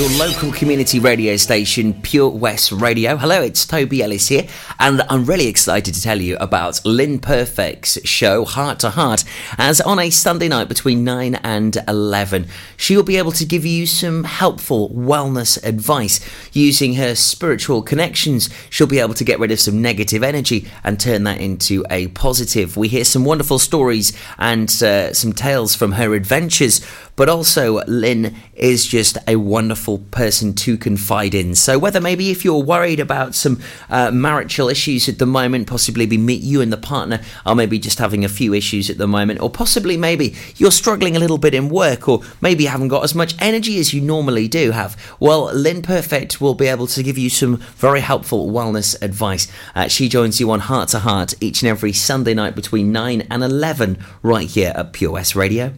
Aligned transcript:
Your 0.00 0.08
local 0.12 0.50
community 0.50 0.98
radio 0.98 1.36
station, 1.36 1.92
Pure 1.92 2.30
West 2.30 2.72
Radio. 2.72 3.18
Hello, 3.18 3.42
it's 3.42 3.66
Toby 3.66 4.02
Ellis 4.02 4.28
here, 4.28 4.46
and 4.78 5.02
I'm 5.10 5.26
really 5.26 5.46
excited 5.46 5.92
to 5.92 6.00
tell 6.00 6.18
you 6.22 6.38
about 6.38 6.82
Lynn 6.86 7.18
Perfect's 7.18 8.02
show, 8.08 8.46
Heart 8.46 8.78
to 8.78 8.88
Heart, 8.88 9.24
as 9.58 9.78
on 9.82 9.98
a 9.98 10.08
Sunday 10.08 10.48
night 10.48 10.68
between 10.68 11.04
9 11.04 11.34
and 11.34 11.76
11. 11.86 12.46
She'll 12.78 13.02
be 13.02 13.18
able 13.18 13.32
to 13.32 13.44
give 13.44 13.66
you 13.66 13.84
some 13.84 14.24
helpful 14.24 14.88
wellness 14.88 15.62
advice. 15.62 16.18
Using 16.54 16.94
her 16.94 17.14
spiritual 17.14 17.82
connections, 17.82 18.48
she'll 18.70 18.86
be 18.86 19.00
able 19.00 19.12
to 19.12 19.24
get 19.24 19.38
rid 19.38 19.50
of 19.50 19.60
some 19.60 19.82
negative 19.82 20.22
energy 20.22 20.66
and 20.82 20.98
turn 20.98 21.24
that 21.24 21.42
into 21.42 21.84
a 21.90 22.08
positive. 22.08 22.74
We 22.74 22.88
hear 22.88 23.04
some 23.04 23.26
wonderful 23.26 23.58
stories 23.58 24.16
and 24.38 24.70
uh, 24.82 25.12
some 25.12 25.34
tales 25.34 25.74
from 25.74 25.92
her 25.92 26.14
adventures, 26.14 26.80
but 27.20 27.28
also 27.28 27.84
Lynn 27.84 28.34
is 28.54 28.86
just 28.86 29.18
a 29.28 29.36
wonderful 29.36 29.98
person 30.10 30.54
to 30.54 30.78
confide 30.78 31.34
in. 31.34 31.54
So 31.54 31.78
whether 31.78 32.00
maybe 32.00 32.30
if 32.30 32.46
you're 32.46 32.62
worried 32.62 32.98
about 32.98 33.34
some 33.34 33.60
uh, 33.90 34.10
marital 34.10 34.70
issues 34.70 35.06
at 35.06 35.18
the 35.18 35.26
moment, 35.26 35.66
possibly 35.66 36.06
be 36.06 36.16
meet 36.16 36.40
you 36.40 36.62
and 36.62 36.72
the 36.72 36.78
partner 36.78 37.20
are 37.44 37.54
maybe 37.54 37.78
just 37.78 37.98
having 37.98 38.24
a 38.24 38.28
few 38.30 38.54
issues 38.54 38.88
at 38.88 38.96
the 38.96 39.06
moment, 39.06 39.42
or 39.42 39.50
possibly 39.50 39.98
maybe 39.98 40.34
you're 40.56 40.70
struggling 40.70 41.14
a 41.14 41.18
little 41.18 41.36
bit 41.36 41.52
in 41.52 41.68
work, 41.68 42.08
or 42.08 42.22
maybe 42.40 42.64
you 42.64 42.70
haven't 42.70 42.88
got 42.88 43.04
as 43.04 43.14
much 43.14 43.34
energy 43.38 43.78
as 43.78 43.92
you 43.92 44.00
normally 44.00 44.48
do 44.48 44.70
have. 44.70 44.96
Well, 45.20 45.52
Lynn 45.52 45.82
Perfect 45.82 46.40
will 46.40 46.54
be 46.54 46.68
able 46.68 46.86
to 46.86 47.02
give 47.02 47.18
you 47.18 47.28
some 47.28 47.58
very 47.76 48.00
helpful 48.00 48.50
wellness 48.50 48.96
advice. 49.02 49.46
Uh, 49.74 49.88
she 49.88 50.08
joins 50.08 50.40
you 50.40 50.50
on 50.50 50.60
Heart 50.60 50.88
to 50.88 51.00
Heart 51.00 51.34
each 51.42 51.60
and 51.60 51.68
every 51.68 51.92
Sunday 51.92 52.32
night 52.32 52.54
between 52.54 52.92
9 52.92 53.26
and 53.30 53.42
11 53.44 54.02
right 54.22 54.48
here 54.48 54.72
at 54.74 54.94
Pure 54.94 55.12
West 55.12 55.36
Radio. 55.36 55.74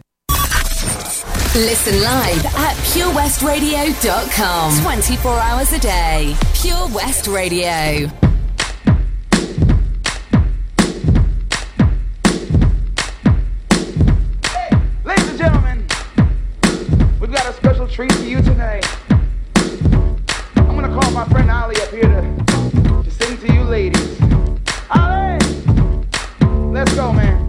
Listen 1.55 2.01
live 2.01 2.45
at 2.47 2.75
purewestradio.com. 2.95 4.81
24 4.81 5.37
hours 5.37 5.71
a 5.71 5.77
day. 5.77 6.35
Pure 6.55 6.87
West 6.87 7.27
Radio. 7.27 8.09
Ladies 15.05 15.29
and 15.29 15.37
gentlemen, 15.37 15.85
we've 17.21 17.31
got 17.31 17.45
a 17.45 17.53
special 17.53 17.87
treat 17.87 18.11
for 18.13 18.23
you 18.23 18.41
tonight. 18.41 18.83
I'm 20.55 20.75
gonna 20.75 20.99
call 20.99 21.11
my 21.11 21.25
friend 21.25 21.51
Ali 21.51 21.75
up 21.83 21.89
here 21.89 22.01
to, 22.01 22.21
to 23.03 23.11
sing 23.11 23.37
to 23.37 23.53
you 23.53 23.61
ladies. 23.61 24.19
Ali! 24.89 25.37
Let's 26.71 26.95
go, 26.95 27.13
man. 27.13 27.42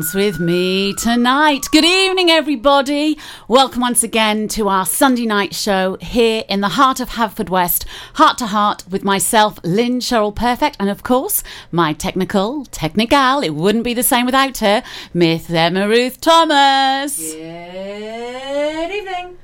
Dance 0.00 0.14
With 0.14 0.40
Me 0.40 0.94
Tonight. 0.94 1.66
Good 1.70 1.84
evening, 1.84 2.30
everybody. 2.30 3.18
Welcome 3.48 3.82
once 3.82 4.02
again 4.02 4.48
to 4.48 4.66
our 4.66 4.86
Sunday 4.86 5.26
night 5.26 5.54
show 5.54 5.98
here 6.00 6.42
in 6.48 6.62
the 6.62 6.70
heart 6.70 7.00
of 7.00 7.10
Haverfordwest, 7.10 7.84
heart 8.14 8.38
to 8.38 8.46
heart 8.46 8.82
with 8.88 9.04
myself, 9.04 9.58
Lynn 9.62 10.00
Sheryl 10.00 10.34
Perfect, 10.34 10.78
and 10.80 10.88
of 10.88 11.02
course, 11.02 11.42
my 11.70 11.92
technical, 11.92 12.64
technical, 12.64 13.40
it 13.40 13.50
wouldn't 13.50 13.84
be 13.84 13.92
the 13.92 14.02
same 14.02 14.24
without 14.24 14.56
her, 14.58 14.82
Miss 15.12 15.50
Emma 15.50 15.86
Ruth 15.86 16.18
Thomas. 16.18 17.18
Good 17.34 18.90
evening. 18.90 19.36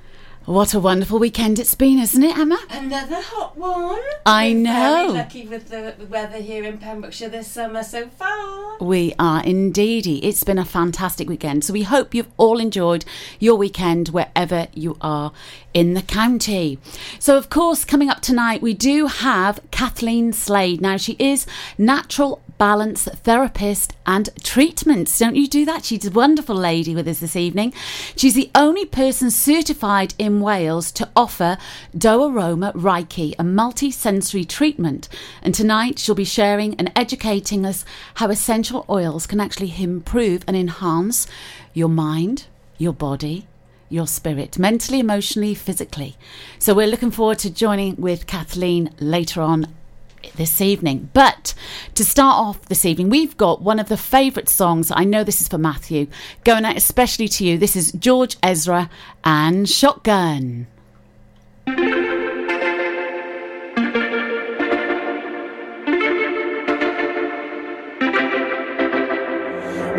What 0.46 0.75
a 0.75 0.78
wonderful 0.78 1.19
weekend 1.19 1.58
it's 1.58 1.75
been, 1.75 1.98
isn't 1.98 2.22
it, 2.22 2.38
Emma? 2.38 2.56
Another 2.70 3.20
hot 3.20 3.56
one. 3.56 3.98
I 4.25 4.50
We're 4.50 4.54
know. 4.54 5.06
Very 5.08 5.08
lucky 5.08 5.44
with 5.44 5.70
the 5.70 5.96
weather 6.08 6.38
here 6.38 6.62
in 6.62 6.78
Pembrokeshire 6.78 7.31
this 7.31 7.48
summer 7.48 7.82
so 7.82 8.06
far. 8.06 8.78
We 8.78 9.12
are 9.19 9.43
indeedy. 9.43 10.25
It's 10.25 10.44
been 10.44 10.60
a 10.60 10.64
fantastic 10.64 11.28
weekend. 11.28 11.64
So 11.64 11.72
we 11.72 11.82
hope 11.82 12.14
you've 12.14 12.31
all 12.37 12.60
enjoyed 12.60 13.04
your 13.40 13.56
weekend 13.56 14.10
wherever 14.10 14.69
you 14.72 14.96
are 15.00 15.32
in 15.75 15.94
the 15.94 16.02
county. 16.02 16.78
So, 17.19 17.37
of 17.37 17.50
course, 17.50 17.84
coming 17.84 18.08
up 18.08 18.20
tonight, 18.20 18.62
we 18.62 18.72
do 18.72 19.08
have 19.08 19.58
Cathlene 19.72 20.32
Slade. 20.32 20.81
Now, 20.81 20.96
she 20.96 21.16
is 21.19 21.44
natural 21.76 22.40
balance 22.58 23.05
therapist 23.05 23.93
and 24.06 24.29
treatments. 24.43 25.19
Don't 25.19 25.37
you 25.37 25.47
do 25.47 25.64
that? 25.64 25.85
She's 25.85 26.06
a 26.06 26.11
wonderful 26.11 26.55
lady 26.55 26.94
with 26.94 27.08
us 27.08 27.20
this 27.20 27.37
evening. 27.37 27.73
She's 28.17 28.35
the 28.35 28.50
only 28.55 28.85
person 28.85 29.31
certified 29.31 30.14
in 30.19 30.41
Wales 30.41 30.91
to 30.93 31.08
offer 31.14 31.58
Do 31.97 32.25
Aroma 32.25 32.73
Reiki, 32.75 33.35
a 33.38 33.44
multi 33.44 33.91
sensory 33.91 34.44
treatment. 34.44 35.08
And 35.43 35.55
tonight 35.55 35.99
she'll 35.99 36.14
be 36.14 36.25
sharing 36.25 36.75
and 36.76 36.93
educating 36.97 37.67
us 37.67 37.85
how 38.14 38.29
essential 38.29 38.85
oils 38.88 39.26
can 39.26 39.41
actually 39.41 39.75
improve 39.79 40.43
and 40.47 40.56
enhance 40.56 41.26
your 41.73 41.88
mind, 41.88 42.47
your 42.79 42.93
body, 42.93 43.47
your 43.88 44.06
spirit, 44.06 44.58
mentally, 44.58 45.00
emotionally, 45.00 45.55
physically. 45.55 46.17
So 46.58 46.75
we're 46.75 46.87
looking 46.87 47.11
forward 47.11 47.38
to 47.41 47.50
joining 47.50 47.97
with 47.97 48.26
Cathlene 48.26 48.93
later 48.99 49.41
on 49.41 49.67
this 50.34 50.61
evening. 50.61 51.11
But 51.12 51.55
to 51.94 52.05
start 52.05 52.37
off 52.37 52.62
this 52.67 52.84
evening, 52.84 53.08
we've 53.08 53.37
got 53.37 53.62
one 53.62 53.78
of 53.78 53.88
the 53.88 53.96
favourite 53.96 54.49
songs. 54.49 54.93
I 54.94 55.05
know 55.05 55.25
this 55.25 55.40
is 55.40 55.49
for 55.49 55.58
Matthew, 55.58 56.06
going 56.44 56.64
out 56.64 56.76
especially 56.76 57.28
to 57.28 57.44
you. 57.44 57.58
This 57.58 57.76
is 57.76 57.93
George 57.93 58.37
Ezra 58.43 58.90
and 59.25 59.69
Shotgun. 59.69 60.67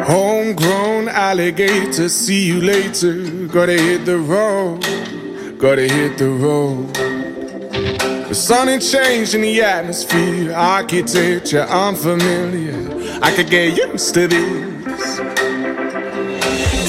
Homegrown 0.07 1.09
alligator, 1.09 2.07
see 2.07 2.45
you 2.45 2.61
later. 2.61 3.47
Gotta 3.47 3.73
hit 3.73 4.05
the 4.05 4.17
road, 4.17 4.81
gotta 5.59 5.81
hit 5.81 6.17
the 6.17 6.29
road. 6.29 7.06
The 8.27 8.35
sun 8.35 8.67
ain't 8.67 8.83
changing 8.83 9.41
the 9.41 9.61
atmosphere, 9.61 10.53
architecture 10.53 11.61
unfamiliar. 11.61 12.75
I 13.21 13.33
could 13.33 13.49
get 13.49 13.77
used 13.77 14.13
to 14.15 14.27
this. 14.27 15.17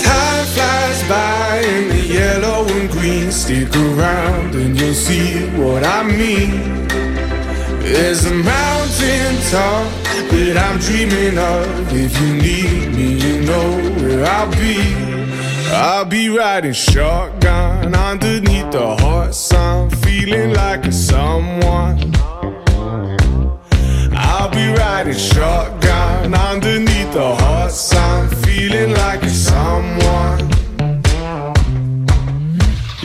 Time 0.02 0.46
flies 0.46 1.08
by 1.08 1.62
in 1.64 1.88
the 1.90 2.00
yellow 2.00 2.66
and 2.66 2.90
green. 2.90 3.30
Stick 3.30 3.74
around 3.76 4.56
and 4.56 4.76
you'll 4.80 4.92
see 4.94 5.46
what 5.50 5.84
I 5.84 6.02
mean. 6.02 6.88
There's 7.82 8.24
a 8.26 8.34
mountain 8.34 9.36
top 9.52 9.86
that 10.32 10.56
I'm 10.58 10.78
dreaming 10.80 11.38
of. 11.38 11.92
If 11.92 12.20
you 12.20 12.34
need 12.34 12.94
me, 12.96 13.14
you 13.14 13.42
know 13.46 13.78
where 14.02 14.24
I'll 14.26 14.50
be. 14.50 15.18
I'll 15.70 16.04
be 16.04 16.28
riding 16.30 16.72
shotgun 16.72 17.94
underneath 17.94 18.72
the 18.72 18.96
hot 18.96 19.34
sun, 19.34 19.90
feeling 20.18 20.52
like 20.52 20.84
a 20.84 20.92
someone. 20.92 22.12
I'll 24.12 24.50
be 24.50 24.66
riding 24.76 25.14
shotgun 25.14 26.34
underneath 26.34 27.12
the 27.12 27.36
hot 27.36 27.70
sun, 27.70 28.28
feeling 28.42 28.94
like 28.94 29.22
a 29.22 29.30
someone. 29.30 30.48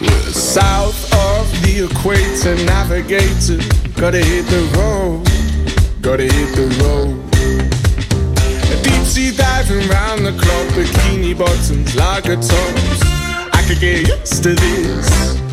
We're 0.01 0.32
south 0.32 1.03
of 1.27 1.46
the 1.62 1.86
equator, 1.86 2.55
navigator. 2.65 3.62
Gotta 4.01 4.17
hit 4.17 4.46
the 4.48 4.63
road, 4.77 5.24
gotta 6.01 6.24
hit 6.24 6.55
the 6.55 6.67
road. 6.82 7.20
Deep 8.84 9.05
sea 9.05 9.32
diving 9.38 9.88
round 9.88 10.25
the 10.25 10.32
clock, 10.32 10.67
bikini 10.75 11.38
bottoms, 11.38 11.96
lager 11.96 12.38
tops. 12.38 13.01
I 13.53 13.63
could 13.67 13.79
get 13.79 14.08
used 14.08 14.41
to 14.43 14.55
this. 14.55 15.52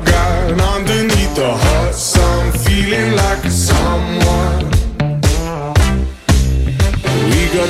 Two 7.61 7.67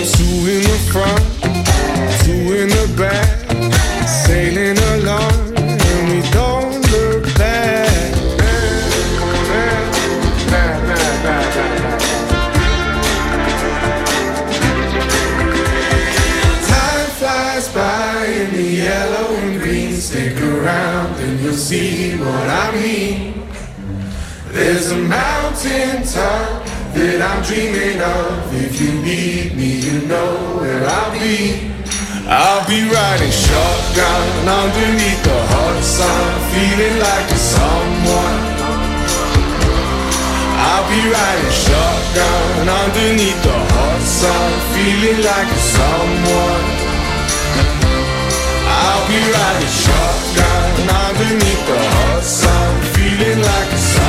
in 0.48 0.64
the 0.64 0.80
front, 0.90 1.22
two 2.24 2.54
in 2.56 2.70
the 2.70 2.88
back, 2.98 3.28
sailing 4.08 4.78
along, 4.96 5.54
and 5.58 6.10
we 6.10 6.22
don't 6.32 6.80
look 6.92 7.26
back. 7.36 8.14
Time 16.68 17.10
flies 17.20 17.68
by 17.74 18.26
in 18.28 18.54
the 18.54 18.64
yellow 18.64 19.36
and 19.36 19.62
green. 19.62 19.94
Stick 19.94 20.42
around 20.42 21.20
and 21.20 21.38
you'll 21.42 21.54
see 21.54 22.18
what 22.18 22.48
I 22.50 22.72
mean. 22.82 23.44
There's 24.54 24.90
a 24.92 24.98
mountain 24.98 26.04
top 26.04 26.61
that 26.94 27.20
I'm 27.24 27.40
dreaming 27.44 28.02
of. 28.02 28.52
If 28.52 28.80
you 28.82 28.92
need 29.00 29.56
me, 29.56 29.80
you 29.80 30.08
know 30.08 30.60
where 30.60 30.84
I'll 30.84 31.12
be. 31.16 31.72
I'll 32.28 32.64
be 32.68 32.88
riding 32.88 33.32
shotgun 33.32 34.48
underneath 34.48 35.22
the 35.24 35.40
hot 35.52 35.78
sun, 35.84 36.32
feeling 36.52 36.98
like 37.00 37.28
a 37.28 37.40
someone. 37.40 38.40
I'll 40.64 40.88
be 40.88 41.02
riding 41.12 41.56
shotgun 41.66 42.68
underneath 42.72 43.42
the 43.44 43.58
hot 43.76 44.02
sun, 44.04 44.50
feeling 44.72 45.20
like 45.24 45.50
a 45.52 45.62
someone. 45.76 46.66
I'll 48.68 49.06
be 49.12 49.20
riding 49.20 49.74
shotgun 49.84 50.88
underneath 50.88 51.64
the 51.68 51.80
hot 51.80 52.24
sun, 52.24 52.72
feeling 52.96 53.40
like 53.40 53.72
a 53.72 53.78
someone. 53.78 54.01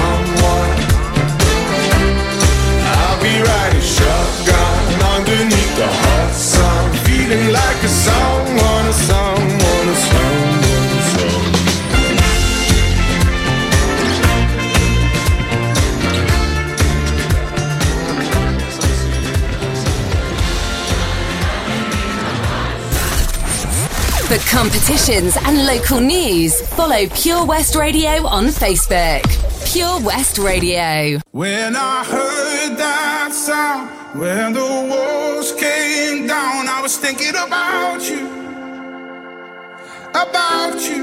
Competitions 24.53 25.35
and 25.45 25.65
local 25.65 25.99
news, 25.99 26.61
follow 26.77 27.07
Pure 27.15 27.47
West 27.47 27.75
Radio 27.75 28.27
on 28.27 28.49
Facebook. 28.49 29.25
Pure 29.73 30.03
West 30.03 30.37
Radio. 30.37 31.19
When 31.31 31.75
I 31.75 32.05
heard 32.05 32.77
that 32.77 33.33
sound, 33.33 33.89
when 34.21 34.53
the 34.53 34.61
walls 34.61 35.53
came 35.53 36.27
down, 36.27 36.69
I 36.69 36.81
was 36.83 36.99
thinking 36.99 37.31
about 37.31 38.03
you, 38.11 38.27
about 40.11 40.79
you. 40.83 41.03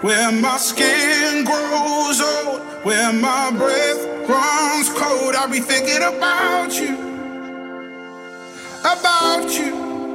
Where 0.00 0.30
my 0.30 0.56
skin 0.56 1.44
grows 1.44 2.20
old, 2.20 2.60
where 2.84 3.12
my 3.12 3.50
breath 3.50 4.06
runs 4.28 4.88
cold, 4.90 5.34
I'll 5.34 5.50
be 5.50 5.58
thinking 5.58 6.04
about 6.04 6.72
you, 6.80 6.94
about 8.82 9.50
you. 9.50 9.87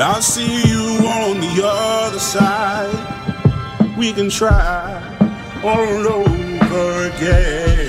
But 0.00 0.16
I 0.16 0.20
see 0.20 0.66
you 0.66 1.06
on 1.06 1.40
the 1.40 1.60
other 1.62 2.18
side. 2.18 2.88
We 3.98 4.14
can 4.14 4.30
try 4.30 4.96
all 5.62 6.08
over 6.08 7.10
again. 7.10 7.79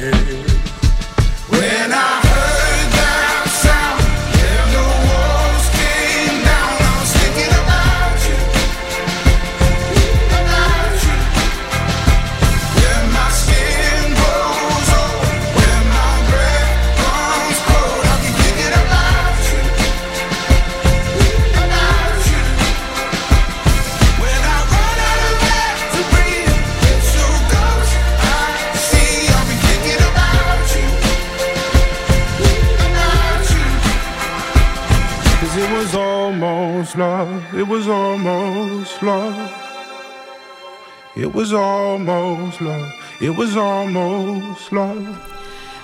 It 41.15 41.33
was 41.33 41.51
almost 41.51 42.61
love, 42.61 42.93
it 43.19 43.31
was 43.31 43.57
almost 43.57 44.71
love. 44.71 45.31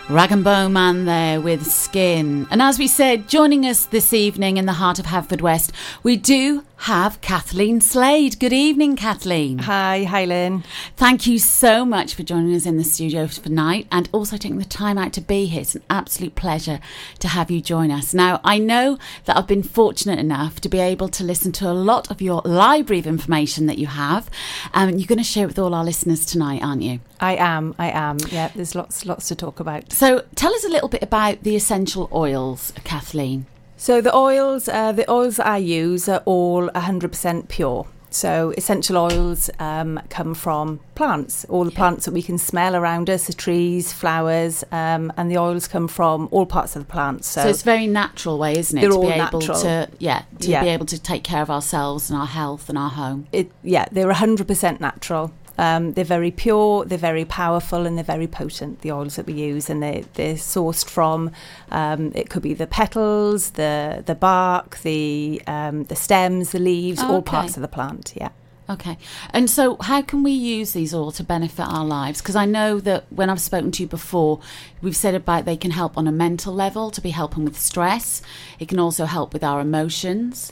Rag'n'Bone 0.07 0.71
Man 0.71 1.03
there 1.03 1.41
with 1.41 1.69
Skin. 1.69 2.47
And 2.49 2.61
as 2.61 2.79
we 2.79 2.87
said, 2.87 3.27
joining 3.27 3.65
us 3.65 3.87
this 3.87 4.13
evening 4.13 4.55
in 4.55 4.65
the 4.65 4.71
heart 4.71 4.99
of 4.99 5.07
Haverfordwest, 5.07 5.71
we 6.01 6.15
do 6.15 6.63
have 6.81 7.19
Cathlene 7.21 7.81
Slade. 7.81 8.39
Good 8.39 8.53
evening, 8.53 8.95
Cathlene. 8.95 9.61
Hi, 9.61 10.03
hi, 10.03 10.25
Lynn. 10.25 10.63
Thank 10.95 11.25
you 11.25 11.39
so 11.39 11.83
much 11.83 12.13
for 12.13 12.23
joining 12.23 12.55
us 12.55 12.65
in 12.65 12.77
the 12.77 12.83
studio 12.83 13.27
tonight 13.27 13.87
and 13.91 14.07
also 14.11 14.37
taking 14.37 14.59
the 14.59 14.65
time 14.65 14.97
out 14.97 15.11
to 15.13 15.21
be 15.21 15.45
here. 15.45 15.61
It's 15.61 15.75
an 15.75 15.83
absolute 15.89 16.35
pleasure 16.35 16.79
to 17.19 17.27
have 17.29 17.49
you 17.49 17.61
join 17.61 17.91
us. 17.91 18.13
Now, 18.13 18.39
I 18.43 18.59
know 18.59 18.97
that 19.25 19.35
I've 19.35 19.47
been 19.47 19.63
fortunate 19.63 20.19
enough 20.19 20.61
to 20.61 20.69
be 20.69 20.79
able 20.79 21.09
to 21.09 21.23
listen 21.23 21.51
to 21.53 21.69
a 21.69 21.73
lot 21.73 22.11
of 22.11 22.21
your 22.21 22.41
library 22.45 22.99
of 22.99 23.07
information 23.07 23.65
that 23.65 23.79
you 23.79 23.87
have. 23.87 24.29
Um, 24.73 24.91
you're 24.91 25.07
going 25.07 25.17
to 25.17 25.23
share 25.23 25.45
it 25.45 25.47
with 25.47 25.59
all 25.59 25.73
our 25.73 25.83
listeners 25.83 26.25
tonight, 26.25 26.61
aren't 26.63 26.83
you? 26.83 26.99
I 27.19 27.35
am, 27.35 27.73
I 27.79 27.89
am. 27.89 28.17
Yeah, 28.29 28.51
there's 28.55 28.75
lots, 28.75 29.05
lots 29.05 29.27
to 29.29 29.35
talk 29.35 29.59
about. 29.59 29.91
So, 29.91 30.23
tell 30.35 30.53
us 30.53 30.63
a 30.63 30.69
little 30.69 30.89
bit 30.89 31.01
about 31.01 31.41
the 31.43 31.55
essential 31.55 32.07
oils, 32.13 32.71
Cathlene. 32.85 33.45
So 33.77 34.01
the 34.01 34.15
oils, 34.15 34.67
uh, 34.67 34.91
the 34.91 35.09
oils 35.09 35.39
I 35.39 35.57
use 35.57 36.09
are 36.09 36.21
all 36.25 36.67
100% 36.69 37.47
pure. 37.47 37.85
So 38.09 38.53
essential 38.57 38.97
oils 38.97 39.49
um, 39.59 39.99
come 40.09 40.33
from 40.33 40.79
plants, 40.95 41.45
all 41.49 41.65
the 41.65 41.71
plants 41.71 42.05
that 42.05 42.13
we 42.13 42.23
can 42.23 42.37
smell 42.39 42.75
around 42.75 43.09
us, 43.09 43.27
the 43.27 43.33
trees, 43.33 43.91
flowers, 43.93 44.63
um, 44.71 45.11
and 45.17 45.29
the 45.29 45.37
oils 45.37 45.67
come 45.67 45.87
from 45.87 46.27
all 46.31 46.45
parts 46.45 46.75
of 46.75 46.87
the 46.87 46.91
plant. 46.91 47.25
So, 47.25 47.41
So, 47.43 47.49
it's 47.49 47.61
a 47.61 47.65
very 47.65 47.85
natural 47.85 48.39
way, 48.39 48.57
isn't 48.57 48.75
it? 48.77 48.81
They're 48.81 48.89
to 48.91 48.95
all 48.95 49.01
be 49.03 49.11
able 49.11 49.39
natural. 49.39 49.59
to, 49.61 49.89
yeah, 49.99 50.23
to 50.39 50.49
Yeah. 50.49 50.63
be 50.63 50.69
able 50.69 50.85
to 50.87 50.97
take 50.99 51.23
care 51.23 51.41
of 51.43 51.51
ourselves 51.51 52.09
and 52.09 52.17
our 52.19 52.25
health 52.25 52.69
and 52.69 52.77
our 52.77 52.89
home. 52.89 53.27
it, 53.31 53.51
yeah, 53.61 53.85
they're 53.91 54.09
100% 54.09 54.79
natural. 54.79 55.31
Um, 55.57 55.93
they're 55.93 56.05
very 56.05 56.31
pure, 56.31 56.85
they're 56.85 56.97
very 56.97 57.25
powerful, 57.25 57.85
and 57.85 57.97
they're 57.97 58.03
very 58.03 58.27
potent. 58.27 58.81
The 58.81 58.91
oils 58.91 59.15
that 59.15 59.25
we 59.25 59.33
use, 59.33 59.69
and 59.69 59.81
they 59.81 60.05
they're 60.13 60.35
sourced 60.35 60.87
from. 60.87 61.31
Um, 61.71 62.11
it 62.15 62.29
could 62.29 62.43
be 62.43 62.53
the 62.53 62.67
petals, 62.67 63.51
the 63.51 64.03
the 64.05 64.15
bark, 64.15 64.79
the 64.83 65.41
um, 65.47 65.83
the 65.85 65.95
stems, 65.95 66.51
the 66.51 66.59
leaves, 66.59 67.01
all 67.01 67.17
Okay. 67.17 67.31
parts 67.31 67.55
of 67.57 67.61
the 67.61 67.67
plant. 67.67 68.13
Yeah. 68.15 68.29
Okay. 68.69 68.97
And 69.31 69.49
so, 69.49 69.77
how 69.79 70.01
can 70.01 70.23
we 70.23 70.31
use 70.31 70.73
these 70.73 70.93
all 70.93 71.11
to 71.13 71.23
benefit 71.23 71.63
our 71.65 71.85
lives? 71.85 72.21
Because 72.21 72.35
I 72.35 72.45
know 72.45 72.81
that 72.81 73.05
when 73.09 73.29
I've 73.29 73.39
spoken 73.39 73.71
to 73.71 73.83
you 73.83 73.87
before, 73.87 74.41
we've 74.81 74.95
said 74.95 75.15
about 75.15 75.45
they 75.45 75.55
can 75.55 75.71
help 75.71 75.97
on 75.97 76.05
a 76.05 76.11
mental 76.11 76.53
level 76.53 76.91
to 76.91 76.99
be 76.99 77.11
helping 77.11 77.45
with 77.45 77.57
stress. 77.57 78.21
It 78.59 78.67
can 78.67 78.77
also 78.77 79.05
help 79.05 79.31
with 79.31 79.43
our 79.43 79.61
emotions. 79.61 80.51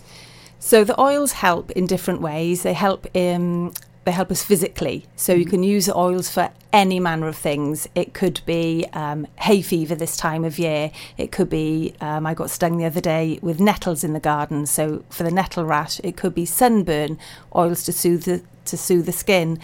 So 0.59 0.85
the 0.85 0.99
oils 0.99 1.33
help 1.33 1.71
in 1.71 1.85
different 1.87 2.21
ways. 2.21 2.63
They 2.63 2.73
help 2.73 3.05
in 3.13 3.73
they 4.05 4.11
help 4.11 4.31
us 4.31 4.43
physically. 4.43 5.05
So 5.15 5.33
you 5.33 5.45
can 5.45 5.63
use 5.63 5.89
oils 5.89 6.29
for 6.29 6.51
any 6.71 6.99
manner 6.99 7.27
of 7.27 7.35
things. 7.35 7.89
It 7.95 8.13
could 8.13 8.39
be 8.45 8.85
um, 8.93 9.27
hay 9.39 9.61
fever 9.61 9.95
this 9.95 10.15
time 10.15 10.45
of 10.45 10.59
year. 10.59 10.91
It 11.17 11.31
could 11.31 11.49
be 11.49 11.95
um, 11.99 12.25
I 12.25 12.35
got 12.35 12.51
stung 12.51 12.77
the 12.77 12.85
other 12.85 13.01
day 13.01 13.39
with 13.41 13.59
nettles 13.59 14.03
in 14.03 14.13
the 14.13 14.19
garden. 14.19 14.67
So 14.67 15.03
for 15.09 15.23
the 15.23 15.31
nettle 15.31 15.65
rash, 15.65 15.99
it 16.03 16.15
could 16.15 16.35
be 16.35 16.45
sunburn 16.45 17.17
oils 17.55 17.83
to 17.85 17.91
soothe 17.91 18.23
the, 18.23 18.43
to 18.65 18.77
soothe 18.77 19.07
the 19.07 19.11
skin. 19.11 19.59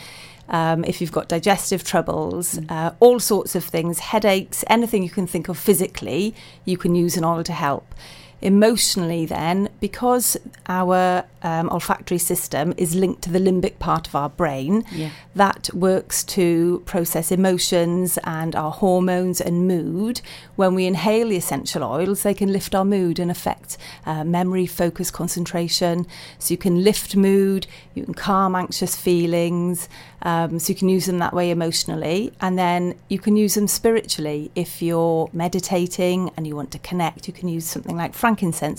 Um, 0.50 0.84
if 0.84 1.00
you've 1.00 1.12
got 1.12 1.30
digestive 1.30 1.84
troubles, 1.84 2.60
uh, 2.68 2.92
all 3.00 3.20
sorts 3.20 3.56
of 3.56 3.64
things, 3.64 4.00
headaches, 4.00 4.66
anything 4.68 5.04
you 5.04 5.10
can 5.10 5.28
think 5.28 5.48
of 5.50 5.58
physically, 5.58 6.36
you 6.66 6.78
can 6.78 6.96
use 6.96 7.16
an 7.16 7.24
oil 7.24 7.44
to 7.44 7.54
help. 7.54 7.96
Emotionally, 8.42 9.26
then, 9.26 9.70
because 9.80 10.36
our 10.68 11.24
um, 11.44 11.70
olfactory 11.70 12.18
system 12.18 12.74
is 12.78 12.96
linked 12.96 13.22
to 13.24 13.30
the 13.32 13.40
limbic 13.40 13.78
part 13.80 14.08
of 14.08 14.16
our 14.16 14.30
brain, 14.30 14.84
Yeah. 14.92 15.10
that 15.36 15.70
works 15.74 16.24
to 16.24 16.82
process 16.86 17.32
emotions 17.32 18.18
and 18.24 18.56
our 18.56 18.72
hormones 18.72 19.42
and 19.42 19.68
mood. 19.68 20.22
When 20.56 20.74
we 20.76 20.86
inhale 20.86 21.30
the 21.30 21.38
essential 21.38 21.84
oils, 21.84 22.24
they 22.24 22.34
can 22.34 22.52
lift 22.52 22.74
our 22.76 22.86
mood 22.86 23.20
and 23.20 23.30
affect 23.32 23.78
uh, 24.06 24.24
memory, 24.24 24.66
focus, 24.66 25.12
concentration. 25.12 26.06
So 26.40 26.54
you 26.54 26.58
can 26.58 26.84
lift 26.84 27.16
mood, 27.16 27.68
you 27.94 28.04
can 28.06 28.14
calm 28.14 28.56
anxious 28.56 28.96
feelings. 28.96 29.88
Um, 30.24 30.60
so 30.60 30.70
you 30.70 30.76
can 30.78 30.88
use 30.90 31.08
them 31.08 31.18
that 31.18 31.34
way 31.34 31.50
emotionally, 31.50 32.32
and 32.40 32.56
then 32.56 32.94
you 33.10 33.18
can 33.18 33.36
use 33.36 33.56
them 33.56 33.68
spiritually. 33.68 34.52
If 34.54 34.80
you're 34.80 35.32
meditating 35.34 36.30
and 36.38 36.46
you 36.46 36.56
want 36.56 36.70
to 36.74 36.80
connect, 36.80 37.28
you 37.28 37.34
can 37.34 37.48
use 37.48 37.66
something 37.66 37.98
like 37.98 38.14
frankincense, 38.14 38.31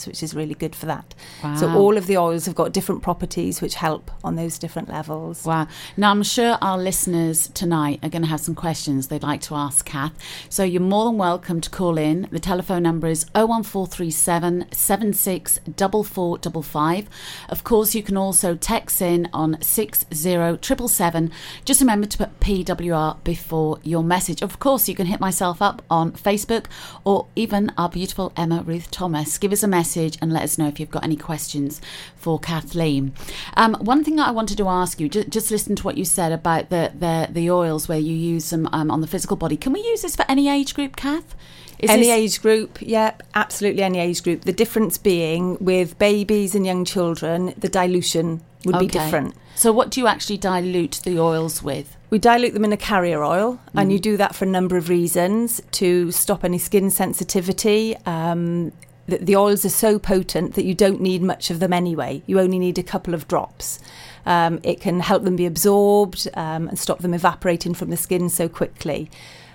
which 0.06 0.22
is 0.22 0.34
really 0.34 0.54
good 0.54 0.74
for 0.74 0.86
that. 0.86 1.14
So 1.58 1.68
all 1.70 1.96
of 1.96 2.06
the 2.06 2.16
oils 2.16 2.46
have 2.46 2.54
got 2.54 2.72
different 2.72 3.02
properties 3.02 3.60
which 3.60 3.74
help 3.74 4.10
on 4.24 4.36
those 4.36 4.58
different 4.58 4.88
levels. 4.88 5.44
Wow. 5.44 5.68
Now, 5.96 6.10
I'm 6.10 6.22
sure 6.22 6.58
our 6.60 6.78
listeners 6.78 7.48
tonight 7.48 8.00
are 8.02 8.08
going 8.08 8.22
to 8.22 8.28
have 8.28 8.40
some 8.40 8.54
questions 8.54 9.08
they'd 9.08 9.22
like 9.22 9.40
to 9.42 9.54
ask 9.54 9.84
Kath. 9.84 10.12
So 10.48 10.64
you're 10.64 10.80
more 10.80 11.04
than 11.06 11.18
welcome 11.18 11.60
to 11.60 11.70
call 11.70 11.98
in. 11.98 12.28
The 12.30 12.40
telephone 12.40 12.82
number 12.82 13.08
is 13.08 13.26
01437 13.34 14.66
764455. 14.72 17.08
Of 17.48 17.64
course, 17.64 17.94
you 17.94 18.02
can 18.02 18.16
also 18.16 18.54
text 18.54 19.02
in 19.02 19.28
on 19.32 19.58
60777. 19.60 21.30
Just 21.64 21.80
remember 21.80 22.06
to 22.06 22.18
put 22.18 22.40
PWR 22.40 23.22
before 23.24 23.78
your 23.82 24.02
message. 24.02 24.42
Of 24.42 24.58
course, 24.58 24.88
you 24.88 24.94
can 24.94 25.06
hit 25.06 25.20
myself 25.20 25.62
up 25.62 25.82
on 25.90 26.12
Facebook 26.12 26.66
or 27.04 27.26
even 27.36 27.72
our 27.76 27.88
beautiful 27.88 28.32
Emma 28.36 28.62
Ruth 28.64 28.90
Thomas. 28.90 29.38
Give 29.42 29.50
us 29.52 29.64
a 29.64 29.68
message 29.68 30.16
and 30.22 30.33
let 30.33 30.44
us 30.44 30.57
know 30.57 30.68
if 30.68 30.78
you've 30.78 30.92
got 30.92 31.02
any 31.02 31.16
questions 31.16 31.81
for 32.14 32.38
Cathlene. 32.38 33.11
Um, 33.57 33.74
one 33.81 34.05
thing 34.05 34.14
that 34.14 34.28
I 34.28 34.31
wanted 34.31 34.57
to 34.59 34.68
ask 34.68 35.00
you, 35.00 35.09
just, 35.09 35.31
just 35.31 35.50
listen 35.50 35.74
to 35.74 35.83
what 35.83 35.98
you 35.98 36.05
said 36.05 36.31
about 36.31 36.70
the, 36.70 36.92
the, 36.96 37.26
the 37.28 37.50
oils 37.50 37.88
where 37.88 37.98
you 37.98 38.14
use 38.14 38.50
them 38.50 38.68
um, 38.72 38.88
on 38.88 39.00
the 39.00 39.09
physical 39.09 39.37
body. 39.37 39.57
Can 39.57 39.72
we 39.72 39.81
use 39.81 40.02
this 40.02 40.14
for 40.14 40.24
any 40.28 40.48
age 40.48 40.74
group, 40.74 40.94
Kath? 40.94 41.35
Is 41.81 41.90
any 41.90 42.02
this- 42.02 42.11
age 42.37 42.40
group, 42.40 42.78
yeah, 42.81 43.14
absolutely 43.35 43.83
any 43.83 43.98
age 43.98 44.22
group. 44.22 44.42
The 44.42 44.52
difference 44.52 44.96
being 44.96 45.57
with 45.61 45.98
babies 45.98 46.55
and 46.55 46.64
young 46.64 46.85
children, 46.85 47.52
the 47.59 47.68
dilution 47.68 48.42
would 48.64 48.78
be 48.78 48.87
different. 48.87 49.35
So, 49.57 49.72
what 49.72 49.90
do 49.90 49.98
you 49.98 50.07
actually 50.07 50.37
dilute 50.38 51.00
the 51.02 51.18
oils 51.18 51.64
with? 51.64 51.96
We 52.11 52.20
dilute 52.20 52.55
them 52.55 52.64
in 52.64 52.72
a 52.72 52.76
carrier 52.76 53.24
oil, 53.24 53.59
and 53.74 53.88
Mm. 53.90 53.92
you 53.94 53.98
do 53.98 54.16
that 54.18 54.37
for 54.37 54.44
a 54.44 54.48
number 54.48 54.76
of 54.76 54.88
reasons 54.88 55.61
to 55.72 56.12
stop 56.12 56.44
any 56.44 56.59
skin 56.59 56.90
sensitivity. 56.90 57.96
Um, 58.07 58.70
the, 59.18 59.25
the 59.25 59.37
oils 59.37 59.64
are 59.64 59.68
so 59.70 59.98
potent 59.98 60.55
that 60.55 60.64
you 60.64 60.75
don't 60.75 61.01
need 61.01 61.22
much 61.22 61.51
of 61.51 61.59
them 61.61 61.72
anyway. 61.72 62.22
You 62.27 62.40
only 62.40 62.59
need 62.59 62.79
a 62.79 62.83
couple 62.83 63.14
of 63.14 63.27
drops. 63.29 63.79
Um, 64.27 64.61
it 64.62 64.81
can 64.81 65.01
help 65.01 65.22
them 65.25 65.37
be 65.37 65.46
absorbed 65.46 66.29
um, 66.35 66.68
and 66.68 66.79
stop 66.79 66.98
them 67.01 67.14
evaporating 67.14 67.75
from 67.75 67.90
the 67.90 67.96
skin 67.96 68.29
so 68.29 68.48
quickly. 68.48 69.11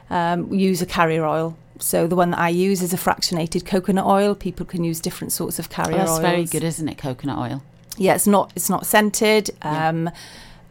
Um, 0.10 0.54
use 0.54 0.82
a 0.82 0.86
carrier 0.86 1.26
oil. 1.26 1.58
So 1.80 2.08
the 2.08 2.15
one 2.15 2.32
that 2.32 2.39
I 2.39 2.50
use 2.50 2.82
is 2.82 2.93
a 2.93 2.98
fractionated 2.98 3.65
coconut 3.65 4.06
oil. 4.06 4.34
People 4.36 4.65
can 4.65 4.84
use 4.84 5.00
different 5.00 5.32
sorts 5.32 5.60
of 5.60 5.67
Oh, 5.72 5.74
carrier 5.76 5.98
that's 5.98 6.12
oils. 6.12 6.20
very 6.20 6.43
good, 6.46 6.63
isn't 6.63 6.88
it? 6.89 6.98
Coconut 6.98 7.38
oil. 7.38 7.63
Yeah, 7.98 8.15
it's 8.15 8.28
not 8.28 8.52
it's 8.56 8.70
not 8.70 8.86
scented. 8.86 9.50
Yeah. 9.63 9.89
Um, 9.89 10.10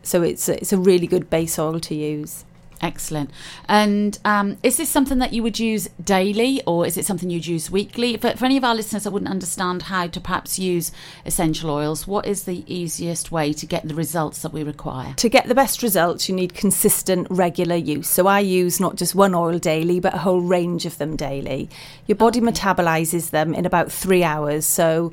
So 0.03 0.23
it's 0.23 0.49
a, 0.49 0.55
it's 0.61 0.73
a 0.73 0.79
really 0.79 1.07
good 1.09 1.29
base 1.31 1.59
oil 1.59 1.81
to 1.81 1.95
use. 1.95 2.45
Excellent. 2.83 3.31
And 3.69 4.19
um, 4.25 4.59
is 4.63 4.77
this 4.77 4.89
something 4.89 5.19
that 5.19 5.33
you 5.33 5.43
would 5.43 5.59
use 5.59 5.89
daily 6.03 6.63
or 6.67 6.87
is 6.87 6.97
it 6.97 7.07
something 7.07 7.31
you'd 7.31 7.47
use 7.47 7.71
weekly? 7.71 8.17
For, 8.17 8.37
for 8.37 8.45
any 8.45 8.57
of 8.57 8.65
our 8.65 8.75
listeners 8.75 9.05
that 9.05 9.13
wouldn't 9.13 9.31
understand 9.31 9.83
how 9.83 10.07
to 10.09 10.21
perhaps 10.21 10.59
use 10.59 10.93
essential 11.25 11.71
oils, 11.71 12.07
what 12.07 12.27
is 12.27 12.45
the 12.45 12.65
easiest 12.73 13.33
way 13.33 13.53
to 13.55 13.67
get 13.67 13.89
the 13.89 13.95
results 13.95 14.43
that 14.43 14.53
we 14.53 14.63
require? 14.63 15.15
To 15.15 15.29
get 15.29 15.49
the 15.49 15.55
best 15.55 15.83
results, 15.83 16.29
you 16.29 16.35
need 16.35 16.55
consistent, 16.55 17.27
regular 17.31 17.77
use. 17.77 18.09
So 18.09 18.27
I 18.27 18.41
use 18.41 18.79
not 18.79 18.97
just 18.97 19.15
one 19.15 19.35
oil 19.35 19.59
daily, 19.59 20.01
but 20.01 20.15
a 20.15 20.19
whole 20.19 20.41
range 20.41 20.85
of 20.85 20.99
them 20.99 21.17
daily. 21.17 21.71
Your 22.07 22.17
body 22.17 22.41
metabolizes 22.41 23.31
them 23.31 23.55
in 23.55 23.65
about 23.65 23.91
three 23.91 24.23
hours. 24.23 24.67
So 24.67 25.13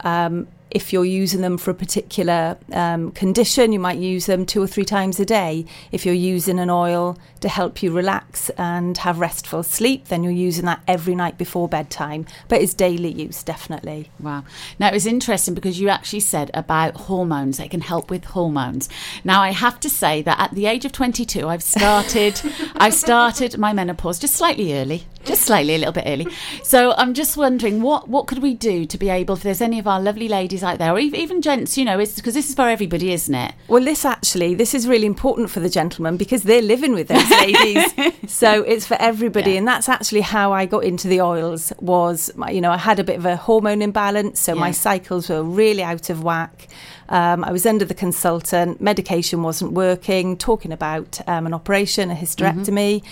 um, 0.00 0.48
if 0.74 0.92
you're 0.92 1.04
using 1.04 1.40
them 1.40 1.56
for 1.56 1.70
a 1.70 1.74
particular 1.74 2.58
um, 2.72 3.12
condition, 3.12 3.72
you 3.72 3.78
might 3.78 3.98
use 3.98 4.26
them 4.26 4.44
two 4.44 4.60
or 4.60 4.66
three 4.66 4.84
times 4.84 5.20
a 5.20 5.24
day. 5.24 5.64
If 5.92 6.04
you're 6.04 6.14
using 6.14 6.58
an 6.58 6.68
oil 6.68 7.16
to 7.40 7.48
help 7.48 7.80
you 7.80 7.92
relax 7.92 8.50
and 8.50 8.98
have 8.98 9.20
restful 9.20 9.62
sleep, 9.62 10.08
then 10.08 10.24
you're 10.24 10.32
using 10.32 10.64
that 10.64 10.82
every 10.88 11.14
night 11.14 11.38
before 11.38 11.68
bedtime. 11.68 12.26
But 12.48 12.60
it's 12.60 12.74
daily 12.74 13.12
use, 13.12 13.44
definitely. 13.44 14.10
Wow. 14.18 14.44
Now, 14.80 14.88
it 14.88 14.94
was 14.94 15.06
interesting 15.06 15.54
because 15.54 15.78
you 15.78 15.88
actually 15.88 16.20
said 16.20 16.50
about 16.54 16.96
hormones. 16.96 17.58
They 17.58 17.68
can 17.68 17.80
help 17.80 18.10
with 18.10 18.24
hormones. 18.24 18.88
Now, 19.22 19.42
I 19.42 19.50
have 19.50 19.78
to 19.80 19.88
say 19.88 20.22
that 20.22 20.40
at 20.40 20.56
the 20.56 20.66
age 20.66 20.84
of 20.84 20.90
22, 20.90 21.46
I've 21.46 21.62
started, 21.62 22.40
I've 22.76 22.94
started 22.94 23.58
my 23.58 23.72
menopause 23.72 24.18
just 24.18 24.34
slightly 24.34 24.74
early, 24.74 25.06
just 25.24 25.42
slightly, 25.42 25.76
a 25.76 25.78
little 25.78 25.92
bit 25.92 26.04
early. 26.06 26.26
So 26.64 26.94
I'm 26.96 27.14
just 27.14 27.36
wondering 27.36 27.80
what, 27.80 28.08
what 28.08 28.26
could 28.26 28.40
we 28.42 28.54
do 28.54 28.86
to 28.86 28.98
be 28.98 29.08
able, 29.08 29.36
if 29.36 29.44
there's 29.44 29.60
any 29.60 29.78
of 29.78 29.86
our 29.86 30.00
lovely 30.00 30.26
ladies 30.26 30.63
out 30.64 30.78
there, 30.78 30.92
or 30.92 30.98
even, 30.98 31.42
gents, 31.42 31.76
you 31.78 31.84
know, 31.84 31.98
it's 31.98 32.16
because 32.16 32.34
this 32.34 32.48
is 32.48 32.54
for 32.54 32.68
everybody, 32.68 33.12
isn't 33.12 33.34
it? 33.34 33.54
Well, 33.68 33.84
this 33.84 34.04
actually, 34.04 34.54
this 34.54 34.74
is 34.74 34.88
really 34.88 35.06
important 35.06 35.50
for 35.50 35.60
the 35.60 35.68
gentlemen 35.68 36.16
because 36.16 36.42
they're 36.44 36.62
living 36.62 36.92
with 36.94 37.08
those 37.08 37.30
ladies. 37.30 37.92
so 38.26 38.62
it's 38.62 38.86
for 38.86 38.96
everybody, 39.00 39.52
Yeah. 39.52 39.58
and 39.58 39.68
that's 39.68 39.88
actually 39.88 40.22
how 40.22 40.52
I 40.52 40.66
got 40.66 40.84
into 40.84 41.06
the 41.08 41.20
oils. 41.20 41.72
Was 41.80 42.30
you 42.50 42.60
know 42.60 42.70
I 42.70 42.78
had 42.78 42.98
a 42.98 43.04
bit 43.04 43.16
of 43.16 43.26
a 43.26 43.36
hormone 43.36 43.82
imbalance, 43.82 44.40
so 44.40 44.54
my 44.54 44.70
cycles 44.70 45.28
were 45.28 45.42
really 45.42 45.82
out 45.82 46.10
of 46.10 46.24
whack. 46.24 46.68
Um, 47.10 47.44
I 47.44 47.52
was 47.52 47.66
under 47.66 47.84
the 47.84 47.94
consultant, 47.94 48.80
medication 48.80 49.42
wasn't 49.42 49.72
working. 49.72 50.36
Talking 50.38 50.72
about 50.72 51.20
um, 51.28 51.46
an 51.46 51.52
operation, 51.54 52.10
a 52.10 52.14
hysterectomy. 52.14 53.02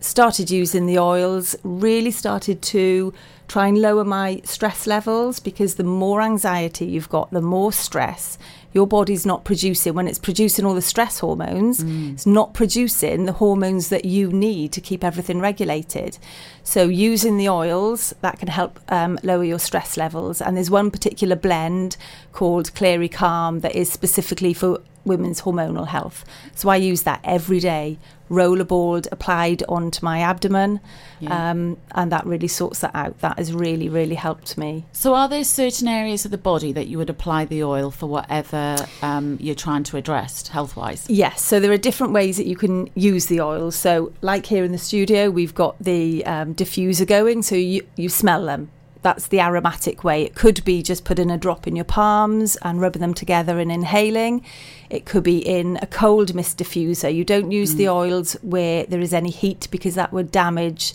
Started 0.00 0.50
using 0.50 0.86
the 0.86 0.98
oils. 0.98 1.54
Really 1.62 2.10
started 2.10 2.62
to 2.62 3.12
try 3.48 3.66
and 3.66 3.78
lower 3.80 4.04
my 4.04 4.40
stress 4.44 4.86
levels 4.86 5.40
because 5.40 5.74
the 5.74 5.84
more 5.84 6.22
anxiety 6.22 6.86
you've 6.86 7.08
got, 7.08 7.30
the 7.30 7.42
more 7.42 7.72
stress 7.72 8.38
your 8.72 8.86
body's 8.86 9.26
not 9.26 9.44
producing. 9.44 9.94
When 9.94 10.06
it's 10.06 10.18
producing 10.18 10.64
all 10.64 10.74
the 10.74 10.82
stress 10.82 11.18
hormones, 11.18 11.82
it's 12.12 12.26
not 12.26 12.54
producing 12.54 13.24
the 13.24 13.32
hormones 13.32 13.88
that 13.88 14.04
you 14.04 14.30
need 14.30 14.72
to 14.72 14.80
keep 14.80 15.02
everything 15.02 15.40
regulated. 15.40 16.18
So, 16.62 16.84
using 16.84 17.36
the 17.36 17.48
oils 17.48 18.14
that 18.20 18.38
can 18.38 18.48
help 18.48 18.78
um, 18.88 19.18
lower 19.22 19.44
your 19.44 19.58
stress 19.58 19.96
levels. 19.96 20.40
And 20.40 20.56
there's 20.56 20.70
one 20.70 20.90
particular 20.90 21.34
blend 21.34 21.96
called 22.32 22.74
Clary 22.74 23.08
Calm 23.08 23.60
that 23.60 23.74
is 23.74 23.90
specifically 23.90 24.54
for 24.54 24.80
women's 25.04 25.42
hormonal 25.42 25.88
health. 25.88 26.24
So, 26.54 26.68
I 26.68 26.76
use 26.76 27.02
that 27.02 27.20
every 27.24 27.58
day, 27.58 27.98
rollerballed, 28.30 29.08
applied 29.12 29.62
onto 29.68 30.04
my 30.04 30.20
abdomen. 30.20 30.80
Yeah. 31.18 31.50
Um, 31.50 31.76
and 31.92 32.10
that 32.12 32.24
really 32.24 32.48
sorts 32.48 32.80
that 32.80 32.94
out. 32.94 33.18
That 33.20 33.38
has 33.38 33.52
really, 33.52 33.88
really 33.88 34.14
helped 34.14 34.56
me. 34.56 34.86
So, 34.92 35.14
are 35.14 35.28
there 35.28 35.44
certain 35.44 35.88
areas 35.88 36.24
of 36.24 36.30
the 36.30 36.38
body 36.38 36.72
that 36.72 36.86
you 36.86 36.96
would 36.98 37.10
apply 37.10 37.44
the 37.44 37.62
oil 37.62 37.90
for 37.90 38.06
whatever 38.06 38.76
um, 39.02 39.36
you're 39.40 39.54
trying 39.54 39.82
to 39.84 39.96
address 39.96 40.48
health 40.48 40.76
wise? 40.76 41.06
Yes, 41.10 41.42
so 41.42 41.60
there 41.60 41.72
are 41.72 41.76
different 41.76 42.12
ways 42.12 42.36
that 42.36 42.46
you 42.46 42.56
can 42.56 42.88
use 42.94 43.26
the 43.26 43.40
oil. 43.40 43.70
So, 43.70 44.12
like 44.22 44.46
here 44.46 44.64
in 44.64 44.72
the 44.72 44.78
studio, 44.78 45.30
we've 45.30 45.54
got 45.54 45.78
the 45.78 46.24
um, 46.24 46.54
diffuser 46.54 47.06
going, 47.06 47.42
so 47.42 47.56
you, 47.56 47.86
you 47.96 48.08
smell 48.08 48.46
them. 48.46 48.70
That's 49.02 49.28
the 49.28 49.40
aromatic 49.40 50.04
way. 50.04 50.22
It 50.22 50.34
could 50.34 50.62
be 50.64 50.82
just 50.82 51.04
putting 51.04 51.30
a 51.30 51.38
drop 51.38 51.66
in 51.66 51.74
your 51.74 51.86
palms 51.86 52.56
and 52.62 52.80
rubbing 52.80 53.00
them 53.00 53.14
together 53.14 53.58
and 53.58 53.72
inhaling. 53.72 54.44
It 54.90 55.06
could 55.06 55.22
be 55.22 55.38
in 55.38 55.78
a 55.80 55.86
cold 55.86 56.34
mist 56.34 56.58
diffuser. 56.58 57.14
You 57.14 57.24
don't 57.24 57.50
use 57.50 57.76
the 57.76 57.88
oils 57.88 58.34
where 58.42 58.84
there 58.84 59.00
is 59.00 59.14
any 59.14 59.30
heat 59.30 59.68
because 59.70 59.94
that 59.94 60.12
would 60.12 60.30
damage 60.30 60.94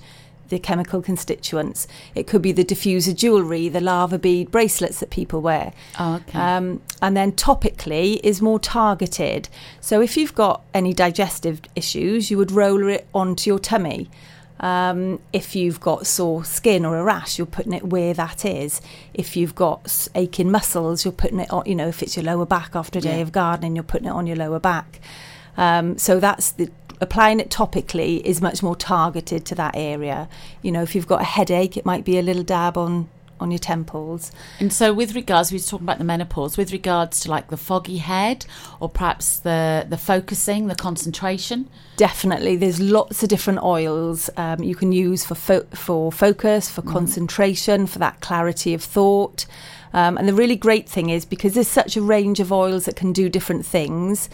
the 0.49 0.59
chemical 0.59 1.01
constituents. 1.01 1.87
It 2.13 2.27
could 2.27 2.41
be 2.41 2.51
the 2.51 2.63
diffuser 2.63 3.15
jewellery, 3.15 3.69
the 3.69 3.81
lava 3.81 4.19
bead 4.19 4.51
bracelets 4.51 4.99
that 4.99 5.09
people 5.09 5.41
wear. 5.41 5.73
Oh, 5.99 6.15
okay. 6.15 6.39
Um, 6.39 6.81
and 7.01 7.17
then 7.17 7.31
topically 7.31 8.19
is 8.23 8.41
more 8.41 8.59
targeted. 8.59 9.49
So 9.81 10.01
if 10.01 10.15
you've 10.17 10.35
got 10.35 10.61
any 10.73 10.93
digestive 10.93 11.61
issues, 11.75 12.29
you 12.29 12.37
would 12.37 12.51
roller 12.51 12.89
it 12.89 13.07
onto 13.13 13.49
your 13.49 13.59
tummy. 13.59 14.09
Um, 14.65 15.19
if 15.32 15.56
you've 15.56 15.80
got 15.80 16.08
sore 16.08 16.43
skin 16.43 16.86
or 16.86 16.97
a 16.97 17.04
rash, 17.04 17.38
you're 17.38 17.45
putting 17.45 17.71
it 17.71 17.84
where 17.86 18.15
that 18.15 18.43
is. 18.45 18.82
If 19.13 19.38
you've 19.38 19.54
got 19.54 20.08
aching 20.15 20.49
muscles, 20.49 21.06
you're 21.06 21.12
putting 21.12 21.39
it 21.39 21.51
on, 21.51 21.67
you 21.67 21.75
know, 21.75 21.88
if 21.88 22.01
it's 22.01 22.15
your 22.17 22.25
lower 22.25 22.47
back 22.47 22.71
after 22.75 22.97
a 22.97 23.01
day 23.01 23.17
Yeah. 23.17 23.21
of 23.21 23.32
gardening, 23.32 23.75
you're 23.75 23.84
putting 23.84 24.08
it 24.08 24.12
on 24.12 24.25
your 24.25 24.38
lower 24.38 24.60
back. 24.60 24.99
Um, 25.56 25.99
so 25.99 26.19
that's 26.19 26.49
the 26.49 26.71
applying 26.99 27.39
it 27.39 27.49
topically 27.51 28.21
is 28.23 28.41
much 28.41 28.63
more 28.63 28.75
targeted 28.75 29.45
to 29.45 29.54
that 29.56 29.75
area. 29.75 30.28
You 30.63 30.71
know, 30.71 30.82
if 30.82 30.95
you've 30.95 31.08
got 31.08 31.21
a 31.21 31.25
headache, 31.25 31.78
it 31.78 31.86
might 31.86 32.04
be 32.04 32.17
a 32.17 32.23
little 32.23 32.41
dab 32.43 32.75
on 32.75 33.08
on 33.39 33.51
your 33.51 33.59
temples. 33.59 34.31
And 34.59 34.71
so, 34.71 34.93
with 34.93 35.15
regards, 35.15 35.51
we 35.51 35.57
were 35.57 35.63
talking 35.63 35.85
about 35.85 35.97
the 35.97 36.03
menopause. 36.03 36.57
With 36.57 36.71
regards 36.71 37.19
to 37.21 37.31
like 37.31 37.49
the 37.49 37.57
foggy 37.57 37.97
head, 37.97 38.45
or 38.79 38.89
perhaps 38.89 39.39
the 39.39 39.85
the 39.89 39.97
focusing, 39.97 40.67
the 40.67 40.75
concentration. 40.75 41.69
Definitely, 41.97 42.55
there's 42.55 42.79
lots 42.79 43.23
of 43.23 43.29
different 43.29 43.63
oils 43.63 44.29
um, 44.37 44.63
you 44.63 44.75
can 44.75 44.91
use 44.91 45.25
for 45.25 45.35
fo- 45.35 45.67
for 45.73 46.11
focus, 46.11 46.69
for 46.69 46.81
concentration, 46.81 47.87
for 47.87 47.99
that 47.99 48.21
clarity 48.21 48.73
of 48.73 48.83
thought. 48.83 49.45
Um, 49.95 50.17
and 50.17 50.27
the 50.27 50.33
really 50.33 50.57
great 50.57 50.89
thing 50.89 51.09
is 51.09 51.23
because 51.23 51.53
there's 51.53 51.69
such 51.69 51.95
a 51.95 52.01
range 52.01 52.41
of 52.41 52.51
oils 52.51 52.83
that 52.83 52.97
can 52.97 53.13
do 53.13 53.29
different 53.29 53.65
things. 53.65 54.29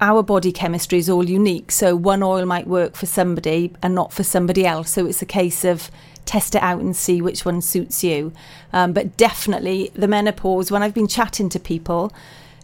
Our 0.00 0.24
body 0.24 0.50
chemistry 0.50 0.98
is 0.98 1.08
all 1.08 1.24
unique, 1.24 1.70
so 1.70 1.94
one 1.94 2.22
oil 2.22 2.44
might 2.44 2.66
work 2.66 2.96
for 2.96 3.06
somebody 3.06 3.72
and 3.80 3.94
not 3.94 4.12
for 4.12 4.24
somebody 4.24 4.66
else. 4.66 4.90
So 4.90 5.06
it's 5.06 5.22
a 5.22 5.26
case 5.26 5.64
of 5.64 5.88
test 6.26 6.54
it 6.54 6.62
out 6.62 6.80
and 6.80 6.94
see 6.94 7.22
which 7.22 7.44
one 7.44 7.62
suits 7.62 8.04
you. 8.04 8.32
Um, 8.72 8.92
but 8.92 9.16
definitely, 9.16 9.90
the 9.94 10.08
menopause. 10.08 10.70
When 10.70 10.82
I've 10.82 10.94
been 10.94 11.08
chatting 11.08 11.48
to 11.50 11.58
people, 11.58 12.12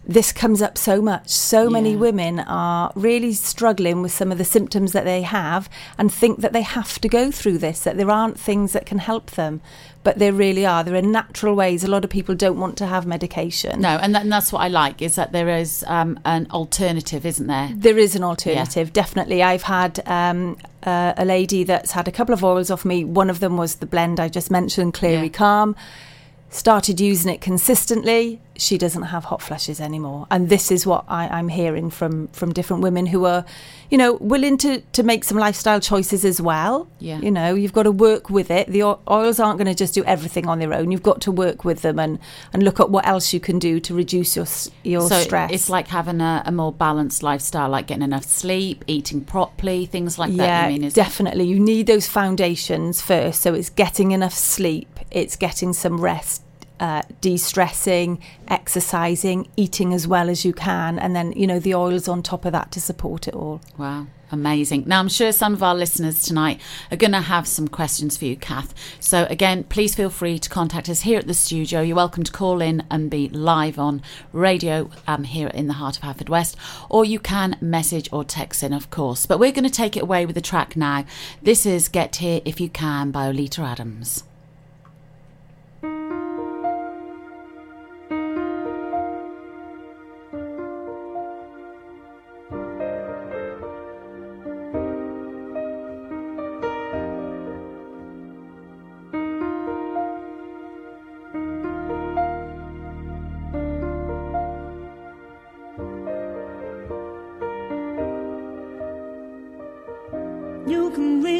this 0.05 0.31
comes 0.33 0.61
up 0.61 0.77
so 0.77 1.01
much. 1.01 1.29
So 1.29 1.69
many 1.69 1.91
Yeah. 1.91 1.97
women 1.97 2.39
are 2.39 2.91
really 2.93 3.33
struggling 3.33 4.01
with 4.01 4.11
some 4.11 4.31
of 4.33 4.37
the 4.37 4.43
symptoms 4.45 4.91
that 4.91 5.05
they 5.05 5.21
have 5.21 5.69
and 5.97 6.13
think 6.13 6.41
that 6.41 6.51
they 6.51 6.61
have 6.61 6.99
to 6.99 7.07
go 7.07 7.31
through 7.31 7.59
this, 7.59 7.79
that 7.81 7.95
there 7.95 8.11
aren't 8.11 8.37
things 8.39 8.73
that 8.73 8.85
can 8.85 8.97
help 8.99 9.31
them. 9.31 9.61
But 10.03 10.19
there 10.19 10.33
really 10.33 10.65
are. 10.65 10.83
There 10.83 10.95
are 10.95 11.01
natural 11.01 11.55
ways. 11.55 11.85
A 11.85 11.87
lot 11.87 12.03
of 12.03 12.09
people 12.09 12.35
don't 12.35 12.59
want 12.59 12.75
to 12.79 12.85
have 12.87 13.05
medication. 13.05 13.79
No, 13.79 13.97
and, 14.01 14.13
that, 14.13 14.23
and 14.23 14.31
that's 14.33 14.51
what 14.51 14.59
I 14.59 14.67
like 14.67 15.01
is 15.01 15.15
that 15.15 15.31
there 15.31 15.47
is 15.47 15.85
um, 15.87 16.19
an 16.25 16.47
alternative, 16.51 17.25
isn't 17.25 17.47
there? 17.47 17.71
There 17.73 17.97
is 17.97 18.13
an 18.13 18.23
alternative, 18.25 18.91
definitely. 18.91 19.41
I've 19.41 19.63
had 19.63 20.01
um, 20.05 20.57
uh, 20.85 21.13
a 21.15 21.23
lady 21.23 21.63
that's 21.63 21.91
had 21.91 22.09
a 22.09 22.11
couple 22.11 22.33
of 22.33 22.43
oils 22.43 22.69
off 22.69 22.83
me. 22.83 23.05
One 23.05 23.29
of 23.29 23.39
them 23.39 23.55
was 23.55 23.75
the 23.75 23.85
blend 23.85 24.19
I 24.19 24.27
just 24.27 24.51
mentioned, 24.51 24.93
Clary 24.93 25.27
Yeah. 25.27 25.29
Calm. 25.29 25.75
Started 26.49 26.99
using 26.99 27.31
it 27.33 27.39
consistently. 27.39 28.41
She 28.55 28.77
doesn't 28.77 29.03
have 29.03 29.25
hot 29.25 29.41
flushes 29.41 29.81
anymore, 29.81 30.27
and 30.29 30.49
this 30.49 30.71
is 30.71 30.85
what 30.85 31.05
I, 31.07 31.27
I'm 31.27 31.47
hearing 31.47 31.89
from 31.89 32.27
from 32.29 32.53
different 32.53 32.83
women 32.83 33.07
who 33.07 33.25
are, 33.25 33.45
you 33.89 33.97
know, 33.97 34.13
willing 34.13 34.57
to 34.59 34.81
to 34.81 35.03
make 35.03 35.23
some 35.23 35.37
lifestyle 35.37 35.79
choices 35.79 36.23
as 36.23 36.39
well. 36.39 36.87
Yeah. 36.99 37.19
you 37.19 37.31
know, 37.31 37.55
you've 37.55 37.73
got 37.73 37.83
to 37.83 37.91
work 37.91 38.29
with 38.29 38.51
it. 38.51 38.67
The 38.67 38.83
oils 39.09 39.39
aren't 39.39 39.57
going 39.57 39.67
to 39.67 39.75
just 39.75 39.93
do 39.93 40.03
everything 40.05 40.47
on 40.47 40.59
their 40.59 40.73
own. 40.73 40.91
You've 40.91 41.03
got 41.03 41.21
to 41.21 41.31
work 41.31 41.65
with 41.65 41.81
them 41.81 41.97
and 41.97 42.19
and 42.53 42.63
look 42.63 42.79
at 42.79 42.89
what 42.89 43.07
else 43.07 43.33
you 43.33 43.39
can 43.39 43.59
do 43.59 43.79
to 43.79 43.93
reduce 43.93 44.35
your 44.35 44.45
your 44.83 45.07
so 45.09 45.19
stress. 45.19 45.51
it's 45.51 45.69
like 45.69 45.87
having 45.87 46.21
a, 46.21 46.43
a 46.45 46.51
more 46.51 46.71
balanced 46.71 47.23
lifestyle, 47.23 47.69
like 47.69 47.87
getting 47.87 48.03
enough 48.03 48.25
sleep, 48.25 48.83
eating 48.87 49.21
properly, 49.21 49.85
things 49.85 50.19
like 50.19 50.31
yeah, 50.31 50.63
that. 50.63 50.67
Mean, 50.67 50.83
is 50.83 50.93
definitely. 50.93 51.45
You 51.45 51.59
need 51.59 51.87
those 51.87 52.07
foundations 52.07 53.01
first. 53.01 53.41
So 53.41 53.53
it's 53.53 53.69
getting 53.69 54.11
enough 54.11 54.33
sleep, 54.33 54.99
it's 55.09 55.35
getting 55.35 55.73
some 55.73 55.99
rest, 55.99 56.42
uh, 56.79 57.01
de-stressing, 57.21 58.19
exercising, 58.47 59.47
eating 59.55 59.93
as 59.93 60.07
well 60.07 60.29
as 60.29 60.43
you 60.43 60.53
can, 60.53 60.99
and 60.99 61.15
then 61.15 61.31
you 61.33 61.47
know 61.47 61.59
the 61.59 61.75
oils 61.75 62.07
on 62.07 62.23
top 62.23 62.45
of 62.45 62.51
that 62.51 62.71
to 62.71 62.81
support 62.81 63.27
it 63.27 63.33
all. 63.33 63.61
Wow, 63.77 64.07
amazing. 64.31 64.83
Now, 64.87 64.99
I'm 64.99 65.07
sure 65.07 65.31
some 65.31 65.53
of 65.53 65.63
our 65.63 65.75
listeners 65.75 66.23
tonight 66.23 66.59
are 66.91 66.97
going 66.97 67.11
to 67.11 67.21
have 67.21 67.47
some 67.47 67.67
questions 67.67 68.17
for 68.17 68.25
you, 68.25 68.35
Kath. 68.35 68.73
So, 68.99 69.27
again, 69.29 69.63
please 69.65 69.95
feel 69.95 70.09
free 70.09 70.39
to 70.39 70.49
contact 70.49 70.89
us 70.89 71.01
here 71.01 71.19
at 71.19 71.27
the 71.27 71.33
studio. 71.33 71.81
You're 71.81 71.95
welcome 71.95 72.23
to 72.23 72.31
call 72.31 72.61
in 72.61 72.83
and 72.89 73.09
be 73.09 73.29
live 73.29 73.77
on 73.79 74.01
radio 74.31 74.89
um, 75.07 75.23
here 75.23 75.47
in 75.49 75.67
the 75.67 75.73
heart 75.73 75.97
of 75.97 76.03
Haverfordwest, 76.03 76.55
or 76.89 77.05
you 77.05 77.19
can 77.19 77.57
message 77.61 78.09
or 78.11 78.23
text 78.23 78.63
in, 78.63 78.73
of 78.73 78.89
course. 78.89 79.25
But 79.25 79.39
we're 79.39 79.51
going 79.51 79.63
to 79.63 79.69
take 79.69 79.95
it 79.95 80.03
away 80.03 80.25
with 80.25 80.35
the 80.35 80.41
track 80.41 80.75
now. 80.75 81.05
This 81.41 81.65
is 81.65 81.87
Get 81.87 82.17
Here 82.17 82.41
If 82.45 82.59
You 82.59 82.69
Can 82.69 83.11
by 83.11 83.27
Oleta 83.27 83.61
Adams. 83.61 84.23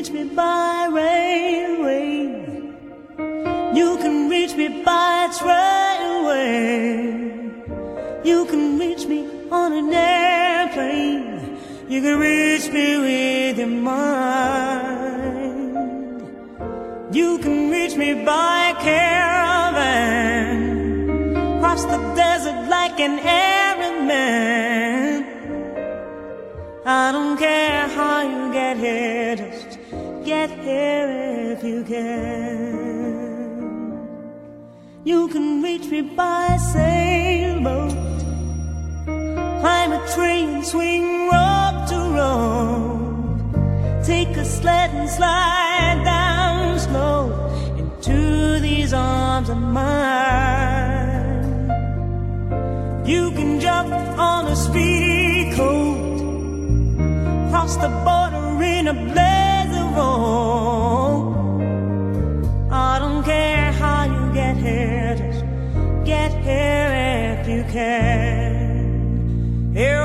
Reach 0.03 0.11
me 0.11 0.23
by 0.35 0.89
railway. 0.91 2.27
You 3.73 3.97
can 4.01 4.29
reach 4.29 4.53
me 4.53 4.83
by 4.83 5.29
trailway. 5.31 6.75
You 8.25 8.45
can 8.47 8.77
reach 8.79 9.05
me 9.07 9.47
on 9.49 9.71
an 9.71 9.93
airplane. 9.93 11.57
You 11.87 12.01
can 12.01 12.19
reach 12.19 12.69
me 12.69 12.97
with 12.97 13.57
your 13.59 13.67
mind. 13.67 15.05
You 17.15 17.37
can 17.37 17.69
reach 17.71 17.95
me 17.95 18.25
by 18.25 18.75
caravan. 18.81 18.99
Cross 21.61 21.85
the 21.85 21.97
desert 22.13 22.67
like 22.67 22.99
an 22.99 23.19
Arab 23.19 24.05
man. 24.05 24.83
I 26.85 27.13
don't 27.13 27.37
care 27.37 27.87
how 27.87 28.21
you 28.23 28.51
get 28.51 28.75
here, 28.75 29.62
get 30.25 30.49
here 30.49 31.53
if 31.53 31.63
you 31.63 31.83
can. 31.83 32.03
You 35.03 35.27
can 35.27 35.61
reach 35.61 35.85
me 35.87 36.01
by 36.01 36.57
sailboat, 36.71 37.91
climb 39.61 39.91
a 39.91 40.07
train, 40.15 40.63
swing 40.63 41.29
rope 41.31 41.87
to 41.91 41.99
rope, 42.19 44.05
take 44.05 44.37
a 44.37 44.45
sled 44.45 44.91
and 44.91 45.09
slide 45.09 46.01
down 46.05 46.79
slow 46.79 47.49
into 47.77 48.59
these 48.61 48.93
arms 48.93 49.49
of 49.49 49.57
mine. 49.57 50.53
You 53.05 53.31
can 53.31 53.59
jump 53.59 53.91
on 54.17 54.47
a 54.47 54.55
speedy 54.55 55.53
coat 55.55 56.03
cross 57.63 57.77
the 57.77 57.89
border 58.05 58.61
in 58.63 58.87
a 58.87 58.93
blaze 58.93 59.42
I 62.71 62.97
don't 62.99 63.23
care 63.23 63.71
how 63.73 64.05
you 64.05 64.33
get 64.33 64.57
here, 64.57 65.15
just 65.15 65.43
get 66.05 66.31
here 66.43 67.39
if 67.39 67.47
you 67.47 67.63
can. 67.71 69.73
There 69.73 70.01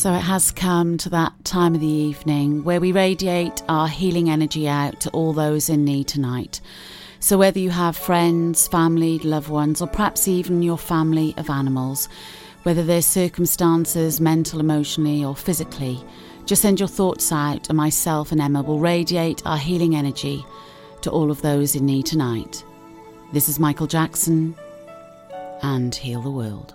So 0.00 0.14
it 0.14 0.20
has 0.20 0.50
come 0.50 0.96
to 0.98 1.10
that 1.10 1.32
time 1.44 1.74
of 1.74 1.80
the 1.80 1.86
evening 1.86 2.64
where 2.64 2.80
we 2.80 2.92
radiate 2.92 3.62
our 3.68 3.86
healing 3.86 4.30
energy 4.30 4.66
out 4.66 5.00
to 5.00 5.10
all 5.10 5.32
those 5.32 5.68
in 5.68 5.84
need 5.84 6.08
tonight. 6.08 6.60
So 7.20 7.36
whether 7.36 7.58
you 7.58 7.68
have 7.68 7.98
friends, 7.98 8.66
family, 8.66 9.18
loved 9.18 9.50
ones, 9.50 9.82
or 9.82 9.86
perhaps 9.86 10.26
even 10.26 10.62
your 10.62 10.78
family 10.78 11.34
of 11.36 11.50
animals, 11.50 12.08
whether 12.62 12.82
their 12.82 13.02
circumstances, 13.02 14.20
mental, 14.20 14.60
emotionally, 14.60 15.24
or 15.24 15.34
physically, 15.34 16.02
just 16.46 16.62
send 16.62 16.80
your 16.80 16.88
thoughts 16.88 17.32
out, 17.32 17.68
and 17.68 17.76
myself 17.76 18.32
and 18.32 18.40
Emma 18.40 18.62
will 18.62 18.78
radiate 18.78 19.42
our 19.46 19.58
healing 19.58 19.94
energy 19.96 20.44
to 21.02 21.10
all 21.10 21.30
of 21.30 21.42
those 21.42 21.76
in 21.76 21.86
need 21.86 22.06
tonight. 22.06 22.64
This 23.32 23.48
is 23.48 23.58
Michael 23.58 23.86
Jackson 23.86 24.54
and 25.62 25.94
Heal 25.94 26.22
the 26.22 26.30
World. 26.30 26.74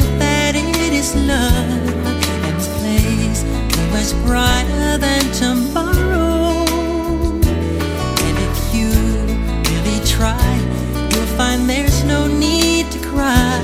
is 1.15 1.27
love. 1.27 2.05
And 2.43 2.55
this 2.55 2.67
place 2.79 3.43
is 3.43 4.13
much 4.15 4.25
brighter 4.25 4.97
than 4.97 5.21
tomorrow. 5.33 6.65
And 8.25 8.37
if 8.47 8.75
you 8.75 8.89
really 9.69 9.99
try, 10.05 10.51
you'll 11.11 11.33
find 11.37 11.69
there's 11.69 12.03
no 12.03 12.27
need 12.27 12.91
to 12.91 12.99
cry. 12.99 13.59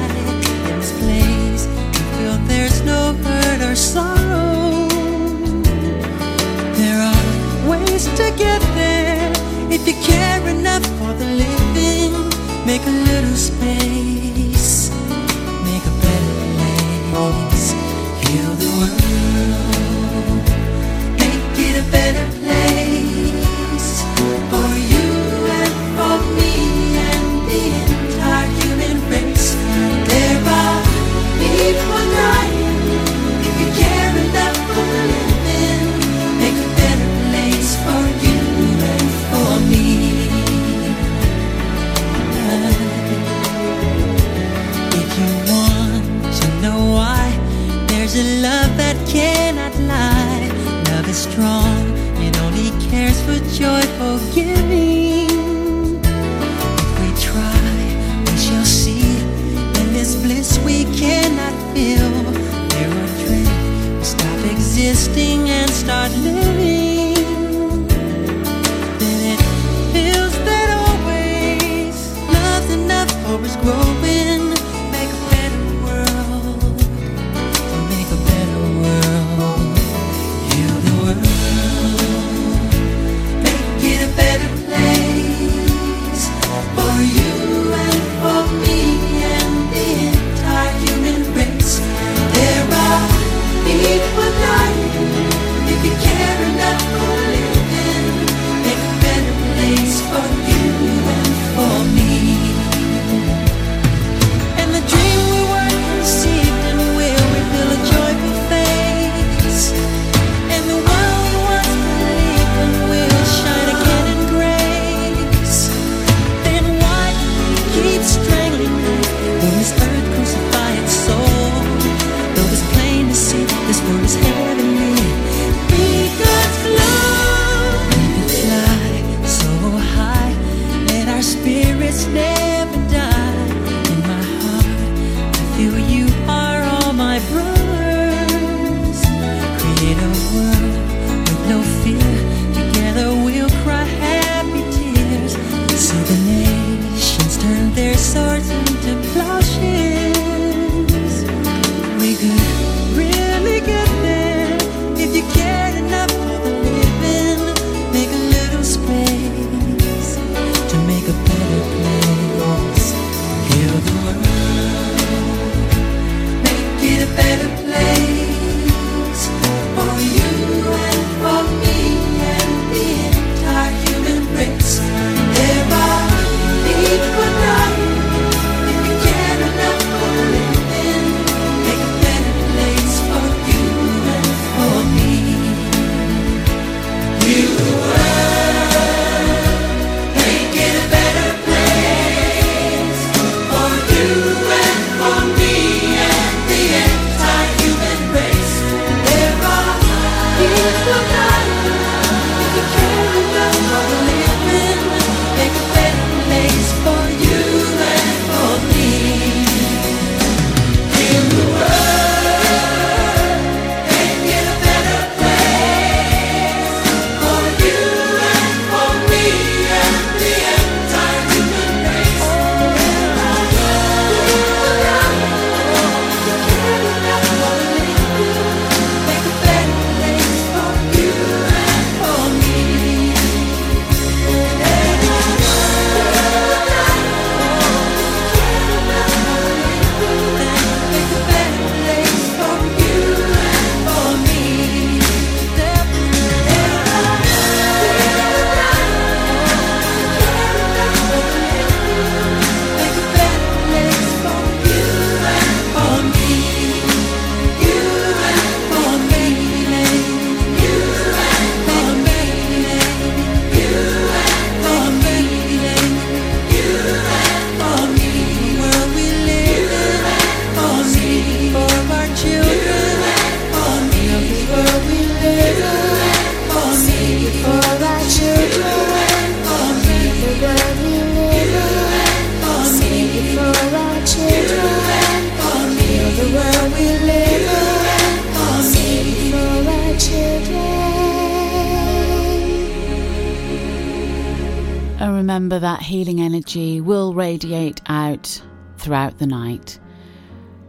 In 0.67 0.79
this 0.79 0.91
place, 0.99 1.65
you 1.93 2.03
feel 2.17 2.37
there's 2.47 2.81
no 2.83 3.13
hurt 3.23 3.61
or 3.61 3.75
sorrow. 3.75 4.87
There 6.79 7.01
are 7.01 7.69
ways 7.69 8.05
to 8.05 8.31
get 8.37 8.61
there 8.75 9.31
if 9.71 9.87
you 9.87 9.93
care 10.03 10.46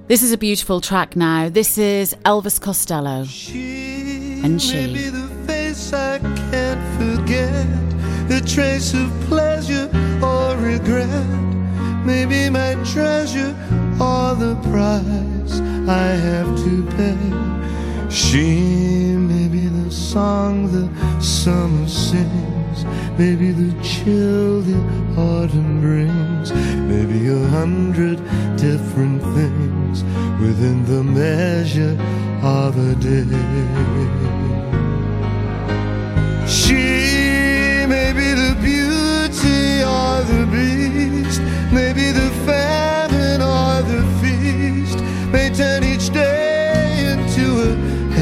This 0.08 0.22
is 0.22 0.32
a 0.32 0.38
beautiful 0.38 0.80
track 0.80 1.16
now. 1.16 1.50
This 1.50 1.76
is 1.76 2.14
Elvis 2.24 2.58
Costello 2.58 3.26
and 4.42 4.54
Maybe 4.56 4.58
she. 4.58 5.08
the 5.10 5.28
face 5.46 5.92
I 5.92 6.18
can't 6.18 6.82
forget, 6.96 7.66
a 8.32 8.40
trace 8.40 8.94
of 8.94 9.10
pleasure 9.28 9.86
or 10.22 10.56
regret. 10.56 11.26
Maybe 12.06 12.48
my 12.48 12.72
treasure 12.90 13.54
or 14.00 14.34
the 14.34 14.56
price 14.70 15.60
I 15.86 16.08
have 16.28 16.56
to 16.64 16.86
pay. 16.96 18.08
She 18.08 19.12
may 19.14 19.46
be 19.48 19.66
the 19.68 19.90
song 19.90 20.72
the 20.72 20.88
summer 21.20 21.86
sings, 21.86 22.82
maybe 23.18 23.52
the 23.52 23.74
chill 23.82 24.62
the 24.62 24.80
autumn 25.20 25.82
brings, 25.82 26.50
maybe 26.90 27.28
a 27.28 27.46
hundred 27.48 28.16
different 28.56 29.20
things 29.36 29.77
within 30.48 30.82
the 30.86 31.04
measure 31.04 31.94
of 32.42 32.72
a 32.90 32.94
day. 32.94 33.28
She 36.48 37.84
may 37.94 38.10
be 38.20 38.28
the 38.44 38.54
beauty 38.68 39.82
or 39.96 40.14
the 40.32 40.44
beast, 40.54 41.42
maybe 41.70 42.06
the 42.22 42.30
famine 42.48 43.42
or 43.42 43.82
the 43.92 44.02
feast, 44.20 44.98
may 45.34 45.50
turn 45.50 45.84
each 45.84 46.08
day 46.08 47.12
into 47.12 47.44
a 47.68 47.72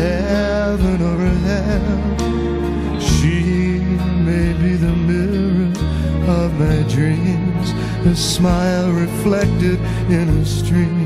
heaven 0.01 0.99
or 1.11 1.19
a 1.33 1.37
hell. 1.49 3.01
She 3.01 3.79
may 4.29 4.49
be 4.63 4.75
the 4.87 4.97
mirror 5.11 5.71
of 6.41 6.49
my 6.59 6.79
dreams, 6.95 7.69
a 8.05 8.17
smile 8.17 8.91
reflected 8.91 9.79
in 10.11 10.29
a 10.41 10.45
stream. 10.45 11.06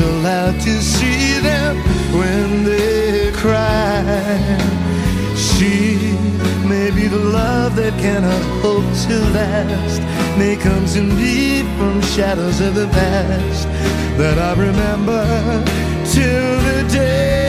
Allowed 0.00 0.60
to 0.60 0.80
see 0.80 1.38
them 1.40 1.76
when 2.18 2.64
they 2.64 3.32
cry. 3.32 4.04
She 5.36 5.96
may 6.68 6.90
be 6.90 7.06
the 7.08 7.24
love 7.40 7.76
that 7.76 7.94
cannot 7.98 8.42
hope 8.62 8.90
to 9.06 9.16
last. 9.38 10.00
May 10.38 10.56
comes 10.56 10.96
in 10.96 11.08
deep 11.16 11.66
from 11.78 12.00
shadows 12.02 12.60
of 12.60 12.74
the 12.74 12.88
past 12.88 13.68
that 14.18 14.38
I 14.38 14.52
remember 14.60 15.24
till 16.04 16.60
the 16.68 16.88
day 16.92 17.39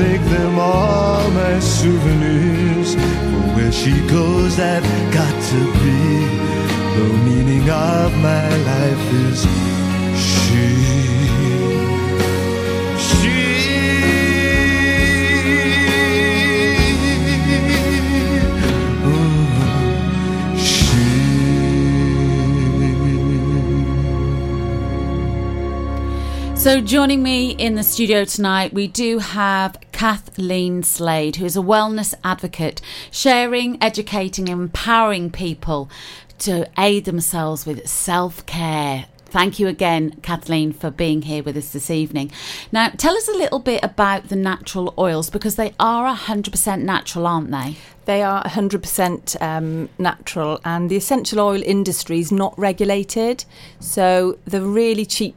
make 0.00 0.22
them 0.36 0.58
all 0.58 1.30
my 1.30 1.58
souvenirs. 1.60 2.94
For 2.94 3.44
where 3.54 3.72
she 3.72 3.94
goes, 4.08 4.58
I've 4.58 4.88
got 5.12 5.34
to 5.52 5.60
be. 5.82 6.00
The 6.96 7.06
meaning 7.26 7.68
of 7.70 8.10
my 8.28 8.48
life 8.72 9.04
is 9.28 9.40
she. 10.24 11.10
So, 26.60 26.78
joining 26.78 27.22
me 27.22 27.52
in 27.52 27.74
the 27.74 27.82
studio 27.82 28.26
tonight, 28.26 28.74
we 28.74 28.86
do 28.86 29.18
have 29.18 29.78
Cathlene 30.00 30.82
Slade, 30.82 31.36
who 31.36 31.44
is 31.44 31.58
a 31.58 31.60
wellness 31.60 32.14
advocate, 32.24 32.80
sharing, 33.10 33.76
educating, 33.82 34.48
and 34.48 34.62
empowering 34.62 35.30
people 35.30 35.90
to 36.38 36.66
aid 36.78 37.04
themselves 37.04 37.66
with 37.66 37.86
self 37.86 38.46
care 38.46 39.04
Thank 39.26 39.60
you 39.60 39.68
again, 39.68 40.12
Cathlene, 40.22 40.74
for 40.74 40.90
being 40.90 41.22
here 41.22 41.42
with 41.42 41.56
us 41.56 41.72
this 41.72 41.88
evening. 41.88 42.32
Now, 42.72 42.88
tell 42.88 43.14
us 43.14 43.28
a 43.28 43.32
little 43.32 43.60
bit 43.60 43.84
about 43.84 44.28
the 44.28 44.34
natural 44.34 44.92
oils 44.98 45.30
because 45.30 45.54
they 45.54 45.72
are 45.78 46.12
100% 46.16 46.82
natural, 46.82 47.28
aren't 47.28 47.52
they? 47.52 47.76
They 48.06 48.22
are 48.22 48.42
100% 48.42 49.40
um, 49.40 49.88
natural, 49.98 50.60
and 50.64 50.90
the 50.90 50.96
essential 50.96 51.38
oil 51.38 51.62
industry 51.62 52.18
is 52.18 52.32
not 52.32 52.58
regulated. 52.58 53.44
So 53.78 54.38
the 54.46 54.62
really 54.62 55.06
cheap 55.06 55.36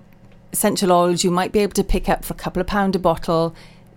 essential 0.54 0.92
oils 0.92 1.24
you 1.24 1.32
might 1.32 1.52
be 1.52 1.60
able 1.60 1.74
to 1.74 1.84
pick 1.84 2.08
up 2.08 2.24
for 2.24 2.34
a 2.34 2.38
couple 2.38 2.62
of 2.62 2.68
pound 2.68 2.96
a 2.96 3.00
bottle. 3.00 3.56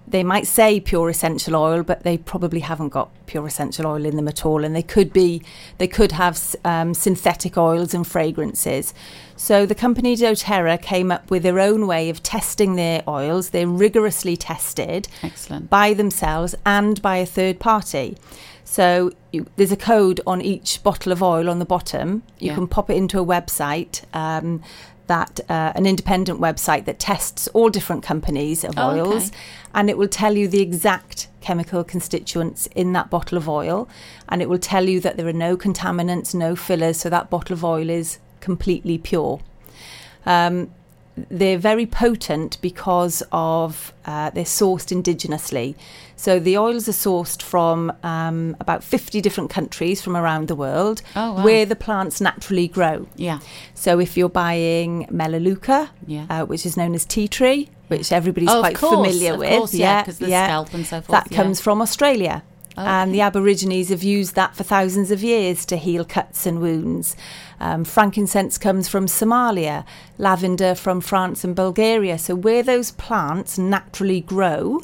They 0.09 0.23
might 0.23 0.47
say 0.47 0.79
pure 0.79 1.09
essential 1.11 1.57
oil, 1.57 1.83
but 1.83 2.05
they 2.05 2.17
probably 2.17 2.61
haven't 2.61 2.91
got 2.91 3.11
pure 3.27 3.47
essential 3.47 3.87
oil 3.87 4.05
in 4.05 4.15
them 4.15 4.29
at 4.29 4.47
all, 4.47 4.65
and 4.65 4.75
they 4.75 4.83
could 4.83 5.13
be, 5.13 5.43
they 5.79 5.89
could 5.89 6.13
have 6.13 6.55
um, 6.65 6.95
synthetic 6.95 7.59
oils 7.59 7.93
and 7.93 8.07
fragrances. 8.07 8.95
So 9.35 9.67
the 9.67 9.75
company 9.75 10.15
DoTerra 10.17 10.81
came 10.81 11.11
up 11.11 11.29
with 11.31 11.43
their 11.43 11.59
own 11.59 11.87
way 11.89 12.09
of 12.09 12.23
testing 12.23 12.77
their 12.77 13.03
oils. 13.09 13.51
They're 13.51 13.67
rigorously 13.67 14.37
tested, 14.37 15.09
excellent, 15.23 15.69
by 15.71 15.93
themselves 15.93 16.55
and 16.65 17.03
by 17.03 17.17
a 17.17 17.27
third 17.27 17.59
party. 17.59 18.17
So 18.65 19.11
you, 19.33 19.47
there's 19.57 19.73
a 19.73 19.77
code 19.77 20.21
on 20.27 20.41
each 20.41 20.83
bottle 20.83 21.13
of 21.13 21.23
oil 21.23 21.51
on 21.51 21.59
the 21.59 21.65
bottom. 21.65 22.23
You 22.39 22.49
Yeah. 22.49 22.55
can 22.55 22.67
pop 22.67 22.91
it 22.91 22.97
into 22.97 23.21
a 23.21 23.25
website. 23.25 24.03
Um, 24.15 24.63
that 25.07 25.41
uh, 25.49 25.73
an 25.75 25.87
independent 25.87 26.41
website 26.41 26.85
that 26.85 26.99
tests 26.99 27.49
all 27.49 27.69
different 27.69 28.03
companies 28.03 28.65
of 28.65 28.75
Oh, 28.77 28.91
okay. 28.91 29.01
oils, 29.01 29.33
and 29.75 29.89
it 29.89 29.97
will 29.99 30.09
tell 30.09 30.37
you 30.37 30.49
the 30.49 30.61
exact 30.61 31.29
chemical 31.41 31.85
constituents 31.85 32.67
in 32.75 32.93
that 32.95 33.09
bottle 33.11 33.39
of 33.39 33.49
oil, 33.49 33.89
and 34.29 34.43
it 34.43 34.49
will 34.49 34.59
tell 34.59 34.89
you 34.89 35.01
that 35.01 35.17
there 35.17 35.29
are 35.29 35.33
no 35.33 35.57
contaminants, 35.57 36.35
no 36.35 36.57
fillers, 36.57 36.97
so 36.99 37.09
that 37.11 37.31
bottle 37.31 37.55
of 37.55 37.65
oil 37.65 37.89
is 37.89 38.19
completely 38.41 38.99
pure. 38.99 39.41
Um, 40.25 40.73
they're 41.31 41.59
very 41.59 41.87
potent 41.87 42.59
because 42.61 43.23
of 43.33 43.93
uh, 44.05 44.31
they're 44.31 44.45
sourced 44.45 44.93
indigenously. 44.95 45.75
So 46.19 46.39
the 46.39 46.57
oils 46.57 46.89
are 46.89 46.93
sourced 46.93 47.43
from 47.43 47.93
um, 48.03 48.57
about 48.61 48.83
50 48.83 49.21
different 49.21 49.51
countries 49.51 50.01
from 50.03 50.17
around 50.17 50.49
the 50.49 50.55
world 50.55 51.03
Oh, 51.15 51.35
wow. 51.35 51.45
where 51.45 51.67
the 51.67 51.77
plants 51.77 52.21
naturally 52.21 52.69
grow. 52.69 53.07
Yeah. 53.17 53.41
So 53.75 53.99
if 53.99 54.17
you're 54.17 54.29
buying 54.31 55.07
Melaleuca, 55.11 55.91
Yeah. 56.07 56.27
uh, 56.31 56.45
which 56.47 56.65
is 56.65 56.77
known 56.77 56.95
as 56.95 57.05
tea 57.05 57.29
tree, 57.29 57.69
which 57.89 58.13
everybody's 58.13 58.49
Oh, 58.51 58.61
quite 58.61 58.77
course, 58.77 58.95
familiar 58.95 59.37
with, 59.37 59.51
course, 59.59 59.75
yeah, 59.75 60.05
'cause 60.05 60.19
the 60.19 60.27
scalp 60.27 60.73
and 60.75 60.87
so 60.87 61.01
forth, 61.03 61.09
that 61.25 61.31
yeah. 61.31 61.37
comes 61.37 61.61
from 61.61 61.83
Australia. 61.83 62.43
Okay. 62.79 62.87
And 62.87 63.15
the 63.15 63.21
Aborigines 63.23 63.89
have 63.89 64.03
used 64.03 64.35
that 64.35 64.55
for 64.55 64.63
thousands 64.63 65.11
of 65.11 65.23
years 65.23 65.65
to 65.67 65.77
heal 65.77 66.05
cuts 66.05 66.45
and 66.45 66.61
wounds. 66.61 67.17
Um, 67.59 67.85
frankincense 67.85 68.59
comes 68.59 68.87
from 68.87 69.07
Somalia, 69.07 69.85
lavender 70.19 70.75
from 70.75 71.01
France 71.01 71.43
and 71.43 71.57
Bulgaria. 71.57 72.19
So 72.19 72.35
where 72.35 72.63
those 72.63 72.91
plants 72.91 73.57
naturally 73.57 74.21
grow, 74.21 74.83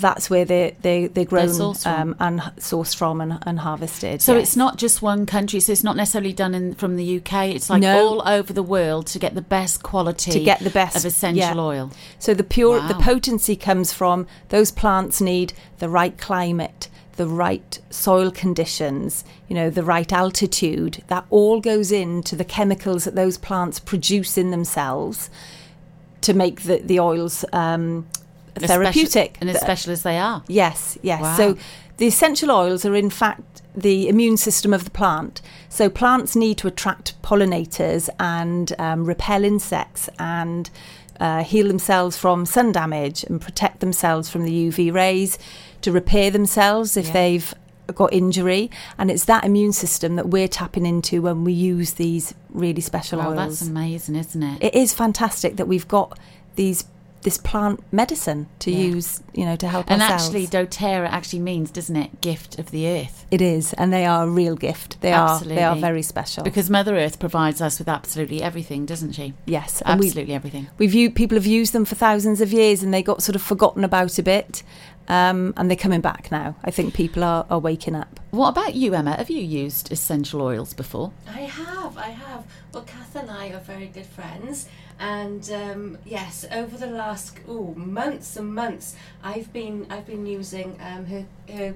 that's 0.00 0.30
where 0.30 0.44
they 0.44 0.76
they 0.80 1.06
they're 1.06 1.24
grown 1.24 1.48
sourced 1.48 1.86
um, 1.86 2.16
and 2.18 2.40
sourced 2.58 2.94
from 2.94 3.20
and, 3.20 3.38
and 3.42 3.60
harvested. 3.60 4.22
So 4.22 4.34
yes. 4.34 4.42
it's 4.42 4.56
not 4.56 4.76
just 4.76 5.02
one 5.02 5.26
country. 5.26 5.60
So 5.60 5.72
it's 5.72 5.84
not 5.84 5.96
necessarily 5.96 6.32
done 6.32 6.54
in 6.54 6.74
from 6.74 6.96
the 6.96 7.18
UK. 7.18 7.48
It's 7.54 7.70
like 7.70 7.82
No. 7.82 8.06
all 8.06 8.28
over 8.28 8.52
the 8.52 8.62
world 8.62 9.06
to 9.08 9.18
get 9.18 9.34
the 9.34 9.42
best 9.42 9.82
quality 9.82 10.30
to 10.32 10.40
get 10.40 10.60
the 10.60 10.70
best 10.70 10.96
of 10.96 11.04
essential 11.04 11.56
yeah. 11.56 11.62
oil. 11.62 11.90
So 12.18 12.34
the 12.34 12.44
pure 12.44 12.80
the 12.80 12.94
potency 12.94 13.56
comes 13.56 13.92
from 13.92 14.26
those 14.48 14.70
plants 14.70 15.20
need 15.20 15.52
the 15.78 15.88
right 15.88 16.16
climate, 16.16 16.88
the 17.20 17.26
right 17.26 17.78
soil 17.90 18.30
conditions, 18.30 19.26
you 19.46 19.54
know, 19.54 19.68
the 19.68 19.84
right 19.84 20.10
altitude. 20.10 21.04
That 21.08 21.26
all 21.28 21.60
goes 21.60 21.92
into 21.92 22.34
the 22.34 22.46
chemicals 22.46 23.04
that 23.04 23.14
those 23.14 23.36
plants 23.36 23.78
produce 23.78 24.38
in 24.38 24.50
themselves 24.50 25.28
to 26.22 26.32
make 26.32 26.62
the 26.62 26.78
the 26.78 26.98
oils 26.98 27.44
um, 27.52 28.08
therapeutic 28.54 29.36
and 29.38 29.50
as 29.50 29.60
special 29.60 29.92
as 29.92 30.02
they 30.02 30.16
are. 30.16 30.42
Yes, 30.48 30.96
yes. 31.02 31.20
Wow. 31.20 31.36
So 31.36 31.58
the 31.98 32.06
essential 32.06 32.50
oils 32.50 32.86
are 32.86 32.94
in 32.94 33.10
fact 33.10 33.60
the 33.76 34.08
immune 34.08 34.38
system 34.38 34.72
of 34.72 34.84
the 34.84 34.90
plant. 34.90 35.42
So 35.68 35.90
plants 35.90 36.34
need 36.34 36.56
to 36.58 36.68
attract 36.68 37.20
pollinators 37.20 38.08
and 38.18 38.72
um, 38.78 39.04
repel 39.04 39.44
insects 39.44 40.08
and 40.18 40.70
uh, 41.20 41.44
heal 41.44 41.68
themselves 41.68 42.16
from 42.16 42.46
sun 42.46 42.72
damage 42.72 43.24
and 43.24 43.42
protect 43.42 43.80
themselves 43.80 44.30
from 44.30 44.44
the 44.44 44.68
UV 44.68 44.90
rays 44.90 45.38
to 45.82 45.92
repair 45.92 46.30
themselves 46.30 46.96
if 46.96 47.06
Yeah. 47.06 47.12
they've 47.12 47.54
got 47.94 48.12
injury. 48.12 48.70
And 48.98 49.10
it's 49.10 49.24
that 49.24 49.44
immune 49.44 49.72
system 49.72 50.16
that 50.16 50.28
we're 50.28 50.46
tapping 50.48 50.86
into 50.86 51.22
when 51.22 51.42
we 51.44 51.52
use 51.52 51.94
these 51.94 52.34
really 52.52 52.80
special 52.80 53.18
Wow, 53.18 53.30
oils. 53.30 53.36
that's 53.58 53.62
amazing, 53.62 54.14
isn't 54.16 54.42
it? 54.42 54.62
It 54.62 54.74
is 54.74 54.92
fantastic 54.94 55.56
that 55.56 55.66
we've 55.66 55.88
got 55.88 56.18
these 56.56 56.84
this 57.22 57.36
plant 57.36 57.78
medicine 57.92 58.46
to 58.60 58.70
Yeah. 58.70 58.78
use, 58.78 59.20
you 59.34 59.44
know, 59.44 59.54
to 59.54 59.68
help 59.68 59.84
and 59.90 60.00
ourselves. 60.00 60.24
actually, 60.28 60.46
DoTerra 60.46 61.06
actually 61.10 61.40
means, 61.40 61.70
doesn't 61.70 61.94
it, 61.94 62.22
gift 62.22 62.58
of 62.58 62.70
the 62.70 62.86
earth? 62.88 63.26
It 63.30 63.42
is, 63.42 63.74
and 63.74 63.92
they 63.92 64.06
are 64.06 64.24
a 64.24 64.30
real 64.30 64.56
gift. 64.56 64.96
They 65.02 65.12
are 65.12 65.38
they 65.40 65.62
are 65.62 65.76
very 65.76 66.00
special. 66.00 66.44
Because 66.44 66.70
Mother 66.70 66.96
Earth 66.96 67.18
provides 67.18 67.60
us 67.60 67.78
with 67.78 67.90
absolutely 67.90 68.42
everything, 68.42 68.86
doesn't 68.86 69.12
she? 69.12 69.34
yes, 69.44 69.82
and 69.84 70.00
we- 70.00 70.06
absolutely 70.06 70.32
everything. 70.32 70.68
We've 70.78 71.14
people 71.14 71.36
have 71.36 71.44
used 71.44 71.74
them 71.74 71.84
for 71.84 71.94
thousands 71.94 72.40
of 72.40 72.54
years, 72.54 72.82
and 72.82 72.94
they 72.94 73.02
got 73.02 73.22
sort 73.22 73.36
of 73.36 73.42
forgotten 73.42 73.84
about 73.84 74.18
a 74.18 74.22
bit, 74.22 74.62
um, 75.10 75.52
and 75.56 75.68
they're 75.68 75.76
coming 75.76 76.00
back 76.00 76.30
now. 76.30 76.54
I 76.62 76.70
think 76.70 76.94
people 76.94 77.24
are, 77.24 77.44
are 77.50 77.58
waking 77.58 77.96
up. 77.96 78.20
What 78.30 78.50
about 78.50 78.76
you, 78.76 78.94
Emma? 78.94 79.16
Have 79.16 79.28
you 79.28 79.42
used 79.42 79.90
essential 79.90 80.40
oils 80.40 80.72
before? 80.72 81.12
I 81.28 81.40
have, 81.40 81.98
I 81.98 82.10
have. 82.10 82.44
Well, 82.72 82.84
Kath 82.84 83.16
and 83.16 83.28
I 83.28 83.48
are 83.48 83.58
very 83.58 83.88
good 83.88 84.06
friends, 84.06 84.68
and 85.00 85.50
um, 85.50 85.98
yes, 86.06 86.46
over 86.52 86.76
the 86.76 86.86
last 86.86 87.36
ooh, 87.48 87.74
months 87.76 88.36
and 88.36 88.54
months, 88.54 88.94
I've 89.24 89.52
been 89.52 89.88
I've 89.90 90.06
been 90.06 90.26
using 90.26 90.78
um, 90.80 91.06
her 91.06 91.26
her 91.52 91.74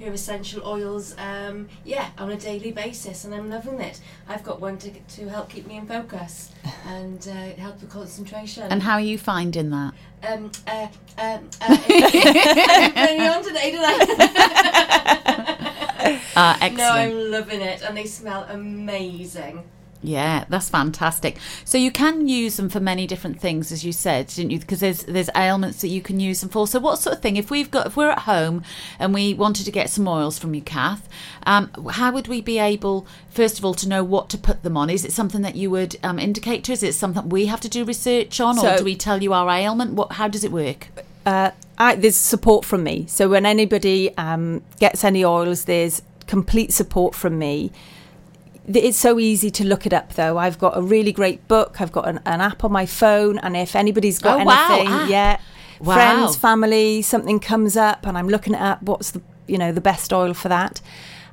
her 0.00 0.12
essential 0.12 0.66
oils, 0.66 1.14
um, 1.18 1.68
yeah, 1.84 2.10
on 2.18 2.32
a 2.32 2.36
daily 2.36 2.72
basis, 2.72 3.24
and 3.24 3.32
I'm 3.32 3.48
loving 3.48 3.80
it. 3.80 4.00
I've 4.28 4.42
got 4.42 4.60
one 4.60 4.78
to 4.78 4.90
to 4.90 5.28
help 5.28 5.50
keep 5.50 5.68
me 5.68 5.76
in 5.76 5.86
focus 5.86 6.50
and 6.86 7.28
uh, 7.28 7.60
help 7.60 7.80
with 7.80 7.90
concentration. 7.90 8.64
And 8.64 8.82
how 8.82 8.94
are 8.94 9.00
you 9.00 9.18
finding 9.18 9.70
that? 9.70 9.94
Um, 10.28 10.50
uh, 10.66 10.88
um, 11.18 11.50
uh, 11.60 11.66
on 13.36 13.44
today, 13.44 13.70
did 13.70 13.80
I? 13.82 13.96
Ah, 16.36 16.58
No. 16.72 16.90
I'm 16.90 17.30
loving 17.30 17.60
it, 17.60 17.82
and 17.82 17.96
they 17.96 18.06
smell 18.06 18.44
amazing. 18.48 19.62
Yeah, 20.02 20.44
that's 20.48 20.68
fantastic. 20.68 21.38
So 21.64 21.78
you 21.78 21.92
can 21.92 22.26
use 22.26 22.56
them 22.56 22.68
for 22.68 22.80
many 22.80 23.06
different 23.06 23.40
things, 23.40 23.70
as 23.70 23.84
you 23.84 23.92
said, 23.92 24.26
didn't 24.26 24.50
you? 24.50 24.58
Because 24.58 24.80
there's 24.80 25.04
there's 25.04 25.30
ailments 25.36 25.80
that 25.80 25.88
you 25.88 26.02
can 26.02 26.18
use 26.18 26.40
them 26.40 26.50
for. 26.50 26.66
So 26.66 26.80
what 26.80 26.98
sort 26.98 27.16
of 27.16 27.22
thing? 27.22 27.36
If 27.36 27.50
we've 27.50 27.70
got 27.70 27.86
if 27.86 27.96
we're 27.96 28.10
at 28.10 28.20
home 28.20 28.64
and 28.98 29.14
we 29.14 29.32
wanted 29.32 29.64
to 29.64 29.70
get 29.70 29.90
some 29.90 30.08
oils 30.08 30.40
from 30.40 30.54
you, 30.54 30.60
Kath, 30.60 31.08
um, 31.46 31.70
how 31.90 32.10
would 32.12 32.26
we 32.26 32.40
be 32.40 32.58
able, 32.58 33.06
first 33.30 33.58
of 33.58 33.64
all, 33.64 33.74
to 33.74 33.88
know 33.88 34.02
what 34.02 34.28
to 34.30 34.38
put 34.38 34.64
them 34.64 34.76
on? 34.76 34.90
Is 34.90 35.04
it 35.04 35.12
something 35.12 35.42
that 35.42 35.54
you 35.54 35.70
would 35.70 35.96
um, 36.02 36.18
indicate 36.18 36.64
to 36.64 36.72
us? 36.72 36.82
Is 36.82 36.96
it 36.96 36.98
something 36.98 37.28
we 37.28 37.46
have 37.46 37.60
to 37.60 37.68
do 37.68 37.84
research 37.84 38.40
on, 38.40 38.58
or 38.58 38.76
do 38.76 38.84
we 38.84 38.96
tell 38.96 39.22
you 39.22 39.32
our 39.32 39.48
ailment? 39.48 39.92
What? 39.92 40.12
How 40.12 40.26
does 40.26 40.42
it 40.42 40.50
work? 40.50 40.88
Uh, 41.24 41.52
I, 41.78 41.94
there's 41.94 42.16
support 42.16 42.64
from 42.64 42.82
me. 42.82 43.06
So 43.06 43.28
when 43.28 43.46
anybody 43.46 44.16
um, 44.16 44.62
gets 44.80 45.04
any 45.04 45.24
oils, 45.24 45.66
there's 45.66 46.02
complete 46.26 46.72
support 46.72 47.14
from 47.14 47.38
me. 47.38 47.70
It's 48.66 48.96
so 48.98 49.18
easy 49.18 49.50
to 49.50 49.64
look 49.64 49.86
it 49.86 49.92
up, 49.92 50.14
though. 50.14 50.38
I've 50.38 50.58
got 50.58 50.76
a 50.76 50.80
really 50.82 51.12
great 51.12 51.46
book. 51.48 51.80
I've 51.80 51.90
got 51.92 52.06
an, 52.08 52.20
an 52.26 52.40
app 52.40 52.62
on 52.64 52.70
my 52.72 52.86
phone, 52.86 53.38
and 53.38 53.56
if 53.56 53.74
anybody's 53.74 54.18
got 54.18 54.36
Oh, 54.46 54.50
anything, 54.50 55.10
yeah, 55.10 55.38
Wow. 55.80 55.94
friends, 55.94 56.36
family, 56.36 57.02
something 57.02 57.40
comes 57.40 57.76
up, 57.76 58.06
and 58.06 58.16
I'm 58.16 58.28
looking 58.28 58.54
it 58.54 58.60
up. 58.60 58.82
What's 58.82 59.10
the 59.10 59.22
you 59.48 59.58
know 59.58 59.72
the 59.72 59.80
best 59.80 60.12
oil 60.12 60.32
for 60.34 60.48
that? 60.48 60.80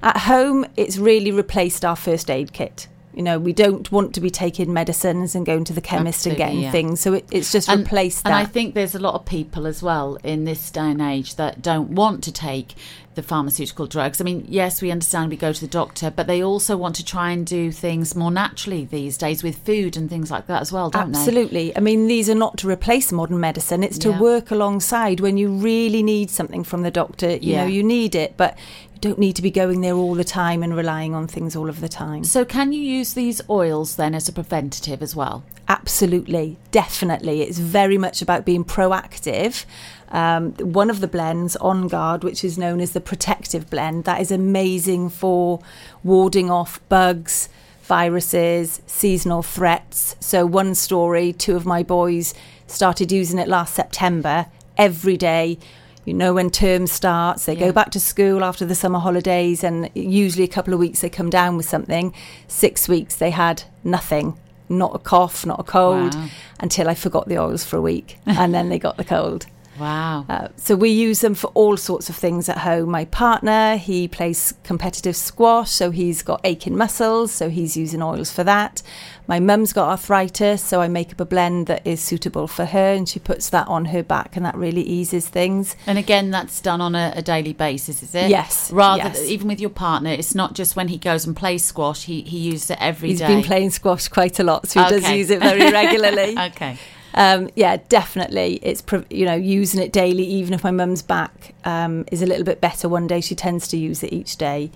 At 0.01 0.17
home, 0.17 0.65
it's 0.75 0.97
really 0.97 1.32
replaced 1.32 1.86
our 1.86 1.95
first 1.95 2.32
aid 2.32 2.51
kit. 2.53 2.88
You 3.20 3.24
know, 3.24 3.38
we 3.38 3.51
don't 3.51 3.91
want 3.91 4.15
to 4.15 4.22
be 4.22 4.30
taking 4.30 4.72
medicines 4.72 5.36
and 5.36 5.45
going 5.45 5.65
to 5.65 5.74
the 5.74 5.82
chemist 5.82 6.26
and 6.26 6.38
getting 6.38 6.61
yeah. 6.61 6.72
things. 6.72 7.01
So 7.01 7.15
it, 7.15 7.26
it's 7.34 7.51
just 7.51 7.67
and, 7.67 7.82
replaced 7.82 8.26
and. 8.26 8.34
I 8.34 8.45
think 8.45 8.76
there's 8.76 8.95
a 8.95 8.99
lot 8.99 9.13
of 9.13 9.26
people 9.26 9.67
as 9.67 9.84
well 9.84 10.17
in 10.24 10.45
this 10.45 10.72
day 10.72 10.89
and 10.91 11.01
age 11.01 11.36
that 11.36 11.61
don't 11.61 11.89
want 11.89 12.24
to 12.24 12.32
take 12.32 12.76
the 13.15 13.24
pharmaceutical 13.24 13.88
drugs. 13.88 14.22
I 14.22 14.24
mean, 14.24 14.45
yes, 14.47 14.82
we 14.82 14.89
understand 14.91 15.30
we 15.30 15.36
go 15.36 15.51
to 15.51 15.59
the 15.59 15.67
doctor, 15.67 16.09
but 16.09 16.28
they 16.28 16.41
also 16.41 16.78
want 16.78 16.95
to 16.95 17.03
try 17.03 17.32
and 17.32 17.45
do 17.45 17.74
things 17.74 18.15
more 18.15 18.32
naturally 18.32 18.86
these 18.86 19.17
days 19.17 19.43
with 19.43 19.57
food 19.65 19.97
and 19.97 20.09
things 20.09 20.32
like 20.32 20.47
that 20.47 20.61
as 20.61 20.72
well, 20.72 20.89
don't 20.89 21.11
they? 21.11 21.20
Absolutely. 21.20 21.76
I 21.76 21.82
mean, 21.82 22.07
these 22.07 22.30
are 22.30 22.36
not 22.36 22.57
to 22.59 22.70
replace 22.70 23.11
modern 23.11 23.41
medicine. 23.41 23.84
It's 23.84 23.97
to 23.99 24.11
Yeah. 24.11 24.20
work 24.22 24.51
alongside 24.51 25.20
when 25.20 25.38
you 25.38 25.49
really 25.49 26.03
need 26.03 26.30
something 26.30 26.63
from 26.63 26.84
the 26.84 26.91
doctor. 26.91 27.32
You 27.32 27.51
Yeah. 27.51 27.63
know, 27.63 27.67
you 27.67 27.84
need 27.84 28.15
it, 28.15 28.36
but 28.38 28.57
don't 29.02 29.20
need 29.20 29.36
to 29.38 29.41
be 29.41 29.52
going 29.52 29.82
there 29.82 29.93
all 29.93 30.16
the 30.16 30.24
time 30.24 30.62
and 30.62 30.76
relying 30.76 31.16
on 31.16 31.28
things 31.28 31.56
all 31.56 31.70
of 31.70 31.80
the 31.80 31.89
time. 31.89 32.24
So, 32.24 32.43
can 32.45 32.74
you 32.74 32.82
use 32.82 33.14
these 33.14 33.41
oils 33.50 33.95
then 33.95 34.14
as 34.14 34.28
a 34.28 34.34
preventative 34.34 35.02
as 35.02 35.16
well? 35.16 35.43
Absolutely, 35.68 36.58
definitely. 36.72 37.43
It's 37.43 37.60
very 37.60 37.97
much 37.97 38.22
about 38.22 38.43
being 38.45 38.66
proactive. 38.66 39.66
Um, 40.10 40.54
one 40.54 40.89
of 40.89 41.00
the 41.00 41.08
blends, 41.08 41.56
On 41.58 41.88
Guard, 41.88 42.24
which 42.24 42.43
is 42.43 42.58
known 42.58 42.82
as 42.82 42.93
the 42.93 43.02
protective 43.02 43.70
blend, 43.70 44.04
that 44.06 44.20
is 44.20 44.32
amazing 44.32 45.10
for 45.10 45.62
warding 46.04 46.50
off 46.50 46.82
bugs, 46.89 47.50
viruses, 47.84 48.82
seasonal 48.88 49.43
threats. 49.43 50.16
So, 50.20 50.45
one 50.45 50.76
story 50.76 51.32
two 51.32 51.56
of 51.56 51.66
my 51.66 51.84
boys 51.84 52.34
started 52.68 53.12
using 53.12 53.39
it 53.39 53.47
last 53.47 53.76
September 53.76 54.47
every 54.78 55.18
day. 55.18 55.60
You 56.06 56.14
know, 56.14 56.34
when 56.34 56.50
term 56.50 56.88
starts, 56.88 57.45
they 57.45 57.54
Yeah. 57.54 57.68
go 57.68 57.72
back 57.72 57.91
to 57.91 58.00
school 58.00 58.43
after 58.43 58.66
the 58.66 58.76
summer 58.76 59.00
holidays, 59.00 59.64
and 59.64 59.89
usually 59.93 60.43
a 60.43 60.47
couple 60.47 60.74
of 60.74 60.80
weeks 60.80 61.02
they 61.02 61.10
come 61.10 61.30
down 61.30 61.58
with 61.58 61.68
something. 61.70 62.14
Six 62.47 62.88
weeks 62.88 63.16
they 63.16 63.30
had 63.32 63.64
nothing, 63.84 64.36
not 64.70 64.95
a 64.95 65.00
cough, 65.00 65.45
not 65.45 65.60
a 65.60 65.64
cold, 65.64 66.16
Wow. 66.16 66.26
until 66.60 66.89
I 66.89 66.95
forgot 66.95 67.28
the 67.28 67.38
oils 67.38 67.64
for 67.64 67.78
a 67.78 67.82
week, 67.82 68.18
and 68.26 68.54
then 68.54 68.70
they 68.70 68.80
got 68.80 68.97
the 68.97 69.04
cold. 69.04 69.45
Wow. 69.80 70.25
Uh, 70.27 70.47
so 70.57 70.75
we 70.75 70.89
use 70.89 71.21
them 71.21 71.36
for 71.36 71.47
all 71.53 71.77
sorts 71.77 72.09
of 72.09 72.15
things 72.15 72.49
at 72.49 72.59
home. 72.59 72.89
My 72.91 73.05
partner, 73.05 73.77
he 73.77 74.07
plays 74.07 74.53
competitive 74.63 75.15
squash, 75.15 75.71
so 75.71 75.91
he's 75.91 76.21
got 76.21 76.41
aching 76.43 76.75
muscles, 76.75 77.32
so 77.32 77.49
he's 77.49 77.77
using 77.77 78.01
oils 78.01 78.32
for 78.32 78.43
that. 78.43 78.82
My 79.27 79.39
mum's 79.39 79.73
got 79.73 79.88
arthritis, 79.89 80.63
so 80.63 80.82
I 80.82 80.88
make 80.88 81.11
up 81.11 81.19
a 81.19 81.25
blend 81.25 81.67
that 81.67 81.86
is 81.86 82.01
suitable 82.01 82.47
for 82.47 82.65
her, 82.65 82.93
and 82.93 83.07
she 83.07 83.19
puts 83.19 83.49
that 83.51 83.67
on 83.67 83.86
her 83.86 84.01
back, 84.01 84.36
and 84.36 84.43
that 84.45 84.55
really 84.55 84.82
eases 84.82 85.27
things. 85.30 85.75
And 85.86 85.97
again, 85.99 86.32
that's 86.32 86.59
done 86.61 86.82
on 86.82 86.95
a, 86.95 87.13
a 87.15 87.21
daily 87.21 87.53
basis, 87.53 88.01
is 88.01 88.15
it? 88.15 88.30
Yes, 88.30 88.71
Rather, 88.71 89.03
yes. 89.03 89.21
even 89.27 89.47
with 89.47 89.59
your 89.61 89.69
partner, 89.69 90.09
it's 90.09 90.34
not 90.34 90.55
just 90.55 90.75
when 90.75 90.88
he 90.88 90.97
goes 90.97 91.25
and 91.27 91.36
plays 91.36 91.63
squash. 91.63 92.05
He 92.05 92.21
he 92.21 92.39
uses 92.39 92.71
it 92.71 92.77
every 92.82 93.09
He's 93.09 93.19
day. 93.19 93.27
been 93.27 93.43
playing 93.43 93.69
squash 93.69 94.07
quite 94.07 94.39
a 94.39 94.43
lot, 94.43 94.67
so 94.67 94.84
he 94.84 94.89
does 94.89 95.09
use 95.11 95.30
it 95.30 95.39
very 95.41 95.71
regularly. 95.71 96.36
okay. 96.38 96.77
Um, 97.14 97.49
yeah, 97.55 97.78
definitely. 97.89 98.60
It's 98.62 98.84
you 99.10 99.26
know 99.26 99.36
using 99.36 99.82
it 99.82 99.91
daily. 99.91 100.24
Even 100.24 100.53
if 100.53 100.64
my 100.64 100.72
mum's 100.72 101.01
back 101.01 101.53
um, 101.66 102.05
is 102.12 102.22
a 102.22 102.26
little 102.26 102.43
bit 102.45 102.62
better 102.62 102.88
one 102.88 103.07
day, 103.07 103.22
she 103.22 103.36
tends 103.36 103.68
to 103.70 103.78
use 103.78 104.03
it 104.03 104.14
each 104.14 104.38
day. 104.38 104.72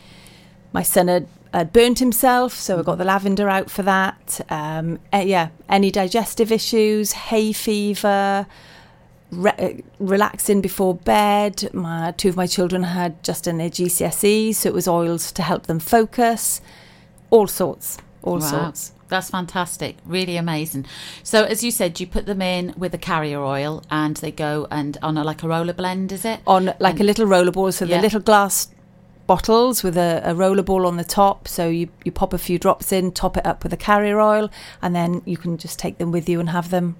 My 0.72 0.82
son 0.82 1.08
had, 1.08 1.28
had 1.54 1.72
burnt 1.72 2.00
himself, 2.00 2.54
so 2.54 2.80
I 2.80 2.82
got 2.82 2.98
the 2.98 3.04
lavender 3.06 3.48
out 3.48 3.70
for 3.70 3.84
that. 3.84 4.42
Um, 4.50 4.98
eh, 5.12 5.22
yeah, 5.22 5.50
any 5.70 5.92
digestive 5.92 6.52
issues, 6.52 7.12
hay 7.12 7.54
fever, 7.54 8.48
re- 9.30 9.52
uh, 9.60 9.70
relaxing 10.00 10.62
before 10.62 10.96
bed. 10.96 11.70
My 11.72 12.12
two 12.18 12.30
of 12.30 12.36
my 12.36 12.48
children 12.48 12.82
had 12.82 13.24
just 13.24 13.44
done 13.44 13.60
their 13.60 13.70
GCSE, 13.70 14.56
so 14.56 14.70
it 14.70 14.74
was 14.74 14.88
oils 14.88 15.32
to 15.34 15.44
help 15.44 15.68
them 15.68 15.80
focus. 15.80 16.60
All 17.30 17.46
sorts, 17.46 18.00
all 18.24 18.40
Wow. 18.40 18.48
sorts. 18.48 18.92
That's 19.14 19.30
fantastic. 19.30 19.98
Really 20.08 20.38
amazing. 20.38 20.88
So, 21.22 21.44
as 21.44 21.64
you 21.64 21.70
said, 21.70 22.00
you 22.00 22.08
put 22.08 22.26
them 22.26 22.42
in 22.42 22.74
with 22.76 22.96
a 22.96 22.98
carrier 22.98 23.44
oil 23.44 23.84
and 23.92 24.18
they 24.18 24.32
go 24.32 24.66
and 24.72 24.98
on 25.04 25.18
a, 25.20 25.24
like 25.24 25.44
a 25.44 25.48
roller 25.48 25.72
blend, 25.74 26.12
is 26.12 26.26
it? 26.26 26.40
on 26.48 26.74
like 26.80 27.00
a 27.00 27.04
little 27.04 27.28
roller 27.28 27.52
ball. 27.52 27.72
So 27.72 27.86
Yeah. 27.86 27.98
the 27.98 28.02
little 28.02 28.22
glass 28.22 28.70
bottles 29.28 29.84
with 29.84 29.98
a, 29.98 30.22
a 30.26 30.34
roller 30.34 30.64
ball 30.64 30.88
on 30.88 30.98
the 30.98 31.04
top. 31.04 31.48
So 31.48 31.70
you, 31.70 31.90
you 32.04 32.12
pop 32.12 32.34
a 32.34 32.40
few 32.40 32.58
drops 32.58 32.92
in, 32.92 33.12
top 33.12 33.38
it 33.38 33.46
up 33.46 33.62
with 33.62 33.72
a 33.72 33.78
carrier 33.78 34.20
oil, 34.20 34.50
and 34.82 34.96
then 34.96 35.22
you 35.26 35.38
can 35.38 35.60
just 35.60 35.78
take 35.78 36.00
them 36.00 36.12
with 36.12 36.28
you 36.28 36.40
and 36.40 36.50
have 36.50 36.72
them 36.72 36.96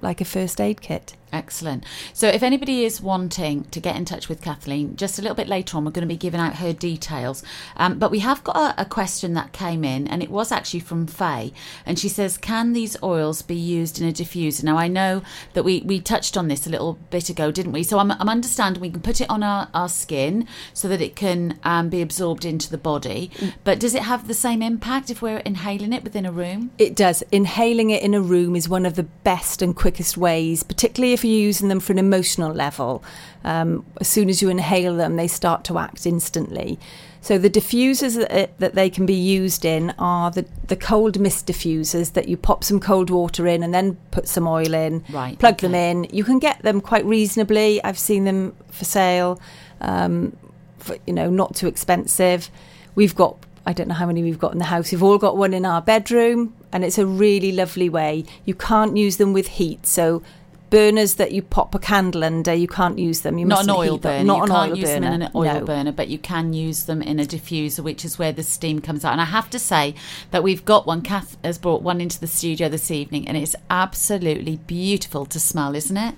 like 0.00 0.22
a 0.22 0.24
first 0.24 0.62
aid 0.62 0.80
kit. 0.80 1.16
Excellent. 1.32 1.84
So, 2.12 2.28
if 2.28 2.42
anybody 2.42 2.84
is 2.84 3.00
wanting 3.00 3.64
to 3.64 3.80
get 3.80 3.96
in 3.96 4.04
touch 4.04 4.28
with 4.28 4.40
Cathlene, 4.40 4.96
just 4.96 5.18
a 5.18 5.22
little 5.22 5.34
bit 5.34 5.48
later 5.48 5.76
on, 5.76 5.84
we're 5.84 5.90
going 5.90 6.06
to 6.06 6.14
be 6.14 6.16
giving 6.16 6.40
out 6.40 6.56
her 6.56 6.72
details. 6.72 7.42
Um, 7.76 7.98
but 7.98 8.10
we 8.10 8.20
have 8.20 8.42
got 8.44 8.56
a, 8.56 8.82
a 8.82 8.84
question 8.84 9.34
that 9.34 9.52
came 9.52 9.84
in, 9.84 10.08
and 10.08 10.22
it 10.22 10.30
was 10.30 10.50
actually 10.50 10.80
from 10.80 11.06
Faye. 11.06 11.52
And 11.84 11.98
she 11.98 12.08
says, 12.08 12.38
Can 12.38 12.72
these 12.72 12.96
oils 13.02 13.42
be 13.42 13.56
used 13.56 14.00
in 14.00 14.08
a 14.08 14.12
diffuser? 14.12 14.64
Now, 14.64 14.78
I 14.78 14.88
know 14.88 15.22
that 15.52 15.64
we, 15.64 15.82
we 15.82 16.00
touched 16.00 16.36
on 16.36 16.48
this 16.48 16.66
a 16.66 16.70
little 16.70 16.98
bit 17.10 17.28
ago, 17.28 17.50
didn't 17.50 17.72
we? 17.72 17.82
So, 17.82 17.98
I'm, 17.98 18.10
I'm 18.12 18.28
understanding 18.28 18.80
we 18.80 18.90
can 18.90 19.02
put 19.02 19.20
it 19.20 19.28
on 19.28 19.42
our, 19.42 19.68
our 19.74 19.88
skin 19.88 20.46
so 20.72 20.88
that 20.88 21.00
it 21.00 21.14
can 21.14 21.58
um, 21.64 21.88
be 21.88 22.00
absorbed 22.00 22.44
into 22.44 22.70
the 22.70 22.78
body. 22.78 23.30
But 23.64 23.80
does 23.80 23.94
it 23.94 24.02
have 24.02 24.28
the 24.28 24.34
same 24.34 24.62
impact 24.62 25.10
if 25.10 25.20
we're 25.20 25.38
inhaling 25.38 25.92
it 25.92 26.04
within 26.04 26.24
a 26.24 26.32
room? 26.32 26.70
It 26.78 26.94
does. 26.94 27.22
Inhaling 27.30 27.90
it 27.90 28.02
in 28.02 28.14
a 28.14 28.20
room 28.20 28.56
is 28.56 28.68
one 28.68 28.86
of 28.86 28.94
the 28.94 29.02
best 29.02 29.62
and 29.62 29.76
quickest 29.76 30.16
ways, 30.16 30.62
particularly 30.62 31.12
if 31.12 31.17
you're 31.24 31.40
using 31.40 31.68
them 31.68 31.80
for 31.80 31.92
an 31.92 31.98
emotional 31.98 32.52
level. 32.52 33.02
Um, 33.44 33.84
as 34.00 34.08
soon 34.08 34.28
as 34.28 34.42
you 34.42 34.48
inhale 34.48 34.96
them, 34.96 35.16
they 35.16 35.28
start 35.28 35.64
to 35.64 35.78
act 35.78 36.06
instantly. 36.06 36.78
So 37.20 37.36
the 37.36 37.50
diffusers 37.50 38.16
that, 38.16 38.58
that 38.58 38.74
they 38.74 38.88
can 38.88 39.04
be 39.04 39.14
used 39.14 39.64
in 39.64 39.90
are 39.98 40.30
the, 40.30 40.46
the 40.68 40.76
cold 40.76 41.18
mist 41.18 41.46
diffusers 41.46 42.12
that 42.12 42.28
you 42.28 42.36
pop 42.36 42.62
some 42.62 42.80
cold 42.80 43.10
water 43.10 43.46
in 43.46 43.62
and 43.62 43.74
then 43.74 43.96
put 44.10 44.28
some 44.28 44.46
oil 44.46 44.72
in, 44.72 45.04
Right, 45.10 45.38
plug 45.38 45.58
them 45.58 45.74
in. 45.74 46.04
You 46.12 46.24
can 46.24 46.38
get 46.38 46.62
them 46.62 46.80
quite 46.80 47.04
reasonably. 47.04 47.82
I've 47.82 47.98
seen 47.98 48.24
them 48.24 48.54
for 48.70 48.84
sale, 48.84 49.40
um, 49.80 50.36
for, 50.78 50.96
you 51.06 51.12
know, 51.12 51.28
not 51.28 51.56
too 51.56 51.66
expensive. 51.66 52.50
We've 52.94 53.14
got 53.14 53.36
I 53.66 53.74
don't 53.74 53.86
know 53.88 53.94
how 53.94 54.06
many 54.06 54.22
we've 54.22 54.38
got 54.38 54.52
in 54.52 54.58
the 54.58 54.64
house. 54.64 54.90
We've 54.90 55.02
all 55.02 55.18
got 55.18 55.36
one 55.36 55.52
in 55.52 55.66
our 55.66 55.82
bedroom, 55.82 56.54
and 56.72 56.86
it's 56.86 56.96
a 56.96 57.04
really 57.04 57.52
lovely 57.52 57.90
way. 57.90 58.24
You 58.46 58.54
can't 58.54 58.96
use 58.96 59.18
them 59.18 59.34
with 59.34 59.46
heat, 59.46 59.86
so 59.86 60.22
burners 60.70 61.14
that 61.14 61.32
you 61.32 61.42
pop 61.42 61.74
a 61.74 61.78
candle 61.78 62.24
under, 62.24 62.52
you 62.52 62.68
can't 62.68 62.98
use 62.98 63.20
them. 63.20 63.38
You 63.38 63.46
not 63.46 63.60
an 63.60 63.66
mustn't 63.66 63.78
oil 63.78 63.98
burner. 63.98 64.24
Not 64.24 64.36
you 64.36 64.42
an 64.42 64.48
can't 64.48 64.70
oil 64.70 64.78
use 64.78 64.88
burner. 64.88 65.00
them 65.00 65.12
in 65.14 65.22
an 65.22 65.30
oil 65.34 65.60
no. 65.60 65.64
burner, 65.64 65.92
but 65.92 66.08
you 66.08 66.18
can 66.18 66.52
use 66.52 66.84
them 66.84 67.02
in 67.02 67.18
a 67.18 67.24
diffuser, 67.24 67.80
which 67.80 68.04
is 68.04 68.18
where 68.18 68.32
the 68.32 68.42
steam 68.42 68.80
comes 68.80 69.04
out. 69.04 69.12
And 69.12 69.20
I 69.20 69.26
have 69.26 69.50
to 69.50 69.58
say 69.58 69.94
that 70.30 70.42
we've 70.42 70.64
got 70.64 70.86
one. 70.86 71.02
Kath 71.02 71.36
has 71.42 71.58
brought 71.58 71.82
one 71.82 72.00
into 72.00 72.20
the 72.20 72.26
studio 72.26 72.68
this 72.68 72.90
evening, 72.90 73.28
and 73.28 73.36
it's 73.36 73.56
absolutely 73.70 74.56
beautiful 74.56 75.26
to 75.26 75.40
smell, 75.40 75.74
isn't 75.74 75.96
it? 75.96 76.14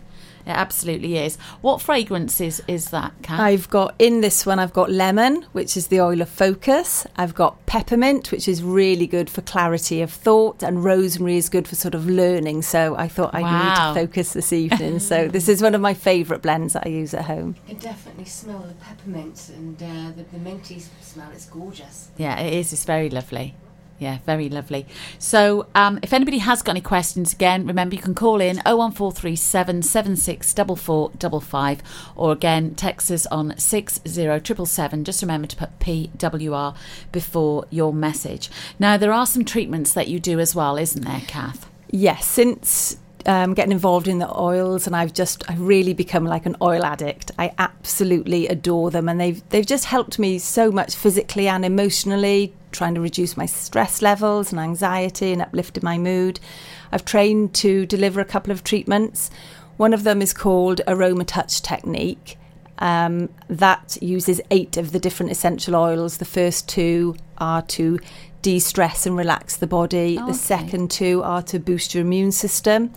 It 0.47 0.51
absolutely 0.51 1.17
is. 1.19 1.37
What 1.61 1.81
fragrance 1.81 2.41
is, 2.41 2.63
is 2.67 2.91
that, 2.91 3.13
Kath? 3.23 3.41
I've 3.41 3.69
got 3.71 3.95
in 3.99 4.21
this 4.21 4.47
one, 4.47 4.59
I've 4.59 4.73
got 4.73 4.91
lemon, 4.91 5.45
which 5.53 5.77
is 5.77 5.89
the 5.89 6.01
oil 6.01 6.21
of 6.23 6.29
focus. 6.29 7.07
I've 7.17 7.35
got 7.35 7.65
peppermint, 7.67 8.33
which 8.33 8.49
is 8.49 8.63
really 8.63 9.07
good 9.07 9.29
for 9.31 9.43
clarity 9.43 10.01
of 10.03 10.11
thought, 10.13 10.63
and 10.63 10.83
rosemary 10.85 11.37
is 11.37 11.49
good 11.49 11.69
for 11.69 11.75
sort 11.77 11.95
of 11.95 12.07
learning. 12.09 12.63
So 12.63 12.97
I 12.97 13.09
thought 13.09 13.35
I 13.35 13.43
Wow. 13.43 13.65
need 13.65 13.77
to 13.77 14.07
focus 14.07 14.33
this 14.33 14.53
evening. 14.53 14.99
so 14.99 15.29
this 15.37 15.49
is 15.49 15.63
one 15.63 15.75
of 15.75 15.81
my 15.81 15.95
favourite 15.95 16.43
blends 16.43 16.73
that 16.73 16.85
I 16.87 16.91
use 16.91 17.15
at 17.15 17.25
home. 17.27 17.57
I 17.67 17.71
can 17.71 17.79
definitely 17.79 18.25
smell 18.25 18.61
the 18.61 18.75
peppermint 18.75 19.51
and 19.55 19.83
uh, 19.83 20.13
the, 20.17 20.25
the 20.33 20.39
minty 20.39 20.81
smell. 21.01 21.31
It's 21.33 21.47
gorgeous. 21.47 22.11
Yeah, 22.17 22.39
it 22.41 22.55
is. 22.55 22.73
It's 22.73 22.85
very 22.85 23.11
lovely. 23.11 23.55
Yeah, 24.01 24.19
very 24.25 24.49
lovely. 24.49 24.87
So, 25.19 25.67
um, 25.75 25.99
if 26.03 26.15
anybody 26.15 26.39
has 26.39 26.63
got 26.63 26.73
any 26.73 26.81
questions, 26.81 27.35
again, 27.35 27.67
remember 27.67 27.95
you 27.95 28.01
can 28.01 28.15
call 28.15 28.41
in 28.41 28.57
01437 28.65 29.83
764455 29.83 31.83
or 32.17 32.33
again, 32.33 32.75
text 32.75 33.11
us 33.11 33.27
on 33.27 33.55
60777. 33.59 35.05
Just 35.05 35.21
remember 35.21 35.47
to 35.49 35.57
put 35.57 35.79
PWR 35.81 36.75
before 37.13 37.67
your 37.69 37.93
message. 37.93 38.51
Now, 38.79 38.97
there 38.97 39.13
are 39.13 39.27
some 39.27 39.45
treatments 39.45 39.93
that 39.93 40.09
you 40.09 40.19
do 40.19 40.41
as 40.41 40.55
well, 40.55 40.79
isn't 40.79 41.05
there, 41.05 41.23
Kath? 41.27 41.69
Yes, 41.91 42.25
since 42.25 42.97
um, 43.27 43.53
getting 43.53 43.73
involved 43.73 44.09
in 44.09 44.19
the 44.19 44.35
oils, 44.35 44.87
and 44.87 44.97
I've 44.97 45.13
just 45.13 45.45
I've 45.51 45.61
really 45.61 45.93
become 45.93 46.25
like 46.25 46.47
an 46.47 46.57
oil 46.63 46.85
addict. 46.85 47.33
I 47.39 47.53
absolutely 47.59 48.49
adore 48.49 48.91
them, 48.91 49.11
and 49.11 49.21
they've 49.21 49.47
they've 49.51 49.67
just 49.67 49.85
helped 49.85 50.19
me 50.19 50.39
so 50.39 50.71
much 50.71 50.95
physically 50.95 51.49
and 51.49 51.65
emotionally, 51.65 52.55
trying 52.73 52.95
to 52.95 53.01
reduce 53.01 53.37
my 53.37 53.47
stress 53.47 54.03
levels 54.03 54.53
and 54.53 54.61
anxiety 54.61 55.33
and 55.33 55.43
uplifted 55.43 55.83
my 55.83 55.99
mood. 55.99 56.41
I've 56.93 57.05
trained 57.05 57.55
to 57.55 57.87
deliver 57.87 58.21
a 58.21 58.25
couple 58.25 58.53
of 58.53 58.65
treatments. 58.65 59.31
One 59.77 59.95
of 59.95 60.05
them 60.05 60.21
is 60.23 60.33
called 60.33 60.81
Aroma 60.87 61.25
Touch 61.25 61.63
Technique. 61.63 62.37
Um, 62.79 63.29
that 63.49 63.99
uses 64.01 64.41
eight 64.51 64.79
of 64.79 64.93
the 64.93 64.99
different 64.99 65.33
essential 65.33 65.77
oils. 65.77 66.17
The 66.17 66.25
first 66.25 66.67
two 66.67 67.15
are 67.37 67.61
to 67.63 67.99
de 68.43 68.59
stress 68.59 69.07
and 69.07 69.17
relax 69.17 69.57
the 69.57 69.67
body, 69.67 70.19
Oh, 70.19 70.27
the 70.27 70.35
second 70.35 70.91
two 70.91 71.23
are 71.23 71.43
to 71.43 71.59
boost 71.59 71.95
your 71.95 72.03
immune 72.03 72.33
system. 72.33 72.93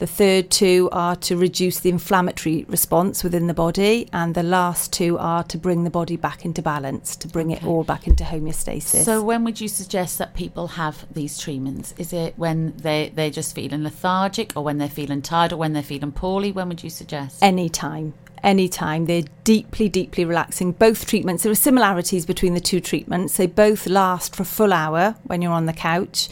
The 0.00 0.06
third 0.06 0.50
two 0.50 0.88
are 0.92 1.14
to 1.16 1.36
reduce 1.36 1.80
the 1.80 1.90
inflammatory 1.90 2.64
response 2.68 3.22
within 3.22 3.48
the 3.48 3.54
body, 3.54 4.08
and 4.14 4.34
the 4.34 4.42
last 4.42 4.94
two 4.94 5.18
are 5.18 5.44
to 5.44 5.58
bring 5.58 5.84
the 5.84 5.90
body 5.90 6.16
back 6.16 6.46
into 6.46 6.62
balance, 6.62 7.14
to 7.16 7.28
bring 7.28 7.50
it 7.50 7.62
all 7.62 7.84
back 7.84 8.06
into 8.06 8.24
homeostasis. 8.24 9.04
So, 9.04 9.22
when 9.22 9.44
would 9.44 9.60
you 9.60 9.68
suggest 9.68 10.16
that 10.16 10.32
people 10.32 10.68
have 10.68 11.04
these 11.12 11.36
treatments? 11.36 11.92
Is 11.98 12.14
it 12.14 12.32
when 12.38 12.72
they, 12.78 13.12
they're 13.14 13.28
just 13.28 13.54
feeling 13.54 13.82
lethargic, 13.82 14.54
or 14.56 14.64
when 14.64 14.78
they're 14.78 14.88
feeling 14.88 15.20
tired, 15.20 15.52
or 15.52 15.58
when 15.58 15.74
they're 15.74 15.82
feeling 15.82 16.12
poorly? 16.12 16.50
When 16.50 16.70
would 16.70 16.82
you 16.82 16.88
suggest? 16.88 17.42
anytime 17.42 18.14
anytime 18.42 19.04
they're 19.04 19.24
deeply 19.44 19.86
deeply 19.88 20.24
relaxing 20.24 20.72
both 20.72 21.04
treatments 21.06 21.42
there 21.42 21.52
are 21.52 21.54
similarities 21.54 22.24
between 22.24 22.54
the 22.54 22.60
two 22.60 22.80
treatments 22.80 23.36
they 23.36 23.46
both 23.46 23.86
last 23.86 24.34
for 24.34 24.44
a 24.44 24.46
full 24.46 24.72
hour 24.72 25.14
when 25.24 25.42
you're 25.42 25.52
on 25.52 25.66
the 25.66 25.72
couch 25.74 26.28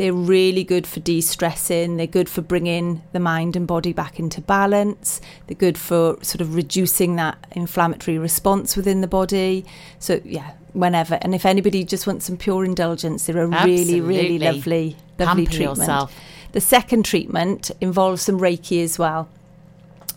they're 0.00 0.14
really 0.14 0.64
good 0.64 0.86
for 0.86 0.98
de-stressing. 1.00 1.98
They're 1.98 2.06
good 2.06 2.30
for 2.30 2.40
bringing 2.40 3.02
the 3.12 3.20
mind 3.20 3.54
and 3.54 3.66
body 3.66 3.92
back 3.92 4.18
into 4.18 4.40
balance. 4.40 5.20
They're 5.46 5.54
good 5.54 5.76
for 5.76 6.16
sort 6.22 6.40
of 6.40 6.54
reducing 6.54 7.16
that 7.16 7.36
inflammatory 7.50 8.16
response 8.16 8.78
within 8.78 9.02
the 9.02 9.06
body. 9.06 9.66
So 9.98 10.22
yeah 10.24 10.52
whenever 10.72 11.18
and 11.20 11.34
if 11.34 11.44
anybody 11.44 11.84
just 11.84 12.06
wants 12.06 12.26
some 12.26 12.36
pure 12.36 12.64
indulgence 12.64 13.26
they're 13.26 13.42
a 13.42 13.46
really 13.66 14.00
really 14.00 14.36
Absolutely. 14.36 14.38
lovely 14.38 14.96
lovely 15.18 15.44
Pamper 15.44 15.50
treatment. 15.56 15.78
yourself. 15.80 16.16
the 16.52 16.60
second 16.60 17.04
treatment 17.04 17.72
involves 17.80 18.22
some 18.22 18.38
reiki 18.38 18.82
as 18.82 18.96
well. 18.98 19.28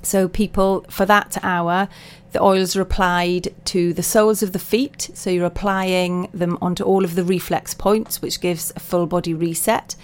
So 0.03 0.27
people 0.27 0.85
for 0.89 1.05
that 1.07 1.43
hour 1.43 1.89
The 2.33 2.41
oils 2.41 2.75
are 2.75 2.81
applied 2.81 3.53
to 3.65 3.93
the 3.93 4.03
soles 4.03 4.43
of 4.43 4.53
the 4.53 4.59
feet, 4.59 5.11
so 5.13 5.29
you're 5.29 5.45
applying 5.45 6.29
them 6.33 6.57
onto 6.61 6.83
all 6.83 7.05
of 7.05 7.13
the 7.15 7.23
reflex 7.23 7.73
points, 7.75 8.21
which 8.21 8.41
gives 8.41 8.73
a 8.75 8.79
full 8.79 9.05
body 9.05 9.33
reset. 9.35 9.95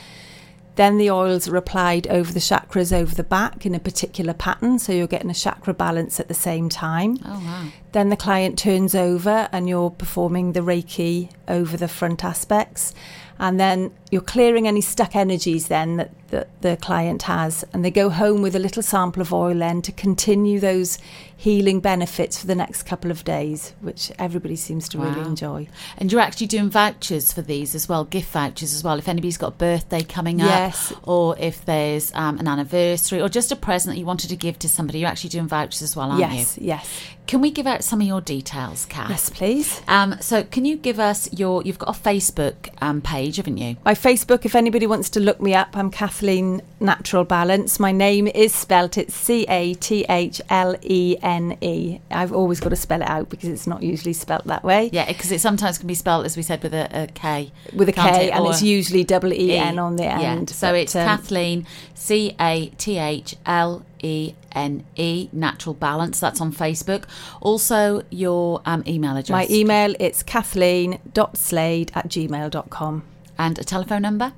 Then 0.75 0.97
the 0.97 1.09
oils 1.09 1.47
are 1.47 1.57
applied 1.57 2.07
over 2.07 2.31
the 2.31 2.39
chakras 2.39 2.93
over 2.93 3.13
the 3.13 3.23
back 3.23 3.65
in 3.65 3.75
a 3.75 3.79
particular 3.81 4.33
pattern, 4.33 4.79
so 4.79 4.93
you're 4.93 5.07
getting 5.07 5.29
a 5.29 5.33
chakra 5.33 5.73
balance 5.73 6.21
at 6.21 6.29
the 6.29 6.33
same 6.33 6.69
time. 6.69 7.17
Oh, 7.25 7.41
wow. 7.43 7.65
Then 7.91 8.09
the 8.09 8.15
client 8.15 8.57
turns 8.57 8.95
over 8.95 9.49
and 9.51 9.67
you're 9.67 9.89
performing 9.89 10.53
the 10.53 10.61
Reiki 10.61 11.31
over 11.49 11.75
the 11.75 11.89
front 11.89 12.23
aspects. 12.23 12.93
And 13.39 13.59
then 13.59 13.91
you're 14.11 14.21
clearing 14.21 14.67
any 14.67 14.81
stuck 14.81 15.15
energies 15.15 15.67
then 15.67 15.97
that, 15.97 16.11
that 16.29 16.61
the 16.61 16.77
client 16.77 17.23
has. 17.23 17.65
And 17.73 17.83
they 17.83 17.91
go 17.91 18.09
home 18.09 18.41
with 18.41 18.55
a 18.55 18.59
little 18.59 18.83
sample 18.83 19.21
of 19.21 19.33
oil 19.33 19.55
then 19.55 19.81
to 19.81 19.91
continue 19.91 20.59
those 20.59 20.97
healing 21.39 21.79
benefits 21.79 22.37
for 22.37 22.47
the 22.47 22.53
next 22.53 22.83
couple 22.83 23.09
of 23.09 23.23
days, 23.23 23.73
which 23.79 24.11
everybody 24.19 24.57
seems 24.57 24.89
to 24.89 24.97
really 24.97 25.21
enjoy. 25.21 25.65
And 25.97 26.11
you're 26.11 26.19
actually 26.19 26.47
doing 26.47 26.69
vouchers 26.69 27.31
for 27.31 27.41
these 27.41 27.73
as 27.73 27.87
well, 27.87 28.03
gift 28.03 28.29
vouchers 28.33 28.73
as 28.73 28.83
well. 28.83 28.97
If 28.99 29.07
anybody's 29.07 29.37
got 29.37 29.47
a 29.47 29.51
birthday 29.51 30.03
coming 30.03 30.39
Yes. 30.39 30.91
up, 30.91 31.07
or 31.07 31.37
if 31.39 31.63
there's 31.63 32.13
um, 32.13 32.39
an 32.39 32.47
anniversary, 32.49 33.21
or 33.21 33.29
just 33.29 33.53
a 33.53 33.55
present 33.55 33.95
that 33.95 33.99
you 34.01 34.05
wanted 34.05 34.29
to 34.31 34.35
give 34.35 34.59
to 34.59 34.67
somebody, 34.67 34.99
you're 34.99 35.07
actually 35.07 35.29
doing 35.29 35.47
vouchers 35.47 35.81
as 35.81 35.95
well, 35.95 36.09
aren't 36.09 36.19
yes, 36.19 36.57
you? 36.57 36.67
yes. 36.67 36.83
Yes. 36.83 37.03
Can 37.25 37.41
we 37.41 37.51
give 37.51 37.67
out 37.67 37.83
some 37.83 38.01
of 38.01 38.07
your 38.07 38.21
details, 38.21 38.85
Kath? 38.87 39.11
Yes, 39.11 39.29
please. 39.29 39.81
Um, 39.87 40.15
so, 40.19 40.43
can 40.43 40.65
you 40.65 40.75
give 40.75 40.99
us 40.99 41.31
your? 41.31 41.61
You've 41.61 41.77
got 41.77 41.95
a 41.95 41.99
Facebook 41.99 42.55
um, 42.81 43.01
page, 43.01 43.35
haven't 43.37 43.57
you? 43.59 43.77
My 43.85 43.93
Facebook, 43.93 44.45
if 44.45 44.55
anybody 44.55 44.87
wants 44.87 45.11
to 45.11 45.19
look 45.19 45.39
me 45.39 45.53
up, 45.53 45.77
I'm 45.77 45.91
Cathlene 45.91 46.61
Natural 46.79 47.23
Balance. 47.25 47.79
My 47.79 47.91
name 47.91 48.25
is 48.25 48.51
spelt, 48.51 48.97
it's 48.97 49.13
C 49.13 49.45
A 49.47 49.75
T 49.75 50.07
H 50.09 50.41
L 50.49 50.75
E 50.81 51.17
N 51.21 51.28
E. 51.61 51.99
I've 52.11 52.33
always 52.33 52.59
got 52.59 52.69
to 52.69 52.75
spell 52.75 53.01
it 53.01 53.09
out 53.09 53.29
because 53.29 53.49
it's 53.49 53.67
not 53.67 53.83
usually 53.83 54.13
spelt 54.13 54.45
that 54.45 54.63
way. 54.63 54.89
Yeah, 54.93 55.07
because 55.07 55.31
it 55.31 55.39
sometimes 55.41 55.77
can 55.77 55.87
be 55.87 55.93
spelled, 55.93 56.25
as 56.25 56.35
we 56.37 56.43
said, 56.43 56.61
with 56.63 56.73
a, 56.73 56.87
a 57.03 57.07
K. 57.07 57.51
With 57.73 57.89
a 57.89 57.93
K, 57.93 58.27
it? 58.27 58.33
and 58.33 58.45
Or 58.45 58.51
it's 58.51 58.61
usually 58.61 59.03
double 59.03 59.33
E 59.33 59.55
N 59.55 59.79
on 59.79 59.95
the 59.95 60.03
Yeah, 60.03 60.19
end. 60.19 60.49
So 60.49 60.71
but, 60.71 60.75
it's 60.79 60.95
um, 60.95 61.07
Cathlene, 61.07 61.65
C 61.93 62.35
A 62.39 62.67
T 62.77 62.97
H 62.97 63.35
L 63.45 63.85
E 64.01 64.33
N 64.53 64.85
E, 64.95 65.29
Natural 65.31 65.73
Balance. 65.73 66.19
That's 66.19 66.41
on 66.41 66.51
Facebook. 66.53 67.05
Also, 67.41 68.03
your 68.09 68.61
um, 68.65 68.83
email 68.87 69.11
address. 69.17 69.29
My 69.29 69.47
email, 69.49 69.95
it's 69.99 70.23
cathlene.slade 70.23 71.91
at 71.95 72.07
gmail.com. 72.07 73.03
And 73.37 73.57
a 73.57 73.63
telephone 73.63 74.01
number? 74.01 74.33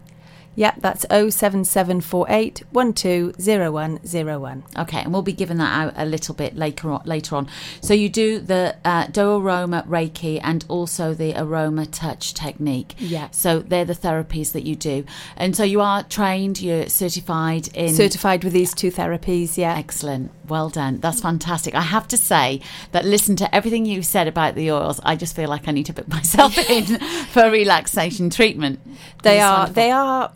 Yep, 0.55 0.75
that's 0.79 1.05
07748 1.09 2.63
120101. 2.71 4.63
Okay, 4.77 4.99
and 4.99 5.13
we'll 5.13 5.21
be 5.21 5.31
giving 5.31 5.57
that 5.57 5.71
out 5.71 5.93
a 5.95 6.05
little 6.05 6.35
bit 6.35 6.55
later 6.55 6.91
on. 6.91 7.01
Later 7.05 7.37
on. 7.37 7.47
So 7.81 7.93
you 7.93 8.09
do 8.09 8.39
the 8.39 8.75
uh, 8.83 9.07
Do 9.07 9.37
Aroma 9.37 9.85
Reiki 9.87 10.41
and 10.43 10.65
also 10.67 11.13
the 11.13 11.33
Aroma 11.41 11.85
Touch 11.85 12.33
technique. 12.33 12.95
Yeah. 12.97 13.29
So 13.31 13.59
they're 13.59 13.85
the 13.85 13.93
therapies 13.95 14.51
that 14.51 14.63
you 14.63 14.75
do, 14.75 15.05
and 15.37 15.55
so 15.55 15.63
you 15.63 15.79
are 15.81 16.03
trained. 16.03 16.61
You're 16.61 16.89
certified 16.89 17.69
in 17.75 17.95
Certified 17.95 18.43
with 18.43 18.53
these 18.53 18.73
two 18.73 18.91
therapies, 18.91 19.57
yeah. 19.57 19.75
Excellent. 19.77 20.31
Well 20.47 20.69
done. 20.69 20.99
That's 20.99 21.21
fantastic. 21.21 21.75
I 21.75 21.81
have 21.81 22.07
to 22.09 22.17
say 22.17 22.59
that 22.91 23.05
listen 23.05 23.35
to 23.37 23.55
everything 23.55 23.85
you 23.85 24.01
said 24.03 24.27
about 24.27 24.55
the 24.55 24.71
oils. 24.71 24.99
I 25.03 25.15
just 25.15 25.35
feel 25.35 25.47
like 25.49 25.67
I 25.67 25.71
need 25.71 25.85
to 25.85 25.93
put 25.93 26.07
myself 26.17 26.57
in 26.57 26.99
for 27.31 27.49
relaxation 27.49 28.29
treatment. 28.29 28.79
They 29.23 29.37
It's 29.37 29.43
are 29.43 29.57
wonderful. 29.59 29.73
they 29.73 29.91
are 29.91 30.31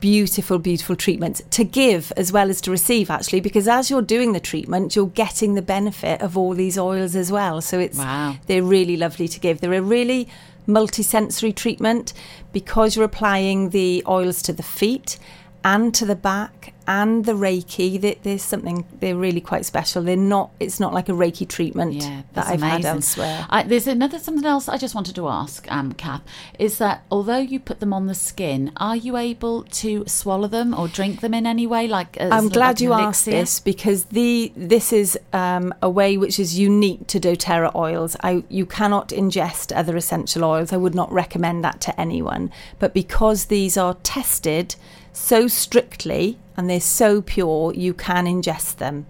beautiful 0.00 0.58
beautiful 0.58 0.96
treatments 0.96 1.42
to 1.50 1.62
give 1.62 2.10
as 2.16 2.32
well 2.32 2.48
as 2.48 2.60
to 2.62 2.70
receive 2.70 3.10
actually 3.10 3.38
because 3.40 3.68
as 3.68 3.90
you're 3.90 4.00
doing 4.02 4.32
the 4.32 4.40
treatment 4.40 4.96
you're 4.96 5.06
getting 5.08 5.54
the 5.54 5.62
benefit 5.62 6.20
of 6.22 6.38
all 6.38 6.54
these 6.54 6.78
oils 6.78 7.14
as 7.14 7.30
well 7.30 7.60
so 7.60 7.78
it's 7.78 7.98
Wow. 7.98 8.36
they're 8.46 8.62
really 8.62 8.96
lovely 8.96 9.28
to 9.28 9.38
give 9.38 9.60
they're 9.60 9.74
a 9.74 9.82
really 9.82 10.26
multi-sensory 10.66 11.52
treatment 11.52 12.12
because 12.52 12.96
you're 12.96 13.04
applying 13.04 13.70
the 13.70 14.02
oils 14.08 14.40
to 14.42 14.52
the 14.54 14.62
feet 14.62 15.18
and 15.62 15.94
to 15.94 16.06
the 16.06 16.16
back 16.16 16.72
and 16.88 17.24
the 17.26 17.32
reiki 17.34 18.00
there- 18.00 18.16
there's 18.22 18.42
something 18.42 18.84
they're 19.00 19.14
really 19.14 19.40
quite 19.40 19.64
special 19.64 20.02
they're 20.02 20.16
not 20.16 20.50
it's 20.58 20.80
not 20.80 20.92
like 20.94 21.08
a 21.08 21.12
reiki 21.12 21.46
treatment 21.46 21.92
Yeah, 21.92 22.22
that 22.32 22.46
i've 22.46 22.62
had 22.62 22.84
elsewhere 22.84 23.46
I, 23.50 23.62
there's 23.62 23.86
another 23.86 24.18
something 24.18 24.44
else 24.44 24.68
I 24.68 24.78
just 24.78 24.94
wanted 24.94 25.14
to 25.16 25.28
ask, 25.28 25.70
um, 25.70 25.92
Kath, 25.92 26.22
is 26.58 26.78
that 26.78 27.02
although 27.10 27.38
you 27.38 27.60
put 27.60 27.80
them 27.80 27.92
on 27.92 28.06
the 28.06 28.14
skin, 28.14 28.72
are 28.76 28.96
you 28.96 29.16
able 29.16 29.62
to 29.64 30.04
swallow 30.06 30.48
them 30.48 30.74
or 30.74 30.88
drink 30.88 31.20
them 31.20 31.34
in 31.34 31.46
any 31.46 31.66
way? 31.66 31.86
Like 31.86 32.16
I'm 32.20 32.48
glad 32.48 32.80
an 32.80 32.84
you 32.84 32.92
asked 32.92 33.24
this 33.26 33.60
because 33.60 34.04
the 34.06 34.52
this 34.56 34.92
is 34.92 35.18
um, 35.32 35.74
a 35.82 35.90
way 35.90 36.16
which 36.16 36.38
is 36.38 36.58
unique 36.58 37.06
to 37.08 37.20
DoTerra 37.20 37.74
oils. 37.74 38.16
I 38.22 38.44
you 38.48 38.66
cannot 38.66 39.08
ingest 39.08 39.76
other 39.76 39.96
essential 39.96 40.44
oils. 40.44 40.72
I 40.72 40.76
would 40.76 40.94
not 40.94 41.10
recommend 41.12 41.64
that 41.64 41.80
to 41.82 42.00
anyone. 42.00 42.50
But 42.78 42.94
because 42.94 43.46
these 43.46 43.76
are 43.76 43.94
tested 44.02 44.74
so 45.18 45.48
strictly 45.48 46.38
and 46.56 46.68
they're 46.68 46.80
so 46.80 47.20
pure, 47.22 47.72
you 47.74 47.92
can 47.94 48.26
ingest 48.26 48.76
them. 48.76 49.06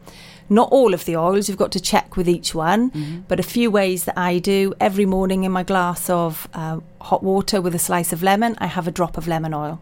Not 0.51 0.71
all 0.73 0.95
of 0.95 1.05
the 1.05 1.17
oils, 1.17 1.49
you've 1.49 1.59
got 1.59 1.73
to 1.73 1.81
check 1.81 2.17
with 2.17 2.29
each 2.29 2.55
one, 2.55 2.91
Mm-hmm. 2.91 3.21
but 3.29 3.39
a 3.39 3.43
few 3.43 3.71
ways 3.71 4.05
that 4.05 4.17
I 4.19 4.39
do 4.39 4.73
every 4.81 5.05
morning 5.07 5.45
in 5.45 5.53
my 5.53 5.63
glass 5.63 6.09
of 6.09 6.49
uh, 6.55 6.81
hot 7.01 7.23
water 7.23 7.61
with 7.61 7.75
a 7.75 7.79
slice 7.79 8.13
of 8.15 8.23
lemon, 8.23 8.57
I 8.59 8.67
have 8.67 8.89
a 8.89 8.91
drop 8.91 9.17
of 9.19 9.29
lemon 9.29 9.53
oil. 9.55 9.81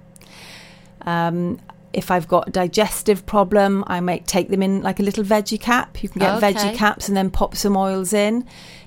Um, 1.02 1.60
if 1.92 2.10
I've 2.10 2.28
got 2.28 2.48
a 2.48 2.50
digestive 2.50 3.24
problem, 3.26 3.84
I 3.86 4.00
might 4.00 4.26
take 4.26 4.48
them 4.48 4.62
in 4.62 4.82
like 4.82 4.98
a 5.00 5.02
little 5.02 5.24
veggie 5.24 5.60
cap. 5.60 6.02
You 6.02 6.08
can 6.08 6.20
get 6.20 6.34
Okay. 6.36 6.52
veggie 6.52 6.74
caps 6.74 7.08
and 7.08 7.16
then 7.16 7.30
pop 7.30 7.56
some 7.56 7.76
oils 7.76 8.12
in. 8.12 8.44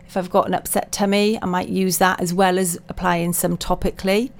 If 0.07 0.17
I've 0.17 0.29
got 0.29 0.47
an 0.47 0.53
upset 0.53 0.91
tummy, 0.91 1.39
I 1.41 1.45
might 1.45 1.69
use 1.69 1.97
that 1.99 2.19
as 2.21 2.33
well 2.33 2.59
as 2.59 2.77
applying 2.89 3.33
some 3.33 3.57
topically. 3.57 4.31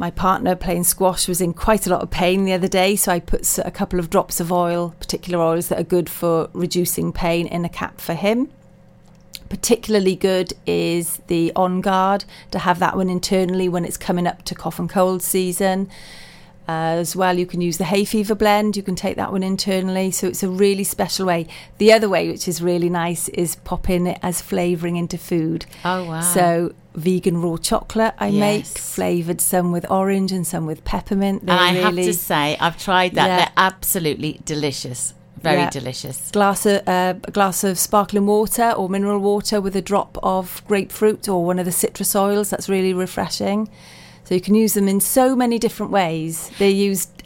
My 0.00 0.10
partner 0.10 0.56
playing 0.56 0.84
squash 0.84 1.28
was 1.28 1.42
in 1.42 1.52
quite 1.52 1.86
a 1.86 1.90
lot 1.90 2.00
of 2.00 2.10
pain 2.10 2.46
the 2.46 2.54
other 2.54 2.68
day, 2.68 2.96
so 2.96 3.12
I 3.12 3.20
put 3.20 3.58
a 3.58 3.70
couple 3.70 3.98
of 3.98 4.08
drops 4.08 4.40
of 4.40 4.50
oil, 4.50 4.94
particular 4.98 5.38
oils 5.38 5.68
that 5.68 5.78
are 5.78 5.84
good 5.84 6.08
for 6.08 6.48
reducing 6.54 7.12
pain, 7.12 7.46
in 7.46 7.66
a 7.66 7.68
cap 7.68 8.00
for 8.00 8.14
him. 8.14 8.48
Particularly 9.50 10.16
good 10.16 10.54
is 10.64 11.20
the 11.26 11.52
On 11.54 11.82
Guard 11.82 12.24
to 12.50 12.60
have 12.60 12.78
that 12.78 12.96
one 12.96 13.10
internally 13.10 13.68
when 13.68 13.84
it's 13.84 13.98
coming 13.98 14.26
up 14.26 14.42
to 14.44 14.54
cough 14.54 14.78
and 14.78 14.88
cold 14.88 15.20
season. 15.20 15.90
Uh, 16.70 17.00
as 17.00 17.16
well, 17.16 17.36
you 17.36 17.46
can 17.46 17.60
use 17.60 17.78
the 17.78 17.84
hay 17.84 18.04
fever 18.04 18.34
blend. 18.34 18.76
You 18.76 18.82
can 18.82 18.94
take 18.94 19.16
that 19.16 19.32
one 19.32 19.42
internally. 19.42 20.10
So 20.12 20.28
it's 20.28 20.42
a 20.42 20.48
really 20.48 20.84
special 20.84 21.26
way. 21.26 21.46
The 21.78 21.92
other 21.92 22.08
way, 22.08 22.28
which 22.30 22.46
is 22.46 22.62
really 22.62 22.88
nice, 22.88 23.28
is 23.30 23.56
popping 23.56 24.06
it 24.06 24.18
as 24.22 24.40
flavouring 24.40 24.96
into 24.96 25.18
food. 25.18 25.66
Oh, 25.84 26.04
wow. 26.04 26.20
So 26.20 26.72
vegan 26.94 27.40
raw 27.42 27.56
chocolate 27.56 28.14
I 28.18 28.30
make, 28.30 28.66
flavoured 28.66 29.40
some 29.40 29.72
with 29.72 29.84
orange 29.90 30.30
and 30.32 30.46
some 30.46 30.66
with 30.66 30.84
peppermint. 30.84 31.46
They're 31.46 31.56
And 31.56 31.64
I 31.64 31.80
have 31.80 31.94
really 31.94 32.06
to 32.06 32.14
say, 32.14 32.56
I've 32.60 32.78
tried 32.78 33.14
that. 33.14 33.26
Yeah. 33.26 33.36
They're 33.38 33.52
absolutely 33.56 34.40
delicious. 34.44 35.14
Very 35.42 35.62
Yeah. 35.62 35.70
delicious. 35.70 36.30
glass 36.30 36.66
of, 36.66 36.86
uh, 36.86 37.14
a 37.24 37.30
glass 37.30 37.64
of 37.64 37.78
sparkling 37.78 38.26
water 38.26 38.70
or 38.72 38.88
mineral 38.88 39.18
water 39.20 39.60
with 39.60 39.74
a 39.74 39.82
drop 39.82 40.18
of 40.22 40.62
grapefruit 40.68 41.28
or 41.28 41.44
one 41.44 41.58
of 41.58 41.64
the 41.64 41.72
citrus 41.72 42.14
oils. 42.14 42.50
That's 42.50 42.68
really 42.68 42.92
refreshing. 42.92 43.68
So 44.30 44.36
you 44.36 44.40
can 44.40 44.54
use 44.54 44.74
them 44.74 44.86
in 44.86 45.00
so 45.00 45.34
many 45.34 45.58
different 45.58 45.90
ways. 45.90 46.52
They're 46.56 46.70
used 46.70 47.19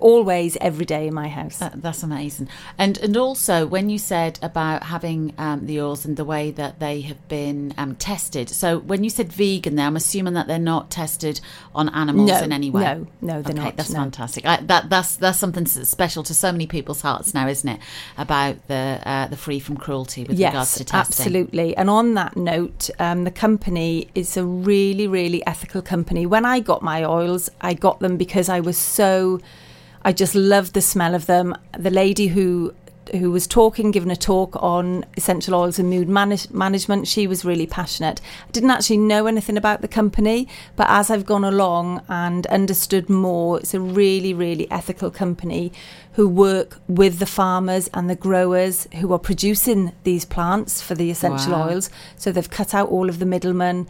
always 0.00 0.56
every 0.60 0.84
day 0.84 1.06
in 1.06 1.14
my 1.14 1.28
house. 1.28 1.58
That, 1.58 1.82
that's 1.82 2.02
amazing. 2.02 2.48
And 2.76 2.98
and 2.98 3.16
also 3.16 3.66
when 3.66 3.90
you 3.90 3.98
said 3.98 4.38
about 4.42 4.84
having 4.84 5.34
um, 5.38 5.66
the 5.66 5.80
oils 5.80 6.04
and 6.04 6.16
the 6.16 6.24
way 6.24 6.50
that 6.52 6.78
they 6.78 7.00
have 7.02 7.28
been 7.28 7.74
um, 7.76 7.96
tested. 7.96 8.48
So 8.48 8.78
when 8.78 9.04
you 9.04 9.10
said 9.10 9.32
vegan, 9.32 9.76
there, 9.76 9.86
I'm 9.86 9.96
assuming 9.96 10.34
that 10.34 10.46
they're 10.46 10.58
not 10.58 10.90
tested 10.90 11.40
on 11.74 11.88
animals 11.90 12.30
No, 12.30 12.38
in 12.42 12.52
any 12.52 12.70
way. 12.70 12.82
no, 12.82 13.06
no, 13.20 13.42
they're 13.42 13.52
okay, 13.54 13.64
not, 13.64 13.76
That's 13.76 13.90
no. 13.90 13.98
fantastic. 14.00 14.46
I, 14.46 14.56
that 14.62 14.88
that's 14.88 15.16
that's 15.16 15.38
something 15.38 15.66
special 15.66 16.22
to 16.24 16.34
so 16.34 16.52
many 16.52 16.66
people's 16.66 17.00
hearts 17.02 17.34
now, 17.34 17.48
isn't 17.48 17.68
it? 17.68 17.80
About 18.16 18.66
the 18.68 19.00
uh, 19.04 19.26
the 19.28 19.36
free 19.36 19.58
from 19.60 19.76
cruelty 19.76 20.24
with 20.24 20.38
regards 20.38 20.74
to 20.76 20.84
testing. 20.84 20.98
absolutely. 21.26 21.76
And 21.76 21.90
on 21.90 22.14
that 22.14 22.36
note, 22.36 22.90
um, 22.98 23.24
the 23.24 23.30
company 23.30 24.08
is 24.14 24.36
a 24.36 24.44
really, 24.44 25.06
really 25.06 25.44
ethical 25.46 25.82
company. 25.82 26.26
When 26.26 26.44
I 26.44 26.60
got 26.60 26.82
my 26.82 27.04
oils, 27.04 27.50
I 27.60 27.74
got 27.74 28.00
them 28.00 28.16
because 28.16 28.48
I 28.48 28.60
was 28.60 28.76
so, 28.76 29.40
I 30.08 30.12
just 30.12 30.34
love 30.34 30.72
the 30.72 30.80
smell 30.80 31.14
of 31.14 31.26
them. 31.26 31.54
The 31.78 31.90
lady 31.90 32.28
who 32.28 32.72
who 33.12 33.30
was 33.30 33.46
talking, 33.46 33.90
giving 33.90 34.10
a 34.10 34.16
talk 34.16 34.56
on 34.62 35.04
essential 35.18 35.54
oils 35.54 35.78
and 35.78 35.90
mood 35.90 36.08
manage- 36.08 36.50
management. 36.50 37.06
She 37.06 37.26
was 37.26 37.44
really 37.44 37.66
passionate. 37.66 38.20
I 38.48 38.50
didn't 38.52 38.70
actually 38.70 38.98
know 38.98 39.26
anything 39.26 39.58
about 39.58 39.82
the 39.82 39.88
company, 39.88 40.48
but 40.76 40.86
as 40.88 41.10
I've 41.10 41.24
gone 41.26 41.44
along 41.44 42.02
and 42.08 42.46
understood 42.46 43.10
more, 43.10 43.58
it's 43.60 43.74
a 43.74 43.80
really, 43.80 44.32
really 44.32 44.70
ethical 44.70 45.10
company 45.10 45.72
who 46.12 46.26
work 46.26 46.80
with 46.86 47.18
the 47.18 47.26
farmers 47.26 47.88
and 47.92 48.08
the 48.08 48.16
growers 48.16 48.88
who 49.00 49.12
are 49.12 49.18
producing 49.18 49.92
these 50.04 50.24
plants 50.24 50.80
for 50.80 50.94
the 50.94 51.10
essential 51.10 51.52
Wow. 51.52 51.68
oils. 51.68 51.90
So 52.16 52.32
they've 52.32 52.48
cut 52.50 52.74
out 52.74 52.88
all 52.88 53.08
of 53.10 53.18
the 53.18 53.26
middlemen. 53.26 53.86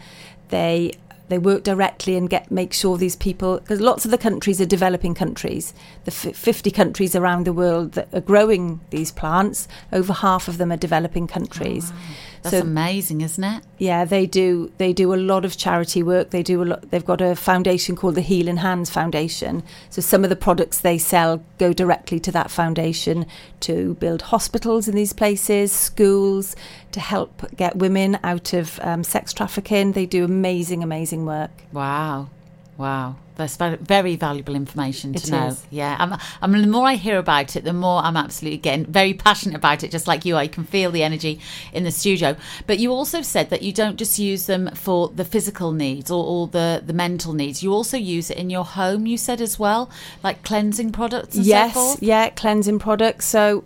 They 0.48 0.92
they 1.28 1.38
work 1.38 1.62
directly 1.62 2.16
and 2.16 2.28
get 2.28 2.50
make 2.50 2.72
sure 2.72 2.96
these 2.96 3.16
people 3.16 3.58
because 3.58 3.80
lots 3.80 4.04
of 4.04 4.10
the 4.10 4.18
countries 4.18 4.60
are 4.60 4.66
developing 4.66 5.14
countries. 5.14 5.74
The 6.04 6.12
f- 6.12 6.36
50 6.36 6.70
countries 6.70 7.14
around 7.14 7.44
the 7.46 7.52
world 7.52 7.92
that 7.92 8.08
are 8.12 8.20
growing 8.20 8.80
these 8.90 9.12
plants, 9.12 9.68
over 9.92 10.12
half 10.12 10.48
of 10.48 10.58
them 10.58 10.72
are 10.72 10.76
developing 10.76 11.26
countries. 11.26 11.92
Ah. 11.92 11.98
That's 12.43 12.57
amazing, 12.57 13.20
isn't 13.20 13.43
it? 13.43 13.62
Yeah, 13.78 14.05
they 14.05 14.26
do. 14.26 14.72
They 14.78 14.93
do 14.93 15.14
a 15.14 15.16
lot 15.16 15.45
of 15.45 15.57
charity 15.57 16.03
work. 16.03 16.30
They 16.30 16.43
do 16.43 16.62
a 16.62 16.64
lot. 16.64 16.91
They've 16.91 17.05
got 17.05 17.20
a 17.20 17.36
foundation 17.36 17.97
called 17.97 18.14
the 18.14 18.20
Healing 18.20 18.59
Hands 18.59 18.89
Foundation. 18.89 19.62
So 19.91 20.01
some 20.01 20.24
of 20.24 20.30
the 20.30 20.36
products 20.36 20.80
they 20.80 20.99
sell 20.99 21.43
go 21.59 21.72
directly 21.72 22.20
to 22.20 22.32
that 22.32 22.51
foundation 22.51 23.26
to 23.61 23.95
build 23.95 24.22
hospitals 24.22 24.89
in 24.89 24.95
these 24.95 25.12
places, 25.12 25.72
schools, 25.72 26.57
to 26.93 27.01
help 27.01 27.45
get 27.57 27.76
women 27.76 28.18
out 28.22 28.53
of 28.53 28.78
um, 28.82 29.05
sex 29.05 29.32
trafficking. 29.32 29.93
They 29.93 30.07
do 30.07 30.24
amazing, 30.24 30.82
amazing 30.82 31.26
work. 31.26 31.51
Wow. 31.72 32.30
Wow. 32.78 33.16
That's 33.34 33.56
very, 33.56 34.16
valuable 34.16 34.54
information 34.56 35.12
to 35.12 35.18
It 35.18 35.30
know. 35.30 35.46
is. 35.48 35.64
Yeah. 35.70 35.96
I'm, 35.98 36.18
I'm, 36.42 36.60
the 36.60 36.66
more 36.66 36.86
I 36.86 36.94
hear 36.94 37.18
about 37.18 37.54
it, 37.54 37.62
the 37.64 37.72
more 37.72 38.00
I'm 38.02 38.16
absolutely 38.16 38.58
getting 38.58 38.86
very 38.86 39.14
passionate 39.14 39.54
about 39.56 39.84
it, 39.84 39.90
just 39.92 40.06
like 40.08 40.24
you. 40.24 40.36
I 40.36 40.48
can 40.48 40.64
feel 40.64 40.90
the 40.90 41.02
energy 41.04 41.38
in 41.72 41.84
the 41.84 41.90
studio. 41.92 42.36
But 42.66 42.78
you 42.80 42.92
also 42.92 43.20
said 43.22 43.50
that 43.50 43.62
you 43.62 43.72
don't 43.72 43.96
just 43.96 44.18
use 44.18 44.46
them 44.46 44.70
for 44.74 45.08
the 45.08 45.24
physical 45.24 45.70
needs 45.72 46.10
or, 46.10 46.24
or 46.24 46.46
the, 46.48 46.82
the 46.84 46.92
mental 46.92 47.32
needs. 47.32 47.62
You 47.62 47.72
also 47.72 47.96
use 47.96 48.30
it 48.30 48.38
in 48.38 48.48
your 48.50 48.64
home, 48.64 49.06
you 49.06 49.16
said 49.18 49.40
as 49.40 49.58
well, 49.58 49.88
like 50.24 50.42
cleansing 50.42 50.90
products 50.92 51.36
and 51.36 51.44
yes, 51.46 51.74
so 51.74 51.96
yeah, 52.00 52.30
cleansing 52.30 52.78
products. 52.80 53.26
So 53.26 53.62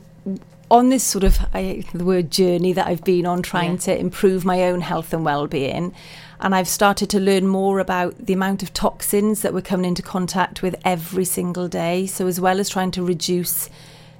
on 0.70 0.88
this 0.88 1.04
sort 1.04 1.22
of 1.24 1.38
I 1.52 1.84
the 1.92 2.04
word 2.04 2.30
journey 2.30 2.72
that 2.72 2.86
I've 2.86 3.04
been 3.04 3.26
on 3.26 3.42
trying 3.42 3.72
Yeah. 3.72 3.78
to 3.94 3.98
improve 3.98 4.44
my 4.44 4.64
own 4.64 4.80
health 4.80 5.12
and 5.12 5.22
well-being 5.24 5.94
and 6.42 6.54
I've 6.54 6.68
started 6.68 7.08
to 7.10 7.20
learn 7.20 7.46
more 7.46 7.78
about 7.78 8.26
the 8.26 8.32
amount 8.32 8.62
of 8.62 8.74
toxins 8.74 9.42
that 9.42 9.54
we're 9.54 9.62
coming 9.62 9.86
into 9.86 10.02
contact 10.02 10.60
with 10.60 10.74
every 10.84 11.24
single 11.24 11.68
day. 11.68 12.06
So 12.06 12.26
as 12.26 12.40
well 12.40 12.58
as 12.58 12.68
trying 12.68 12.90
to 12.92 13.02
reduce 13.04 13.70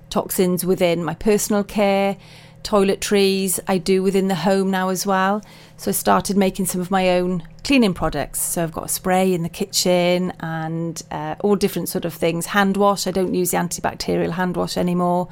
toxins 0.09 0.64
within 0.64 1.03
my 1.05 1.14
personal 1.14 1.64
care 1.64 2.16
toiletries 2.62 3.59
I 3.66 3.79
do 3.79 4.05
within 4.05 4.29
the 4.29 4.37
home 4.37 4.70
now 4.70 4.89
as 4.91 5.05
well. 5.05 5.43
So 5.77 5.91
I 5.91 5.93
started 5.93 6.37
making 6.37 6.66
some 6.66 6.81
of 6.81 6.93
my 6.93 7.11
own 7.11 7.43
cleaning 7.64 7.93
products. 7.93 8.41
So 8.41 8.62
I've 8.62 8.73
got 8.73 8.85
a 8.85 8.89
spray 8.89 9.35
in 9.35 9.43
the 9.43 9.49
kitchen 9.49 10.33
and 10.39 11.03
uh, 11.11 11.35
all 11.41 11.57
different 11.57 11.89
sort 11.89 12.05
of 12.05 12.14
things. 12.14 12.47
Hand 12.47 12.77
wash 12.77 13.07
I 13.07 13.11
don't 13.11 13.35
use 13.35 13.51
the 13.51 13.57
antibacterial 13.57 14.31
hand 14.31 14.57
wash 14.57 14.77
anymore. 14.77 15.29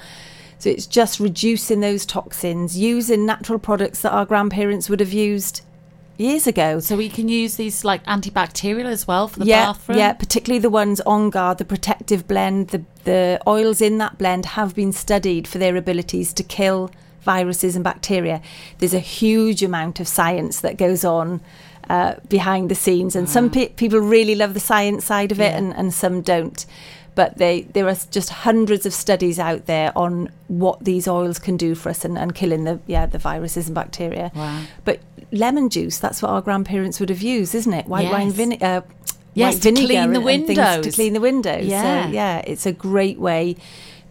So 0.58 0.68
it's 0.70 0.86
just 0.86 1.20
reducing 1.20 1.80
those 1.80 2.04
toxins 2.04 2.76
using 2.76 3.24
natural 3.24 3.58
products 3.58 4.02
that 4.02 4.12
our 4.12 4.26
grandparents 4.26 4.90
would 4.90 5.00
have 5.00 5.12
used 5.12 5.62
years 6.20 6.46
ago 6.46 6.80
So 6.80 6.96
we 6.96 7.08
can 7.08 7.28
use 7.28 7.56
these 7.56 7.84
like 7.84 8.04
antibacterial 8.04 8.84
as 8.86 9.06
well 9.08 9.26
for 9.28 9.40
the 9.40 9.46
yeah, 9.46 9.66
bathroom. 9.66 9.98
Yeah, 9.98 10.12
particularly 10.12 10.60
the 10.60 10.70
ones 10.70 11.00
on 11.02 11.30
guard, 11.30 11.58
the 11.58 11.64
protective 11.64 12.26
blend, 12.28 12.68
the 12.68 12.82
the 13.04 13.40
oils 13.46 13.80
in 13.80 13.98
that 13.98 14.18
blend 14.18 14.44
have 14.46 14.74
been 14.74 14.92
studied 14.92 15.48
for 15.48 15.58
their 15.58 15.76
abilities 15.76 16.32
to 16.34 16.42
kill 16.42 16.90
viruses 17.22 17.74
and 17.74 17.82
bacteria. 17.84 18.40
There's 18.78 18.94
a 18.94 18.98
huge 19.20 19.62
amount 19.62 20.00
of 20.00 20.06
science 20.08 20.60
that 20.60 20.76
goes 20.76 21.04
on 21.04 21.40
uh, 21.88 22.14
behind 22.28 22.70
the 22.70 22.74
scenes, 22.74 23.16
and 23.16 23.28
some 23.28 23.50
pe- 23.50 23.70
people 23.70 23.98
really 24.00 24.34
love 24.34 24.52
the 24.54 24.60
science 24.60 25.04
side 25.06 25.32
of 25.32 25.40
it, 25.40 25.50
Yeah. 25.52 25.58
and, 25.58 25.74
and 25.74 25.92
some 25.94 26.20
don't. 26.22 26.64
But 27.20 27.36
they, 27.36 27.62
there 27.74 27.86
are 27.86 27.96
just 28.10 28.30
hundreds 28.30 28.86
of 28.86 28.94
studies 28.94 29.38
out 29.38 29.66
there 29.66 29.92
on 29.94 30.30
what 30.48 30.82
these 30.82 31.06
oils 31.06 31.38
can 31.38 31.58
do 31.58 31.74
for 31.74 31.90
us 31.90 32.02
and, 32.02 32.16
and 32.16 32.34
killing 32.34 32.64
the 32.64 32.80
yeah 32.86 33.04
the 33.04 33.18
viruses 33.18 33.66
and 33.66 33.74
bacteria. 33.74 34.32
Wow. 34.34 34.62
But 34.86 35.00
lemon 35.30 35.68
juice, 35.68 35.98
that's 35.98 36.22
what 36.22 36.30
our 36.30 36.40
grandparents 36.40 36.98
would 36.98 37.10
have 37.10 37.20
used, 37.20 37.54
isn't 37.54 37.74
it? 37.74 37.86
White 37.86 38.10
wine 38.10 38.30
vinegar. 38.30 38.64
Uh, 38.64 38.80
Yes, 39.32 39.60
to 39.60 39.70
clean 39.72 40.12
the 40.12 40.20
and 40.20 40.82
to 40.82 40.90
clean 40.90 41.12
the 41.12 41.20
windows. 41.20 41.64
Yeah. 41.64 42.06
So, 42.06 42.10
yeah, 42.10 42.38
it's 42.38 42.66
a 42.66 42.72
great 42.72 43.18
way 43.18 43.56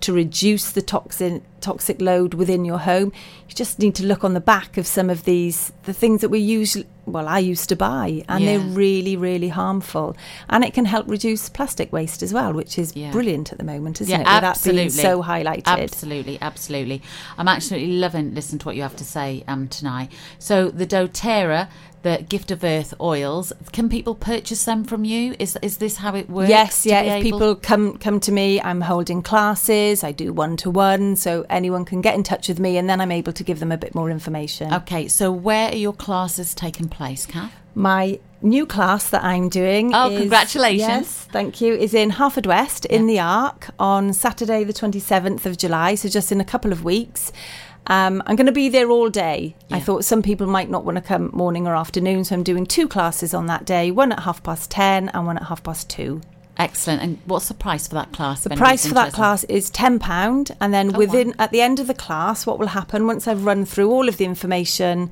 to 0.02 0.14
reduce 0.14 0.72
the 0.72 0.82
toxin 0.82 1.44
toxic 1.62 2.00
load 2.00 2.34
within 2.34 2.64
your 2.64 2.80
home. 2.80 3.12
You 3.48 3.54
just 3.56 3.80
need 3.80 3.94
to 3.96 4.06
look 4.06 4.24
on 4.24 4.34
the 4.34 4.40
back 4.40 4.78
of 4.78 4.88
some 4.88 5.10
of 5.10 5.26
these 5.26 5.74
the 5.84 5.94
things 5.94 6.22
that 6.22 6.30
we 6.30 6.40
usually 6.40 6.88
well 7.06 7.28
I 7.28 7.40
used 7.40 7.68
to 7.70 7.76
buy 7.76 8.24
and 8.30 8.48
they're 8.48 8.60
really 8.60 9.18
really 9.18 9.50
harmful 9.50 10.16
and 10.48 10.64
it 10.64 10.74
can 10.76 10.86
help 10.86 11.10
reduce 11.10 11.50
plastic 11.50 11.92
waste 11.92 12.22
as 12.22 12.32
well 12.32 12.54
which 12.54 12.78
is 12.78 12.96
Yeah. 12.96 13.12
brilliant 13.12 13.52
at 13.52 13.58
the 13.58 13.64
moment 13.64 14.00
isn't 14.00 14.12
yeah, 14.12 14.20
it 14.22 14.36
With 14.36 14.44
absolutely. 14.44 14.90
so 14.90 15.24
highlighted 15.24 15.64
Absolutely, 15.66 16.38
absolutely. 16.40 17.02
I'm 17.38 17.48
absolutely 17.48 17.94
loving 17.94 18.36
listening 18.36 18.60
to 18.60 18.66
what 18.68 18.76
you 18.76 18.84
have 18.84 18.96
to 18.98 19.04
say 19.04 19.44
um, 19.48 19.68
tonight. 19.68 20.12
So 20.38 20.70
the 20.70 20.86
DoTerra, 20.86 21.70
the 22.02 22.26
Gift 22.30 22.52
of 22.52 22.64
Earth 22.64 22.94
oils, 23.02 23.52
can 23.72 23.90
people 23.90 24.16
purchase 24.16 24.64
them 24.66 24.84
from 24.84 25.04
you? 25.04 25.36
Is 25.40 25.58
is 25.62 25.78
this 25.78 25.98
how 25.98 26.16
it 26.16 26.30
works? 26.30 26.50
Yes, 26.50 26.86
yeah. 26.86 27.02
If 27.02 27.12
able- 27.26 27.40
people 27.40 27.56
come 27.56 27.98
come 27.98 28.20
to 28.22 28.32
me, 28.32 28.62
I'm 28.62 28.82
holding 28.82 29.22
classes. 29.22 30.04
I 30.04 30.12
do 30.12 30.32
one 30.32 30.58
to 30.58 30.70
one, 30.70 31.16
so 31.16 31.46
anyone 31.50 31.86
can 31.86 32.02
get 32.02 32.16
in 32.16 32.24
touch 32.24 32.48
with 32.48 32.60
me, 32.60 32.78
and 32.78 32.90
then 32.90 33.02
I'm 33.02 33.12
able 33.12 33.34
to 33.34 33.44
give 33.44 33.60
them 33.60 33.72
a 33.72 33.78
bit 33.78 33.94
more 33.96 34.10
information. 34.10 34.74
Okay, 34.74 35.08
so 35.08 35.32
where 35.32 35.70
are 35.72 35.76
your 35.76 35.94
classes 35.94 36.54
taking 36.54 36.88
place, 36.88 37.26
Kath? 37.26 37.54
My 37.76 38.20
new 38.42 38.66
class 38.66 39.10
that 39.10 39.24
I'm 39.24 39.50
doing. 39.50 39.92
Oh, 39.94 40.10
is- 40.10 40.20
congratulations. 40.20 40.88
Yes, 40.88 41.28
thank 41.32 41.60
you. 41.62 41.74
Is 41.74 41.94
in 41.94 42.12
Haverfordwest 42.12 42.86
in 42.86 43.08
the 43.08 43.20
Arc 43.20 43.70
on 43.78 44.14
Saturday, 44.14 44.64
the 44.64 44.74
27th 44.74 45.46
of 45.46 45.58
July. 45.58 45.96
So 45.96 46.08
just 46.10 46.32
in 46.32 46.40
a 46.42 46.46
couple 46.46 46.72
of 46.72 46.84
weeks. 46.84 47.32
Um, 47.90 48.22
I'm 48.28 48.36
going 48.36 48.46
to 48.46 48.52
be 48.52 48.70
there 48.70 48.90
all 48.90 49.10
day. 49.10 49.56
I 49.72 49.80
thought 49.80 50.06
some 50.06 50.22
people 50.22 50.46
might 50.48 50.70
not 50.70 50.86
want 50.86 50.98
to 50.98 51.02
come 51.02 51.32
morning 51.34 51.66
or 51.68 51.76
afternoon, 51.76 52.24
so 52.24 52.36
I'm 52.36 52.44
doing 52.44 52.66
two 52.68 52.88
classes 52.88 53.34
on 53.34 53.48
that 53.48 53.66
day 53.66 53.90
one 53.90 54.12
at 54.12 54.20
half 54.22 54.44
past 54.44 54.70
10 54.72 55.10
and 55.10 55.26
one 55.26 55.38
at 55.38 55.44
half 55.44 55.64
past 55.64 55.90
2. 55.90 56.22
Excellent. 56.58 57.02
And 57.02 57.18
what's 57.26 57.48
the 57.48 57.54
price 57.56 57.88
for 57.88 57.96
that 57.96 58.12
class? 58.12 58.44
The 58.44 58.52
price 58.52 58.86
for 58.86 58.94
that 58.94 59.14
class 59.14 59.44
is 59.46 59.70
ten 59.70 59.98
pound, 59.98 60.56
and 60.60 60.74
then 60.74 60.94
Oh, 60.94 60.98
within 60.98 61.30
wow. 61.30 61.34
at 61.40 61.52
the 61.52 61.62
end 61.62 61.80
of 61.80 61.88
the 61.88 61.94
class, 61.94 62.46
what 62.46 62.60
will 62.60 62.68
happen 62.68 63.08
once 63.08 63.28
I've 63.30 63.46
run 63.46 63.64
through 63.66 63.90
all 63.90 64.10
of 64.10 64.18
the 64.18 64.26
information, 64.26 65.10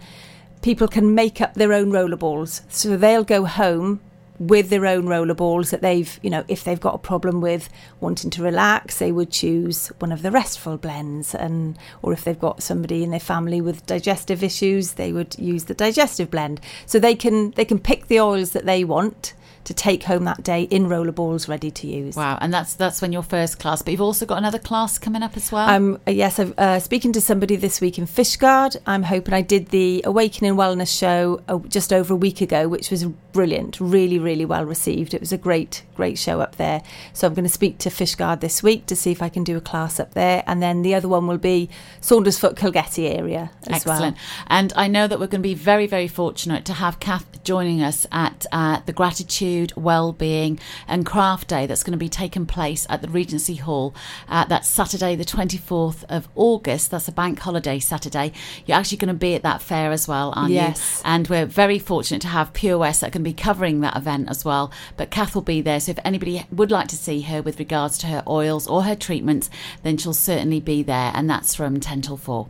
people 0.62 0.90
can 0.90 1.16
make 1.16 1.40
up 1.40 1.54
their 1.54 1.72
own 1.72 1.90
rollerballs. 1.90 2.62
So 2.68 2.98
they'll 2.98 3.24
go 3.24 3.46
home 3.46 4.02
with 4.40 4.70
their 4.70 4.86
own 4.86 5.06
rollerballs 5.06 5.72
that 5.72 5.82
they've, 5.82 6.20
you 6.22 6.30
know, 6.30 6.44
if 6.48 6.64
they've 6.64 6.80
got 6.80 6.96
a 6.96 7.00
problem 7.00 7.42
with 7.42 7.70
wanting 8.00 8.30
to 8.32 8.44
relax, 8.44 9.00
they 9.00 9.12
would 9.12 9.32
choose 9.32 9.88
one 10.00 10.12
of 10.12 10.22
the 10.22 10.32
restful 10.32 10.78
blends, 10.78 11.34
and 11.34 11.78
or 12.02 12.14
if 12.14 12.24
they've 12.24 12.40
got 12.40 12.62
somebody 12.62 13.04
in 13.04 13.12
their 13.12 13.20
family 13.20 13.62
with 13.62 13.86
digestive 13.86 14.44
issues, 14.44 14.94
they 14.94 15.12
would 15.12 15.38
use 15.40 15.66
the 15.66 15.74
digestive 15.74 16.30
blend. 16.30 16.62
So 16.86 17.00
they 17.00 17.16
can 17.16 17.52
they 17.52 17.66
can 17.66 17.80
pick 17.80 18.08
the 18.08 18.20
oils 18.20 18.52
that 18.52 18.66
they 18.66 18.84
want 18.84 19.34
to 19.68 19.74
take 19.74 20.04
home 20.04 20.24
that 20.24 20.44
day 20.44 20.64
in 20.64 20.86
rollerballs 20.86 21.50
ready 21.50 21.70
to 21.70 21.88
use. 21.88 22.16
Wow, 22.16 22.38
and 22.40 22.54
that's 22.54 22.74
that's 22.74 23.02
when 23.02 23.12
your 23.12 23.22
first 23.22 23.60
class. 23.60 23.82
But 23.82 23.92
you've 23.92 24.02
also 24.02 24.26
got 24.26 24.38
another 24.38 24.60
class 24.60 24.98
coming 24.98 25.22
up 25.22 25.36
as 25.36 25.52
well. 25.52 25.68
Um, 25.70 26.00
yes, 26.08 26.40
I'm 26.40 26.54
uh, 26.58 26.80
speaking 26.80 27.12
to 27.14 27.22
somebody 27.22 27.58
this 27.58 27.82
week 27.82 27.98
in 27.98 28.06
Fishguard. 28.06 28.78
I'm 28.86 29.04
hoping 29.04 29.34
I 29.34 29.42
did 29.42 29.68
the 29.68 30.02
Awakening 30.06 30.54
Wellness 30.54 30.98
show 30.98 31.42
uh, 31.50 31.60
just 31.68 31.92
over 31.92 32.14
a 32.14 32.18
week 32.18 32.40
ago, 32.40 32.70
which 32.70 32.90
was 32.90 33.06
brilliant, 33.34 33.80
really, 33.82 34.18
really 34.18 34.46
well 34.46 34.64
received. 34.64 35.14
It 35.14 35.20
was 35.20 35.34
a 35.34 35.38
great, 35.38 35.84
great 35.96 36.18
show 36.18 36.40
up 36.40 36.56
there. 36.56 36.82
So 37.12 37.28
I'm 37.28 37.34
going 37.34 37.44
to 37.44 37.50
speak 37.50 37.78
to 37.80 37.90
Fishguard 37.90 38.40
this 38.40 38.64
week 38.64 38.86
to 38.86 38.96
see 38.96 39.12
if 39.12 39.22
I 39.22 39.28
can 39.28 39.44
do 39.44 39.58
a 39.58 39.62
class 39.62 40.00
up 40.00 40.14
there, 40.14 40.44
and 40.48 40.64
then 40.64 40.82
the 40.82 40.96
other 40.96 41.10
one 41.10 41.28
will 41.28 41.38
be 41.38 41.70
Saundersfoot, 42.02 42.56
Kilgetty 42.56 43.14
area 43.14 43.52
as 43.68 43.86
Excellent. 43.86 44.16
And 44.48 44.72
I 44.78 44.88
know 44.88 45.08
that 45.08 45.20
we're 45.20 45.28
going 45.28 45.42
to 45.42 45.50
be 45.50 45.56
very, 45.56 45.88
very 45.88 46.08
fortunate 46.08 46.64
to 46.66 46.74
have 46.74 47.02
Kath 47.02 47.44
joining 47.44 47.82
us 47.82 48.06
at 48.12 48.46
uh, 48.52 48.80
the 48.86 48.94
Gratitude, 48.94 49.57
Wellbeing 49.76 50.60
and 50.88 51.06
Craft 51.06 51.48
Day 51.48 51.66
that's 51.66 51.84
going 51.84 51.92
to 51.94 51.98
be 51.98 52.10
taking 52.10 52.46
place 52.46 52.86
at 52.90 53.02
the 53.02 53.08
Regency 53.10 53.56
Hall. 53.56 53.94
Uh, 54.30 54.46
that's 54.46 54.68
Saturday, 54.68 55.16
the 55.16 55.26
24th 55.26 56.04
of 56.10 56.28
August. 56.36 56.92
That's 56.92 57.08
a 57.08 57.12
bank 57.12 57.40
holiday 57.40 57.80
Saturday. 57.80 58.32
You're 58.66 58.78
actually 58.78 58.98
going 58.98 59.08
to 59.14 59.14
be 59.14 59.36
at 59.36 59.44
that 59.44 59.62
fair 59.62 59.92
as 59.92 60.08
well, 60.08 60.34
aren't 60.36 60.52
Yes. 60.54 61.02
you? 61.04 61.10
And 61.10 61.28
we're 61.28 61.46
very 61.46 61.80
fortunate 61.80 62.22
to 62.22 62.28
have 62.28 62.54
Pure 62.54 62.78
West 62.78 63.02
that 63.02 63.12
can 63.12 63.24
be 63.24 63.34
covering 63.34 63.82
that 63.82 63.98
event 63.98 64.30
as 64.30 64.46
well. 64.46 64.72
But 64.96 65.10
Kath 65.10 65.34
will 65.36 65.42
be 65.42 65.62
there. 65.62 65.80
So 65.80 65.92
if 65.92 66.00
anybody 66.06 66.46
would 66.52 66.72
like 66.72 66.88
to 66.90 66.96
see 66.96 67.22
her 67.22 67.42
with 67.42 67.60
regards 67.60 67.98
to 68.00 68.08
her 68.08 68.24
oils 68.28 68.68
or 68.68 68.84
her 68.84 68.96
treatments, 68.96 69.50
then 69.84 69.98
she'll 69.98 70.14
certainly 70.14 70.60
be 70.60 70.84
there. 70.84 71.12
And 71.14 71.30
that's 71.30 71.56
from 71.56 71.80
10 71.80 72.02
till 72.02 72.18
4. 72.18 72.48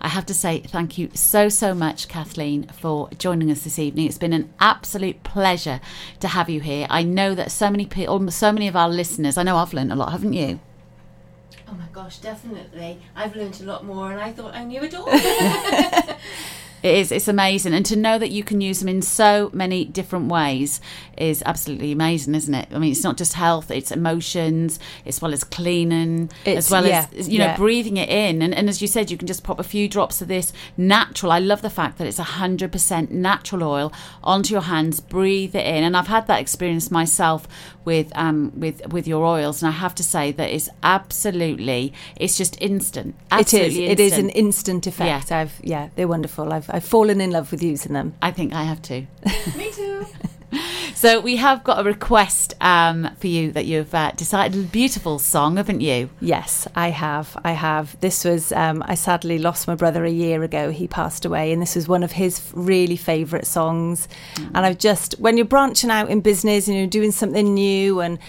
I 0.01 0.09
have 0.09 0.25
to 0.27 0.33
say 0.33 0.59
thank 0.59 0.97
you 0.97 1.09
so, 1.13 1.49
so 1.49 1.73
much, 1.73 2.07
Cathlene, 2.07 2.71
for 2.73 3.09
joining 3.17 3.51
us 3.51 3.63
this 3.63 3.79
evening. 3.79 4.07
It's 4.07 4.17
been 4.17 4.33
an 4.33 4.53
absolute 4.59 5.23
pleasure 5.23 5.81
to 6.19 6.27
have 6.27 6.49
you 6.49 6.61
here. 6.61 6.87
I 6.89 7.03
know 7.03 7.35
that 7.35 7.51
so 7.51 7.69
many 7.69 7.85
people, 7.85 8.15
um, 8.15 8.29
so 8.29 8.51
many 8.51 8.67
of 8.67 8.75
our 8.75 8.89
listeners, 8.89 9.37
I 9.37 9.43
know 9.43 9.57
I've 9.57 9.73
learned 9.73 9.91
a 9.91 9.95
lot, 9.95 10.11
haven't 10.11 10.33
you? 10.33 10.59
Oh 11.67 11.75
my 11.75 11.87
gosh, 11.93 12.19
definitely. 12.19 12.99
I've 13.15 13.35
learned 13.35 13.59
a 13.61 13.65
lot 13.65 13.85
more 13.85 14.11
and 14.11 14.19
I 14.19 14.31
thought 14.31 14.55
I 14.55 14.63
knew 14.63 14.81
it 14.83 14.95
all. 14.95 15.07
It 16.83 16.95
is. 16.95 17.11
It's 17.11 17.27
amazing, 17.27 17.73
and 17.73 17.85
to 17.87 17.95
know 17.95 18.17
that 18.17 18.31
you 18.31 18.43
can 18.43 18.61
use 18.61 18.79
them 18.79 18.89
in 18.89 19.01
so 19.01 19.49
many 19.53 19.85
different 19.85 20.29
ways 20.29 20.79
is 21.17 21.43
absolutely 21.45 21.91
amazing, 21.91 22.33
isn't 22.35 22.53
it? 22.53 22.67
I 22.73 22.79
mean, 22.79 22.91
it's 22.91 23.03
not 23.03 23.17
just 23.17 23.33
health; 23.33 23.69
it's 23.71 23.91
emotions, 23.91 24.79
as 25.05 25.21
well 25.21 25.33
as 25.33 25.43
cleaning, 25.43 26.29
It's- 26.45 26.65
as 26.65 26.71
well 26.71 26.85
yeah, 26.87 27.07
as 27.17 27.27
you 27.27 27.39
know 27.39 27.45
yeah. 27.45 27.57
breathing 27.57 27.97
it 27.97 28.09
in. 28.09 28.41
And, 28.41 28.53
and 28.55 28.69
as 28.69 28.81
you 28.81 28.87
said, 28.87 29.11
you 29.11 29.17
can 29.17 29.27
just 29.27 29.43
pop 29.43 29.59
a 29.59 29.63
few 29.63 29.87
drops 29.89 30.21
of 30.21 30.27
this 30.27 30.53
natural. 30.77 31.31
I 31.31 31.39
love 31.39 31.61
the 31.61 31.69
fact 31.69 31.97
that 31.97 32.07
it's 32.07 32.17
hundred 32.17 32.71
percent 32.71 33.11
natural 33.11 33.63
oil 33.63 33.93
onto 34.23 34.53
your 34.53 34.61
hands. 34.63 34.99
Breathe 35.01 35.55
it 35.55 35.65
in, 35.65 35.83
and 35.83 35.97
I've 35.97 36.07
had 36.07 36.27
that 36.27 36.39
experience 36.39 36.89
myself 36.91 37.47
with 37.85 38.11
um 38.15 38.51
with 38.55 38.81
with 38.91 39.07
your 39.07 39.25
oils, 39.25 39.61
and 39.61 39.69
I 39.69 39.73
have 39.77 39.95
to 39.95 40.03
say 40.03 40.31
that 40.31 40.49
it's 40.49 40.69
absolutely 40.83 41.93
it's 42.15 42.37
just 42.37 42.59
instant. 42.61 43.15
It 43.31 43.53
is. 43.53 43.53
Absolutely 43.53 43.85
It 43.87 43.99
is 43.99 44.13
an 44.13 44.29
instant. 44.29 44.45
instant 44.85 44.87
effect. 44.87 45.31
I've 45.31 45.59
yeah, 45.63 45.89
they're 45.95 46.07
wonderful. 46.07 46.53
I've 46.53 46.68
I've 46.69 46.85
fallen 46.85 47.21
in 47.21 47.31
love 47.31 47.51
with 47.51 47.63
using 47.63 47.93
them. 47.93 48.13
I 48.21 48.31
think 48.31 48.53
I 48.53 48.63
have 48.63 48.81
too. 48.81 49.07
Me 49.57 49.71
too. 49.71 50.05
So 50.99 51.21
we 51.21 51.37
have 51.37 51.63
got 51.63 51.79
a 51.79 51.83
request 51.83 52.55
um, 52.59 53.09
for 53.21 53.27
you 53.27 53.53
that 53.53 53.65
you've 53.65 53.95
uh, 53.95 54.11
decided 54.17 54.65
a 54.65 54.67
beautiful 54.67 55.17
song, 55.17 55.55
haven't 55.55 55.79
you? 55.79 56.09
Yes, 56.19 56.67
I 56.75 56.89
have. 56.89 57.37
I 57.41 57.53
have. 57.53 57.97
This 58.01 58.25
was, 58.25 58.51
um, 58.51 58.83
I 58.85 58.95
sadly 58.95 59.37
lost 59.39 59.65
my 59.65 59.75
brother 59.75 60.03
a 60.03 60.09
year 60.09 60.43
ago. 60.43 60.71
He 60.71 60.89
passed 60.89 61.23
away, 61.23 61.53
and 61.53 61.61
this 61.61 61.75
was 61.75 61.87
one 61.87 62.03
of 62.03 62.11
his 62.11 62.51
really 62.53 62.97
favourite 62.97 63.47
songs. 63.47 64.09
And 64.53 64.57
I've 64.57 64.77
just, 64.77 65.13
when 65.19 65.37
you're 65.37 65.45
branching 65.45 65.89
out 65.89 66.09
in 66.09 66.19
business 66.19 66.67
and 66.67 66.75
you're 66.75 66.85
doing 66.85 67.13
something 67.13 67.53
new, 67.53 68.01
and 68.01 68.19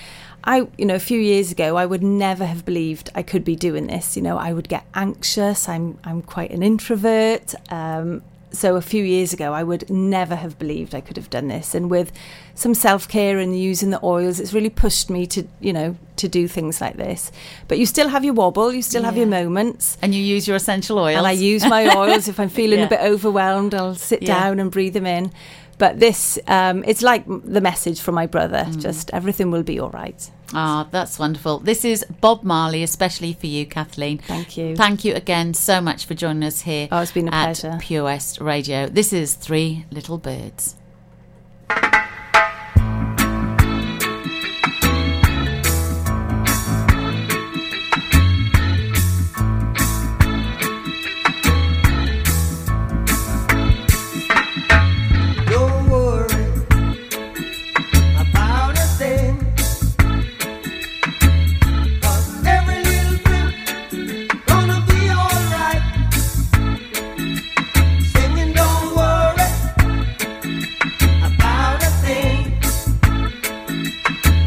I, 0.45 0.69
you 0.79 0.87
know, 0.87 0.95
a 0.95 1.01
few 1.01 1.19
years 1.19 1.51
ago, 1.51 1.77
I 1.77 1.87
would 1.87 2.05
never 2.05 2.47
have 2.47 2.65
believed 2.65 3.11
I 3.17 3.25
could 3.25 3.45
be 3.45 3.57
doing 3.57 3.89
this. 3.89 4.17
You 4.17 4.23
know, 4.23 4.39
I 4.39 4.53
would 4.53 4.69
get 4.69 4.85
anxious. 4.95 5.69
I'm, 5.69 5.99
I'm 6.05 6.23
quite 6.23 6.53
an 6.53 6.63
introvert. 6.63 7.53
Um, 7.73 8.23
so 8.53 8.77
a 8.77 8.81
few 8.81 9.05
years 9.05 9.33
ago, 9.33 9.53
I 9.53 9.63
would 9.63 9.89
never 9.91 10.35
have 10.37 10.59
believed 10.59 10.95
I 10.95 11.01
could 11.01 11.17
have 11.17 11.31
done 11.31 11.49
this. 11.49 11.75
And 11.75 11.91
with 11.91 12.13
some 12.55 12.75
self 12.75 13.09
care 13.09 13.39
and 13.39 13.59
using 13.59 13.91
the 13.91 14.01
oils, 14.05 14.41
it's 14.41 14.53
really 14.53 14.71
pushed 14.71 15.09
me 15.11 15.27
to, 15.29 15.47
you 15.61 15.73
know, 15.73 15.97
to 16.17 16.29
do 16.29 16.49
things 16.49 16.81
like 16.81 16.97
this. 16.97 17.31
But 17.69 17.79
you 17.79 17.87
still 17.87 18.09
have 18.09 18.25
your 18.25 18.35
wobble, 18.35 18.73
you 18.73 18.83
still 18.83 19.05
have 19.05 19.17
your 19.17 19.27
moments. 19.27 19.97
And 20.03 20.15
you 20.15 20.23
use 20.23 20.47
your 20.49 20.57
essential 20.57 20.99
oils. 20.99 21.17
And 21.17 21.27
I 21.27 21.33
use 21.33 21.65
my 21.65 21.97
oils. 22.03 22.29
if 22.29 22.39
I'm 22.41 22.49
feeling 22.49 22.81
Yeah. 22.81 22.87
a 22.87 22.89
bit 22.89 23.01
overwhelmed, 23.01 23.75
I'll 23.75 23.95
sit 23.95 24.23
Yeah. 24.23 24.39
down 24.41 24.61
and 24.61 24.71
breathe 24.71 24.95
them 24.95 25.07
in. 25.07 25.33
But 25.79 25.99
this, 25.99 26.39
um, 26.47 26.85
it's 26.87 27.01
like 27.03 27.25
the 27.27 27.61
message 27.63 28.01
from 28.01 28.15
my 28.15 28.27
brother 28.27 28.67
Mm. 28.69 28.83
just 28.83 29.11
everything 29.15 29.51
will 29.51 29.63
be 29.63 29.81
all 29.81 29.89
right. 29.91 30.31
Ah, 30.53 30.89
that's 30.91 31.19
wonderful. 31.19 31.59
This 31.61 31.85
is 31.85 32.05
Bob 32.21 32.43
Marley, 32.43 32.83
especially 32.83 33.33
for 33.35 33.47
you, 33.47 33.67
Cathlene. 33.67 34.21
Thank 34.23 34.57
you. 34.57 34.77
Thank 34.77 35.05
you 35.05 35.15
again 35.15 35.55
so 35.55 35.81
much 35.81 36.07
for 36.07 36.15
joining 36.15 36.45
us 36.45 36.63
here. 36.63 36.89
Oh, 36.91 37.01
it's 37.01 37.13
been 37.13 37.29
a 37.29 37.33
at 37.33 37.61
pleasure. 37.61 37.79
Pure 37.81 38.05
West 38.05 38.41
Radio. 38.41 38.89
This 38.89 39.13
is 39.13 39.35
Three 39.35 39.87
Little 39.91 40.19
Birds. 40.19 40.77